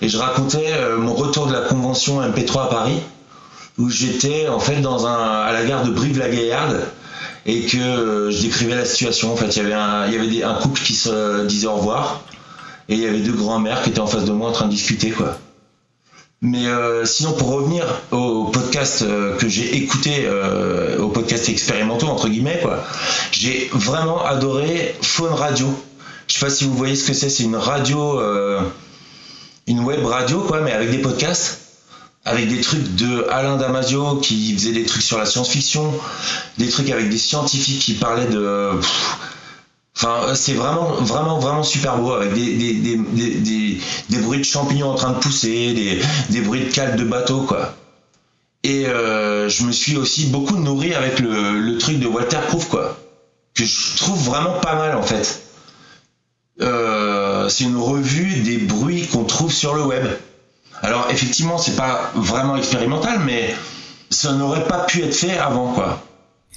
Et 0.00 0.08
je 0.08 0.18
racontais 0.18 0.72
euh, 0.72 0.98
mon 0.98 1.14
retour 1.14 1.46
de 1.46 1.52
la 1.52 1.62
convention 1.62 2.22
MP3 2.22 2.64
à 2.64 2.66
Paris 2.66 3.00
où 3.76 3.90
j'étais 3.90 4.48
en 4.48 4.60
fait 4.60 4.80
dans 4.80 5.06
un 5.06 5.42
à 5.42 5.52
la 5.52 5.64
gare 5.64 5.84
de 5.84 5.90
Brive-la-Gaillarde. 5.90 6.86
Et 7.46 7.62
que 7.62 7.78
euh, 7.78 8.30
je 8.30 8.42
décrivais 8.42 8.74
la 8.74 8.84
situation. 8.84 9.32
En 9.32 9.36
fait 9.36 9.56
il 9.56 9.62
y 9.62 9.66
avait 9.66 9.72
un, 9.72 10.50
un 10.50 10.54
couple 10.54 10.80
qui 10.80 10.94
se 10.94 11.44
disait 11.46 11.66
au 11.66 11.74
revoir. 11.74 12.22
Et 12.88 12.94
il 12.94 13.00
y 13.00 13.06
avait 13.06 13.20
deux 13.20 13.32
grands-mères 13.32 13.82
qui 13.82 13.90
étaient 13.90 14.00
en 14.00 14.06
face 14.06 14.24
de 14.24 14.32
moi 14.32 14.48
en 14.48 14.52
train 14.52 14.66
de 14.66 14.70
discuter 14.70 15.10
quoi 15.10 15.38
mais 16.40 16.66
euh, 16.66 17.04
sinon, 17.04 17.32
pour 17.32 17.48
revenir 17.50 17.84
au 18.12 18.44
podcast 18.44 19.02
euh, 19.02 19.36
que 19.36 19.48
j'ai 19.48 19.76
écouté, 19.76 20.22
euh, 20.24 20.98
au 20.98 21.08
podcast 21.08 21.48
expérimentaux 21.48 22.06
entre 22.06 22.28
guillemets, 22.28 22.60
quoi, 22.62 22.84
j'ai 23.32 23.68
vraiment 23.72 24.24
adoré 24.24 24.94
Phone 25.02 25.32
Radio. 25.32 25.66
Je 26.28 26.34
sais 26.34 26.40
pas 26.40 26.50
si 26.50 26.64
vous 26.64 26.74
voyez 26.74 26.94
ce 26.94 27.08
que 27.08 27.12
c'est. 27.12 27.28
C'est 27.28 27.42
une 27.42 27.56
radio, 27.56 28.20
euh, 28.20 28.60
une 29.66 29.80
web 29.80 30.04
radio, 30.04 30.40
quoi, 30.42 30.60
mais 30.60 30.70
avec 30.70 30.92
des 30.92 30.98
podcasts, 30.98 31.60
avec 32.24 32.48
des 32.48 32.60
trucs 32.60 32.94
de 32.94 33.26
Alain 33.30 33.56
Damasio 33.56 34.16
qui 34.16 34.52
faisait 34.54 34.72
des 34.72 34.84
trucs 34.84 35.02
sur 35.02 35.18
la 35.18 35.26
science-fiction, 35.26 35.92
des 36.58 36.68
trucs 36.68 36.90
avec 36.90 37.08
des 37.08 37.18
scientifiques 37.18 37.80
qui 37.80 37.94
parlaient 37.94 38.26
de 38.26 38.78
Enfin, 40.00 40.28
euh, 40.28 40.34
c'est 40.36 40.52
vraiment, 40.52 40.92
vraiment, 41.00 41.40
vraiment 41.40 41.64
super 41.64 41.98
beau 41.98 42.12
avec 42.12 42.32
des, 42.32 44.20
bruits 44.22 44.38
de 44.38 44.44
champignons 44.44 44.90
en 44.90 44.94
train 44.94 45.10
de 45.10 45.18
pousser, 45.18 46.00
des, 46.30 46.40
bruits 46.40 46.66
de 46.66 46.70
cales 46.72 46.94
de 46.94 47.02
bateau, 47.02 47.40
quoi. 47.40 47.74
Et 48.62 48.86
euh, 48.86 49.48
je 49.48 49.64
me 49.64 49.72
suis 49.72 49.96
aussi 49.96 50.26
beaucoup 50.26 50.56
nourri 50.56 50.94
avec 50.94 51.18
le, 51.18 51.76
truc 51.78 51.98
de 51.98 52.06
Walter 52.06 52.38
Proof, 52.46 52.68
quoi. 52.68 52.96
Que 53.54 53.64
je 53.64 53.96
trouve 53.96 54.22
vraiment 54.22 54.60
pas 54.60 54.76
mal, 54.76 54.94
en 54.94 55.02
fait. 55.02 55.42
Euh, 56.60 57.48
c'est 57.48 57.64
une 57.64 57.76
revue 57.76 58.42
des 58.42 58.58
bruits 58.58 59.08
qu'on 59.08 59.24
trouve 59.24 59.52
sur 59.52 59.74
le 59.74 59.82
web. 59.82 60.06
Alors, 60.80 61.08
effectivement, 61.10 61.58
c'est 61.58 61.74
pas 61.74 62.12
vraiment 62.14 62.56
expérimental, 62.56 63.18
mais 63.26 63.52
ça 64.10 64.32
n'aurait 64.34 64.68
pas 64.68 64.84
pu 64.84 65.02
être 65.02 65.14
fait 65.16 65.36
avant, 65.36 65.72
quoi. 65.72 66.00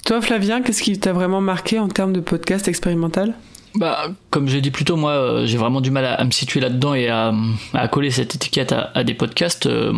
Toi, 0.04 0.20
Flavien, 0.20 0.62
qu'est-ce 0.62 0.82
qui 0.82 0.98
t'a 0.98 1.12
vraiment 1.12 1.40
marqué 1.40 1.78
en 1.78 1.88
termes 1.88 2.12
de 2.12 2.20
podcast 2.20 2.66
expérimental? 2.66 3.34
Bah, 3.76 4.08
comme 4.30 4.48
j'ai 4.48 4.60
dit 4.60 4.70
plus 4.70 4.84
tôt, 4.84 4.96
moi, 4.96 5.12
euh, 5.12 5.46
j'ai 5.46 5.56
vraiment 5.56 5.80
du 5.80 5.90
mal 5.90 6.04
à, 6.04 6.22
me 6.24 6.30
situer 6.30 6.60
là-dedans 6.60 6.94
et 6.94 7.08
à, 7.08 7.32
coller 7.90 8.10
cette 8.10 8.34
étiquette 8.34 8.72
à, 8.72 9.04
des 9.04 9.14
podcasts. 9.14 9.66
Euh, 9.66 9.92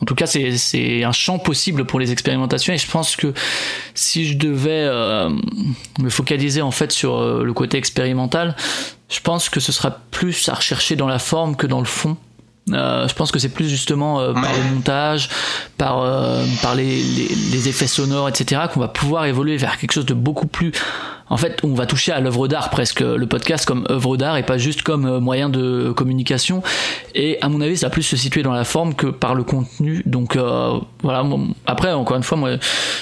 en 0.00 0.04
tout 0.04 0.14
cas, 0.14 0.26
c'est 0.26 1.04
un 1.04 1.12
champ 1.12 1.38
possible 1.38 1.84
pour 1.84 2.00
les 2.00 2.10
expérimentations 2.10 2.72
et 2.72 2.78
je 2.78 2.90
pense 2.90 3.14
que 3.14 3.32
si 3.94 4.26
je 4.26 4.36
devais 4.36 4.70
euh, 4.70 5.28
me 6.00 6.08
focaliser 6.08 6.60
en 6.60 6.72
fait 6.72 6.90
sur 6.90 7.22
le 7.22 7.52
côté 7.52 7.78
expérimental, 7.78 8.56
je 9.08 9.20
pense 9.20 9.48
que 9.48 9.60
ce 9.60 9.70
sera 9.70 9.90
plus 10.10 10.48
à 10.48 10.54
rechercher 10.54 10.96
dans 10.96 11.06
la 11.06 11.20
forme 11.20 11.54
que 11.54 11.68
dans 11.68 11.78
le 11.78 11.86
fond. 11.86 12.16
Euh, 12.70 13.08
je 13.08 13.14
pense 13.14 13.32
que 13.32 13.40
c'est 13.40 13.48
plus 13.48 13.68
justement 13.68 14.20
euh, 14.20 14.32
par 14.32 14.52
le 14.52 14.74
montage, 14.74 15.28
par, 15.78 16.00
euh, 16.00 16.44
par 16.62 16.76
les, 16.76 17.02
les, 17.02 17.28
les, 17.50 17.68
effets 17.68 17.88
sonores, 17.88 18.28
etc., 18.28 18.62
qu'on 18.72 18.78
va 18.78 18.86
pouvoir 18.86 19.24
évoluer 19.24 19.56
vers 19.56 19.78
quelque 19.78 19.92
chose 19.92 20.06
de 20.06 20.14
beaucoup 20.14 20.46
plus 20.46 20.70
en 21.28 21.36
fait, 21.36 21.60
on 21.62 21.74
va 21.74 21.86
toucher 21.86 22.12
à 22.12 22.20
l'œuvre 22.20 22.48
d'art 22.48 22.70
presque, 22.70 23.00
le 23.00 23.26
podcast 23.26 23.64
comme 23.64 23.86
œuvre 23.90 24.16
d'art 24.16 24.36
et 24.36 24.42
pas 24.42 24.58
juste 24.58 24.82
comme 24.82 25.06
euh, 25.06 25.20
moyen 25.20 25.48
de 25.48 25.92
communication. 25.96 26.62
Et 27.14 27.38
à 27.40 27.48
mon 27.48 27.60
avis, 27.60 27.76
ça 27.76 27.86
va 27.86 27.90
plus 27.90 28.02
se 28.02 28.16
situer 28.16 28.42
dans 28.42 28.52
la 28.52 28.64
forme 28.64 28.94
que 28.94 29.06
par 29.06 29.34
le 29.34 29.44
contenu. 29.44 30.02
Donc 30.04 30.36
euh, 30.36 30.78
voilà. 31.02 31.24
Après, 31.66 31.92
encore 31.92 32.16
une 32.16 32.22
fois, 32.22 32.36
moi, 32.36 32.50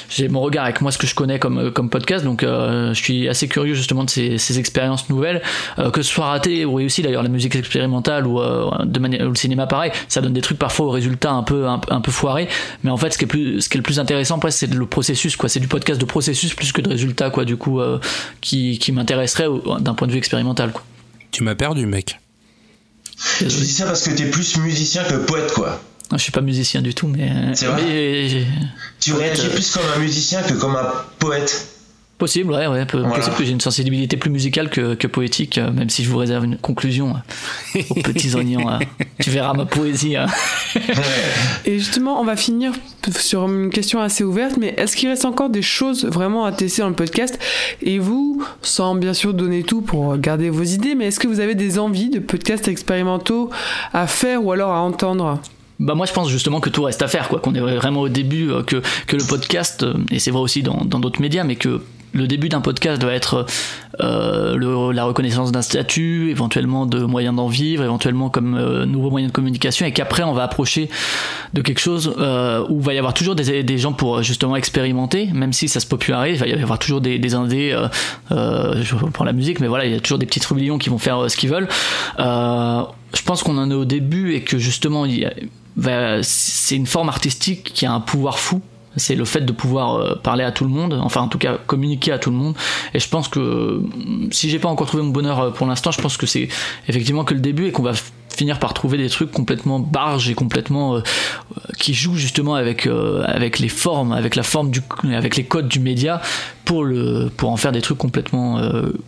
j'ai 0.09 0.29
mon 0.29 0.41
regard 0.41 0.65
avec 0.65 0.81
moi 0.81 0.93
ce 0.93 0.99
que 0.99 1.07
je 1.07 1.15
connais 1.15 1.39
comme 1.39 1.59
euh, 1.59 1.71
comme 1.71 1.91
podcast. 1.91 2.25
Donc 2.25 2.43
je 2.43 2.93
suis 2.95 3.29
assez 3.29 3.49
curieux 3.49 3.75
justement 3.75 4.05
de 4.05 4.11
ces, 4.11 4.39
ces 4.39 4.59
expériences 4.59 5.09
nouvelles, 5.09 5.43
que 5.93 6.03
ce 6.03 6.11
soit 6.11 6.27
raté 6.27 6.65
ou 6.65 6.75
réussi. 6.75 7.03
D'ailleurs, 7.03 7.23
la 7.23 7.29
musique 7.29 7.57
expérimentale 7.57 8.27
ou 8.27 8.41
de 8.85 8.99
manière 9.01 9.29
le 9.29 9.35
cinéma 9.35 9.67
pareil, 9.67 9.93
ça 10.09 10.21
donne 10.21 10.33
des 10.33 10.41
trucs 10.41 10.59
parfois 10.59 10.87
au 10.87 10.91
résultat 10.91 11.33
un 11.33 11.43
peu 11.43 11.67
un, 11.67 11.79
peu 11.79 12.11
foiré. 12.11 12.49
Mais 12.85 12.91
en 12.91 12.97
fait, 12.97 13.11
ce 13.11 13.19
qui 13.19 13.25
est 13.25 13.29
plus 13.29 13.61
ce 13.61 13.69
qui 13.69 13.77
est 13.77 13.81
le 13.81 13.83
plus 13.83 13.99
intéressant, 13.99 14.39
c'est 14.51 14.73
le 14.73 14.87
processus. 14.87 15.37
Quoi, 15.37 15.49
c'est 15.49 15.61
du 15.61 15.69
podcast 15.69 16.01
de 16.01 16.07
processus 16.07 16.55
plus 16.55 16.73
que 16.73 16.81
de 16.81 16.89
résultat. 16.89 17.31
Quoi, 17.31 17.45
du 17.45 17.57
coup 17.57 17.81
qui, 18.41 18.79
qui 18.79 18.93
m'intéresserait 18.93 19.49
d'un 19.81 19.95
point 19.95 20.07
de 20.07 20.13
vue 20.13 20.19
expérimental. 20.19 20.73
Quoi. 20.73 20.83
Tu 21.31 21.43
m'as 21.43 21.55
perdu, 21.55 21.87
mec. 21.87 22.19
Je 23.41 23.47
dis 23.47 23.73
ça 23.73 23.87
parce 23.87 24.03
que 24.03 24.11
t'es 24.11 24.27
plus 24.27 24.57
musicien 24.59 25.05
que 25.05 25.17
poète, 25.17 25.53
quoi. 25.53 25.81
je 26.13 26.19
suis 26.19 26.33
pas 26.33 26.41
musicien 26.41 26.81
du 26.83 26.95
tout, 26.95 27.07
mais. 27.07 27.55
C'est 27.55 27.67
vrai. 27.67 28.47
tu 28.99 29.13
réagis 29.13 29.47
euh, 29.47 29.51
plus 29.51 29.71
comme 29.71 29.83
un 29.95 29.99
musicien 29.99 30.43
que 30.43 30.55
comme 30.55 30.77
un 30.77 30.91
poète. 31.19 31.67
Possible, 32.21 32.53
ouais, 32.53 32.67
ouais. 32.67 32.85
Possible 32.85 33.35
que 33.35 33.45
j'ai 33.45 33.53
une 33.53 33.63
sensibilité 33.63 34.19
plus 34.19 34.29
musicale 34.29 34.69
que, 34.69 34.93
que, 34.93 35.07
poétique, 35.07 35.57
euh, 35.57 35.73
même 35.73 35.89
si 35.89 36.05
je 36.05 36.11
vous 36.11 36.19
réserve 36.19 36.45
une 36.45 36.59
conclusion 36.59 37.15
euh, 37.75 37.81
aux 37.89 37.95
petits 38.03 38.35
oignons. 38.35 38.69
Hein. 38.69 38.81
tu 39.21 39.31
verras 39.31 39.55
ma 39.55 39.65
poésie. 39.65 40.17
Hein. 40.17 40.27
Et 41.65 41.79
justement, 41.79 42.21
on 42.21 42.25
va 42.25 42.37
finir 42.37 42.73
sur 43.17 43.49
une 43.49 43.71
question 43.71 44.03
assez 44.03 44.23
ouverte, 44.23 44.59
mais 44.59 44.75
est-ce 44.77 44.97
qu'il 44.97 45.09
reste 45.09 45.25
encore 45.25 45.49
des 45.49 45.63
choses 45.63 46.05
vraiment 46.05 46.45
à 46.45 46.53
tester 46.53 46.83
dans 46.83 46.91
le 46.91 46.95
podcast? 46.95 47.39
Et 47.81 47.99
vous, 47.99 48.45
sans 48.61 48.95
bien 48.97 49.15
sûr 49.15 49.33
donner 49.33 49.63
tout 49.63 49.81
pour 49.81 50.19
garder 50.19 50.51
vos 50.51 50.63
idées, 50.63 50.95
mais 50.95 51.07
est-ce 51.07 51.21
que 51.21 51.27
vous 51.27 51.41
avez 51.41 51.55
des 51.55 51.79
envies 51.79 52.11
de 52.11 52.19
podcasts 52.19 52.69
expérimentaux 52.69 53.49
à 53.95 54.07
faire 54.07 54.45
ou 54.45 54.53
alors 54.53 54.73
à 54.73 54.81
entendre? 54.81 55.41
Bah 55.79 55.95
moi 55.95 56.05
je 56.05 56.13
pense 56.13 56.29
justement 56.29 56.61
que 56.61 56.69
tout 56.69 56.83
reste 56.83 57.01
à 57.01 57.09
faire 57.09 57.31
quoi 57.31 57.41
qu'on 57.41 57.55
est 57.55 57.61
vraiment 57.61 58.03
au 58.03 58.11
début 58.11 58.51
euh, 58.51 58.63
que 58.63 58.83
que 59.07 59.17
le 59.17 59.25
podcast 59.25 59.87
et 60.11 60.19
c'est 60.19 60.31
vrai 60.31 60.43
aussi 60.43 60.63
dans 60.63 60.85
d'autres 60.85 61.23
médias 61.23 61.43
mais 61.43 61.57
que 61.57 61.81
le 62.13 62.27
début 62.27 62.49
d'un 62.49 62.61
podcast 62.61 63.01
doit 63.01 63.13
être 63.13 63.47
euh, 64.01 64.93
la 64.93 65.05
reconnaissance 65.05 65.53
d'un 65.53 65.63
statut, 65.63 66.31
éventuellement 66.31 66.87
de 66.87 67.05
moyens 67.05 67.37
d'en 67.37 67.49
vivre, 67.49 67.85
éventuellement 67.85 68.31
comme 68.31 68.55
euh, 68.55 68.87
nouveau 68.87 69.11
moyen 69.11 69.27
de 69.27 69.33
communication, 69.33 69.87
et 69.87 69.93
qu'après 69.93 70.23
on 70.23 70.33
va 70.33 70.45
approcher 70.45 70.89
de 71.53 71.63
quelque 71.63 71.81
chose 71.81 72.15
euh, 72.19 72.65
où 72.69 72.79
il 72.79 72.85
va 72.85 72.95
y 72.95 72.99
avoir 72.99 73.15
toujours 73.15 73.35
des, 73.35 73.79
gens 73.79 73.93
pour 73.93 74.23
justement 74.23 74.57
expérimenter, 74.57 75.29
même 75.33 75.53
si 75.53 75.69
ça 75.69 75.81
se 75.81 75.87
popularise, 75.87 76.37
il 76.37 76.41
va 76.41 76.47
y 76.47 76.63
avoir 76.63 76.79
toujours 76.79 77.01
des, 77.01 77.35
indés, 77.35 77.77
je 78.31 78.95
prends 79.13 79.25
la 79.25 79.33
musique, 79.33 79.61
mais 79.61 79.69
voilà, 79.69 79.87
il 79.87 79.93
y 79.93 79.97
a 79.97 80.01
toujours 80.01 80.19
des 80.19 80.27
petits 80.27 80.41
trublions 80.41 80.79
qui 80.79 80.89
vont 80.89 80.99
faire 80.99 81.31
ce 81.31 81.37
qu'ils 81.37 81.51
veulent. 81.51 81.69
je 82.19 83.23
pense 83.25 83.43
qu'on 83.43 83.59
en 83.59 83.71
est 83.71 83.75
au 83.75 83.85
début 83.85 84.35
et 84.35 84.43
que 84.43 84.59
justement 84.59 85.07
c'est 86.23 86.77
une 86.77 86.87
forme 86.87 87.09
artistique 87.09 87.73
qui 87.75 87.87
a 87.87 87.93
un 87.93 88.01
pouvoir 88.01 88.39
fou 88.39 88.61
c'est 88.97 89.15
le 89.15 89.25
fait 89.25 89.41
de 89.41 89.53
pouvoir 89.53 89.95
euh, 89.95 90.15
parler 90.17 90.45
à 90.45 90.53
tout 90.53 90.65
le 90.65 90.71
monde, 90.71 90.99
enfin 91.03 91.21
en 91.21 91.29
tout 91.29 91.39
cas 91.39 91.59
communiquer 91.67 92.13
à 92.13 92.19
tout 92.19 92.31
le 92.31 92.37
monde. 92.37 92.55
Et 92.95 92.99
je 92.99 93.09
pense 93.09 93.29
que 93.29 93.83
si 94.31 94.51
j'ai 94.51 94.59
pas 94.59 94.69
encore 94.69 94.87
trouvé 94.87 95.03
mon 95.03 95.11
bonheur 95.11 95.41
euh, 95.41 95.51
pour 95.51 95.67
l'instant, 95.67 95.91
je 95.91 96.01
pense 96.01 96.17
que 96.17 96.27
c'est 96.27 96.49
effectivement 96.89 97.25
que 97.25 97.35
le 97.35 97.41
début 97.41 97.67
et 97.67 97.73
qu'on 97.73 97.83
va 97.83 97.93
finir 98.29 98.59
par 98.59 98.75
trouver 98.75 98.97
des 98.97 99.09
trucs 99.11 99.33
complètement 99.33 99.81
barges 99.81 100.31
et 100.31 100.35
complètement 100.35 100.97
euh, 100.97 101.03
qui 101.79 101.95
jouent 101.95 102.17
justement 102.17 102.55
avec 102.55 102.89
avec 103.25 103.59
les 103.59 103.69
formes, 103.69 104.13
avec 104.13 104.35
la 104.35 104.43
forme 104.43 104.71
du, 104.71 104.81
avec 105.13 105.37
les 105.37 105.45
codes 105.45 105.69
du 105.69 105.81
média 105.81 106.21
pour 106.65 106.85
le 106.85 107.31
pour 107.37 107.51
en 107.51 107.57
faire 107.57 107.73
des 107.73 107.83
trucs 107.83 107.99
complètement 107.99 108.61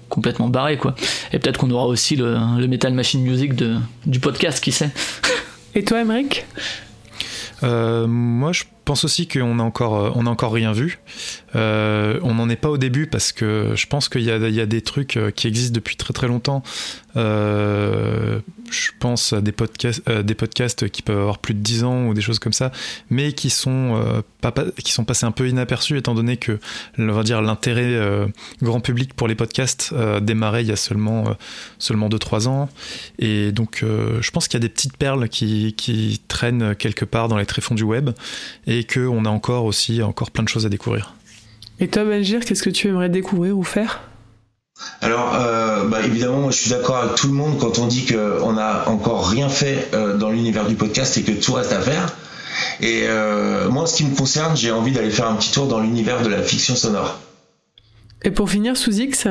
complètement 0.08 0.48
barrés 0.48 0.76
quoi. 0.76 0.94
Et 1.32 1.38
peut-être 1.38 1.58
qu'on 1.58 1.70
aura 1.70 1.86
aussi 1.86 2.16
le, 2.16 2.36
le 2.58 2.66
metal 2.66 2.92
machine 2.92 3.22
music 3.22 3.54
de 3.54 3.76
du 4.06 4.20
podcast, 4.20 4.62
qui 4.62 4.72
sait. 4.72 4.90
Et 5.74 5.84
toi, 5.84 6.00
Emmerich 6.00 6.44
Moi, 7.62 8.52
je 8.52 8.64
pense 8.84 9.04
aussi 9.04 9.28
qu'on 9.28 9.58
a 9.58 9.62
encore, 9.62 9.96
euh, 9.96 10.10
on 10.14 10.26
a 10.26 10.30
encore 10.30 10.52
rien 10.52 10.72
vu. 10.72 10.98
Euh, 11.54 12.18
on 12.22 12.34
n'en 12.34 12.48
est 12.48 12.56
pas 12.56 12.70
au 12.70 12.78
début 12.78 13.06
parce 13.06 13.32
que 13.32 13.72
je 13.74 13.86
pense 13.86 14.08
qu'il 14.08 14.22
y, 14.22 14.26
y 14.26 14.60
a, 14.60 14.66
des 14.66 14.82
trucs 14.82 15.16
euh, 15.16 15.30
qui 15.30 15.46
existent 15.46 15.74
depuis 15.74 15.96
très 15.96 16.12
très 16.12 16.28
longtemps. 16.28 16.62
Je 17.14 18.90
pense 19.00 19.34
à 19.34 19.42
des 19.42 19.52
podcasts, 19.52 20.08
des 20.10 20.34
podcasts 20.34 20.88
qui 20.88 21.02
peuvent 21.02 21.18
avoir 21.18 21.38
plus 21.38 21.52
de 21.52 21.58
10 21.58 21.84
ans 21.84 22.06
ou 22.06 22.14
des 22.14 22.22
choses 22.22 22.38
comme 22.38 22.54
ça, 22.54 22.72
mais 23.10 23.34
qui 23.34 23.50
sont, 23.50 24.22
pas, 24.40 24.54
qui 24.82 24.92
sont 24.92 25.04
passés 25.04 25.26
un 25.26 25.30
peu 25.30 25.46
inaperçus 25.46 25.98
étant 25.98 26.14
donné 26.14 26.38
que 26.38 26.58
on 26.96 27.12
va 27.12 27.22
dire 27.22 27.42
l'intérêt 27.42 28.00
grand 28.62 28.80
public 28.80 29.12
pour 29.12 29.28
les 29.28 29.34
podcasts 29.34 29.92
démarrait 30.22 30.62
il 30.62 30.68
y 30.68 30.72
a 30.72 30.76
seulement 30.76 31.36
seulement 31.78 32.08
2-3 32.08 32.48
ans. 32.48 32.70
Et 33.18 33.52
donc 33.52 33.84
je 33.84 34.30
pense 34.30 34.48
qu'il 34.48 34.58
y 34.58 34.62
a 34.62 34.66
des 34.66 34.72
petites 34.72 34.96
perles 34.96 35.28
qui, 35.28 35.74
qui 35.74 36.22
traînent 36.28 36.74
quelque 36.74 37.04
part 37.04 37.28
dans 37.28 37.36
les 37.36 37.44
tréfonds 37.46 37.74
du 37.74 37.82
web 37.82 38.08
qu'on 38.80 39.24
a 39.24 39.28
encore 39.28 39.64
aussi 39.64 40.02
encore 40.02 40.30
plein 40.30 40.44
de 40.44 40.48
choses 40.48 40.66
à 40.66 40.68
découvrir. 40.68 41.14
Et 41.80 41.88
toi, 41.88 42.04
Benjir, 42.04 42.44
qu'est-ce 42.44 42.62
que 42.62 42.70
tu 42.70 42.88
aimerais 42.88 43.08
découvrir 43.08 43.58
ou 43.58 43.64
faire? 43.64 44.00
Alors, 45.00 45.34
euh, 45.34 45.84
bah, 45.88 45.98
évidemment, 46.04 46.40
moi, 46.42 46.50
je 46.50 46.56
suis 46.56 46.70
d'accord 46.70 46.96
avec 46.96 47.14
tout 47.16 47.26
le 47.26 47.34
monde 47.34 47.58
quand 47.58 47.78
on 47.78 47.86
dit 47.86 48.06
qu'on 48.06 48.52
n'a 48.52 48.88
encore 48.88 49.28
rien 49.28 49.48
fait 49.48 49.88
euh, 49.94 50.16
dans 50.16 50.30
l'univers 50.30 50.66
du 50.66 50.74
podcast 50.74 51.16
et 51.16 51.22
que 51.22 51.32
tout 51.32 51.54
reste 51.54 51.72
à 51.72 51.80
faire. 51.80 52.14
Et 52.80 53.02
euh, 53.04 53.68
moi, 53.68 53.82
en 53.82 53.86
ce 53.86 53.96
qui 53.96 54.04
me 54.04 54.14
concerne, 54.14 54.56
j'ai 54.56 54.70
envie 54.70 54.92
d'aller 54.92 55.10
faire 55.10 55.28
un 55.28 55.34
petit 55.34 55.52
tour 55.52 55.66
dans 55.66 55.80
l'univers 55.80 56.22
de 56.22 56.28
la 56.28 56.42
fiction 56.42 56.74
sonore. 56.76 57.18
Et 58.22 58.30
pour 58.30 58.50
finir, 58.50 58.76
sous 58.76 59.00
X? 59.00 59.26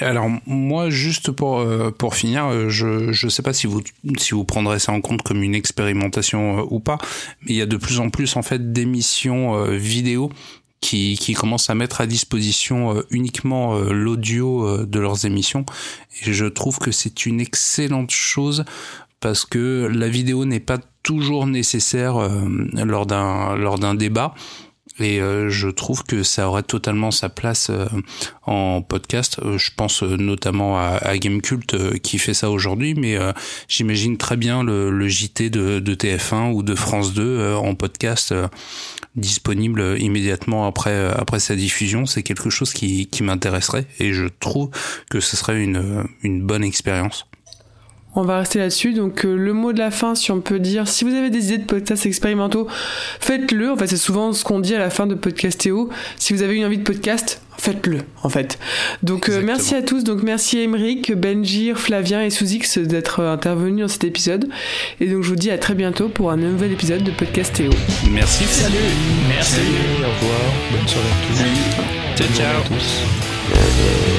Alors 0.00 0.28
moi 0.46 0.90
juste 0.90 1.30
pour 1.30 1.60
euh, 1.60 1.90
pour 1.90 2.14
finir, 2.14 2.46
euh, 2.46 2.68
je 2.68 3.12
je 3.12 3.28
sais 3.28 3.42
pas 3.42 3.52
si 3.52 3.66
vous 3.66 3.82
si 4.18 4.32
vous 4.32 4.44
prendrez 4.44 4.78
ça 4.78 4.92
en 4.92 5.00
compte 5.00 5.22
comme 5.22 5.42
une 5.42 5.54
expérimentation 5.54 6.58
euh, 6.58 6.66
ou 6.70 6.80
pas, 6.80 6.98
mais 7.42 7.52
il 7.52 7.56
y 7.56 7.62
a 7.62 7.66
de 7.66 7.76
plus 7.76 8.00
en 8.00 8.10
plus 8.10 8.36
en 8.36 8.42
fait 8.42 8.72
d'émissions 8.72 9.64
vidéo 9.76 10.30
qui, 10.80 11.16
qui 11.18 11.32
commencent 11.34 11.70
à 11.70 11.74
mettre 11.74 12.00
à 12.00 12.06
disposition 12.06 13.02
uniquement 13.10 13.78
l'audio 13.78 14.84
de 14.84 15.00
leurs 15.00 15.24
émissions. 15.24 15.64
Et 16.22 16.32
je 16.32 16.44
trouve 16.44 16.78
que 16.78 16.90
c'est 16.90 17.26
une 17.26 17.40
excellente 17.40 18.10
chose 18.10 18.64
parce 19.20 19.46
que 19.46 19.88
la 19.92 20.08
vidéo 20.08 20.44
n'est 20.44 20.60
pas 20.60 20.78
toujours 21.02 21.46
nécessaire 21.46 22.16
lors 22.74 23.06
d'un 23.06 23.56
lors 23.56 23.78
d'un 23.78 23.94
débat 23.94 24.34
et 25.00 25.20
euh, 25.20 25.50
je 25.50 25.68
trouve 25.68 26.04
que 26.04 26.22
ça 26.22 26.48
aurait 26.48 26.62
totalement 26.62 27.10
sa 27.10 27.28
place 27.28 27.68
euh, 27.70 27.86
en 28.46 28.80
podcast. 28.80 29.40
Euh, 29.44 29.58
je 29.58 29.70
pense 29.76 30.02
notamment 30.02 30.78
à, 30.78 30.98
à 31.02 31.18
Gamecult 31.18 31.98
qui 32.00 32.18
fait 32.18 32.34
ça 32.34 32.50
aujourd'hui, 32.50 32.94
mais 32.94 33.18
j'imagine 33.68 34.16
très 34.16 34.36
bien 34.36 34.62
le, 34.62 34.90
le 34.90 35.08
JT 35.08 35.50
de, 35.50 35.80
de, 35.80 35.94
TF1 35.94 36.52
ou 36.52 36.62
de 36.62 36.74
France 36.74 37.12
2 37.14 37.54
en 37.54 37.74
podcast 37.74 38.34
disponible 39.16 39.96
immédiatement 39.98 40.66
après 40.66 41.08
après 41.10 41.40
sa 41.40 41.56
diffusion. 41.56 42.06
C'est 42.06 42.22
quelque 42.22 42.50
chose 42.50 42.72
qui, 42.72 43.06
qui 43.06 43.22
m'intéresserait 43.22 43.86
et 43.98 44.12
je 44.12 44.26
trouve 44.26 44.70
que 45.10 45.20
ce 45.20 45.36
serait 45.36 45.62
une, 45.62 46.04
une 46.22 46.42
bonne 46.42 46.64
expérience. 46.64 47.26
On 48.14 48.22
va 48.22 48.38
rester 48.38 48.58
là-dessus. 48.58 48.92
Donc 48.92 49.24
euh, 49.24 49.34
le 49.36 49.52
mot 49.52 49.72
de 49.72 49.78
la 49.78 49.90
fin, 49.90 50.14
si 50.14 50.30
on 50.30 50.40
peut 50.40 50.58
dire, 50.58 50.88
si 50.88 51.04
vous 51.04 51.14
avez 51.14 51.30
des 51.30 51.46
idées 51.48 51.58
de 51.58 51.66
podcasts 51.66 52.06
expérimentaux, 52.06 52.68
faites-le. 53.20 53.72
En 53.72 53.76
fait, 53.76 53.86
c'est 53.86 53.96
souvent 53.96 54.32
ce 54.32 54.44
qu'on 54.44 54.60
dit 54.60 54.74
à 54.74 54.78
la 54.78 54.90
fin 54.90 55.06
de 55.06 55.14
Podcastéo. 55.14 55.90
Si 56.16 56.32
vous 56.32 56.42
avez 56.42 56.54
une 56.54 56.64
envie 56.64 56.78
de 56.78 56.84
podcast, 56.84 57.40
faites-le, 57.58 57.98
en 58.22 58.28
fait. 58.28 58.58
Donc 59.02 59.28
euh, 59.28 59.42
merci 59.44 59.74
à 59.74 59.82
tous. 59.82 60.04
Donc 60.04 60.22
merci 60.22 60.58
Émeric, 60.58 61.12
Benjir, 61.12 61.78
Flavien 61.78 62.22
et 62.22 62.30
Souzix 62.30 62.78
d'être 62.78 63.20
euh, 63.20 63.32
intervenus 63.32 63.82
dans 63.82 63.88
cet 63.88 64.04
épisode. 64.04 64.48
Et 65.00 65.06
donc 65.06 65.22
je 65.22 65.28
vous 65.28 65.36
dis 65.36 65.50
à 65.50 65.58
très 65.58 65.74
bientôt 65.74 66.08
pour 66.08 66.30
un 66.30 66.36
nouvel 66.36 66.72
épisode 66.72 67.02
de 67.02 67.10
Podcastéo. 67.10 67.70
Merci. 68.10 68.44
Salut. 68.44 68.74
Merci. 69.28 69.60
Au 70.00 70.20
revoir. 70.20 70.40
Bonne 70.70 70.88
soirée 70.88 71.08
à 71.08 71.26
tous. 71.26 72.22
Ciao, 72.22 72.28
ciao. 72.36 72.60
à 72.60 72.68
tous. 72.68 74.13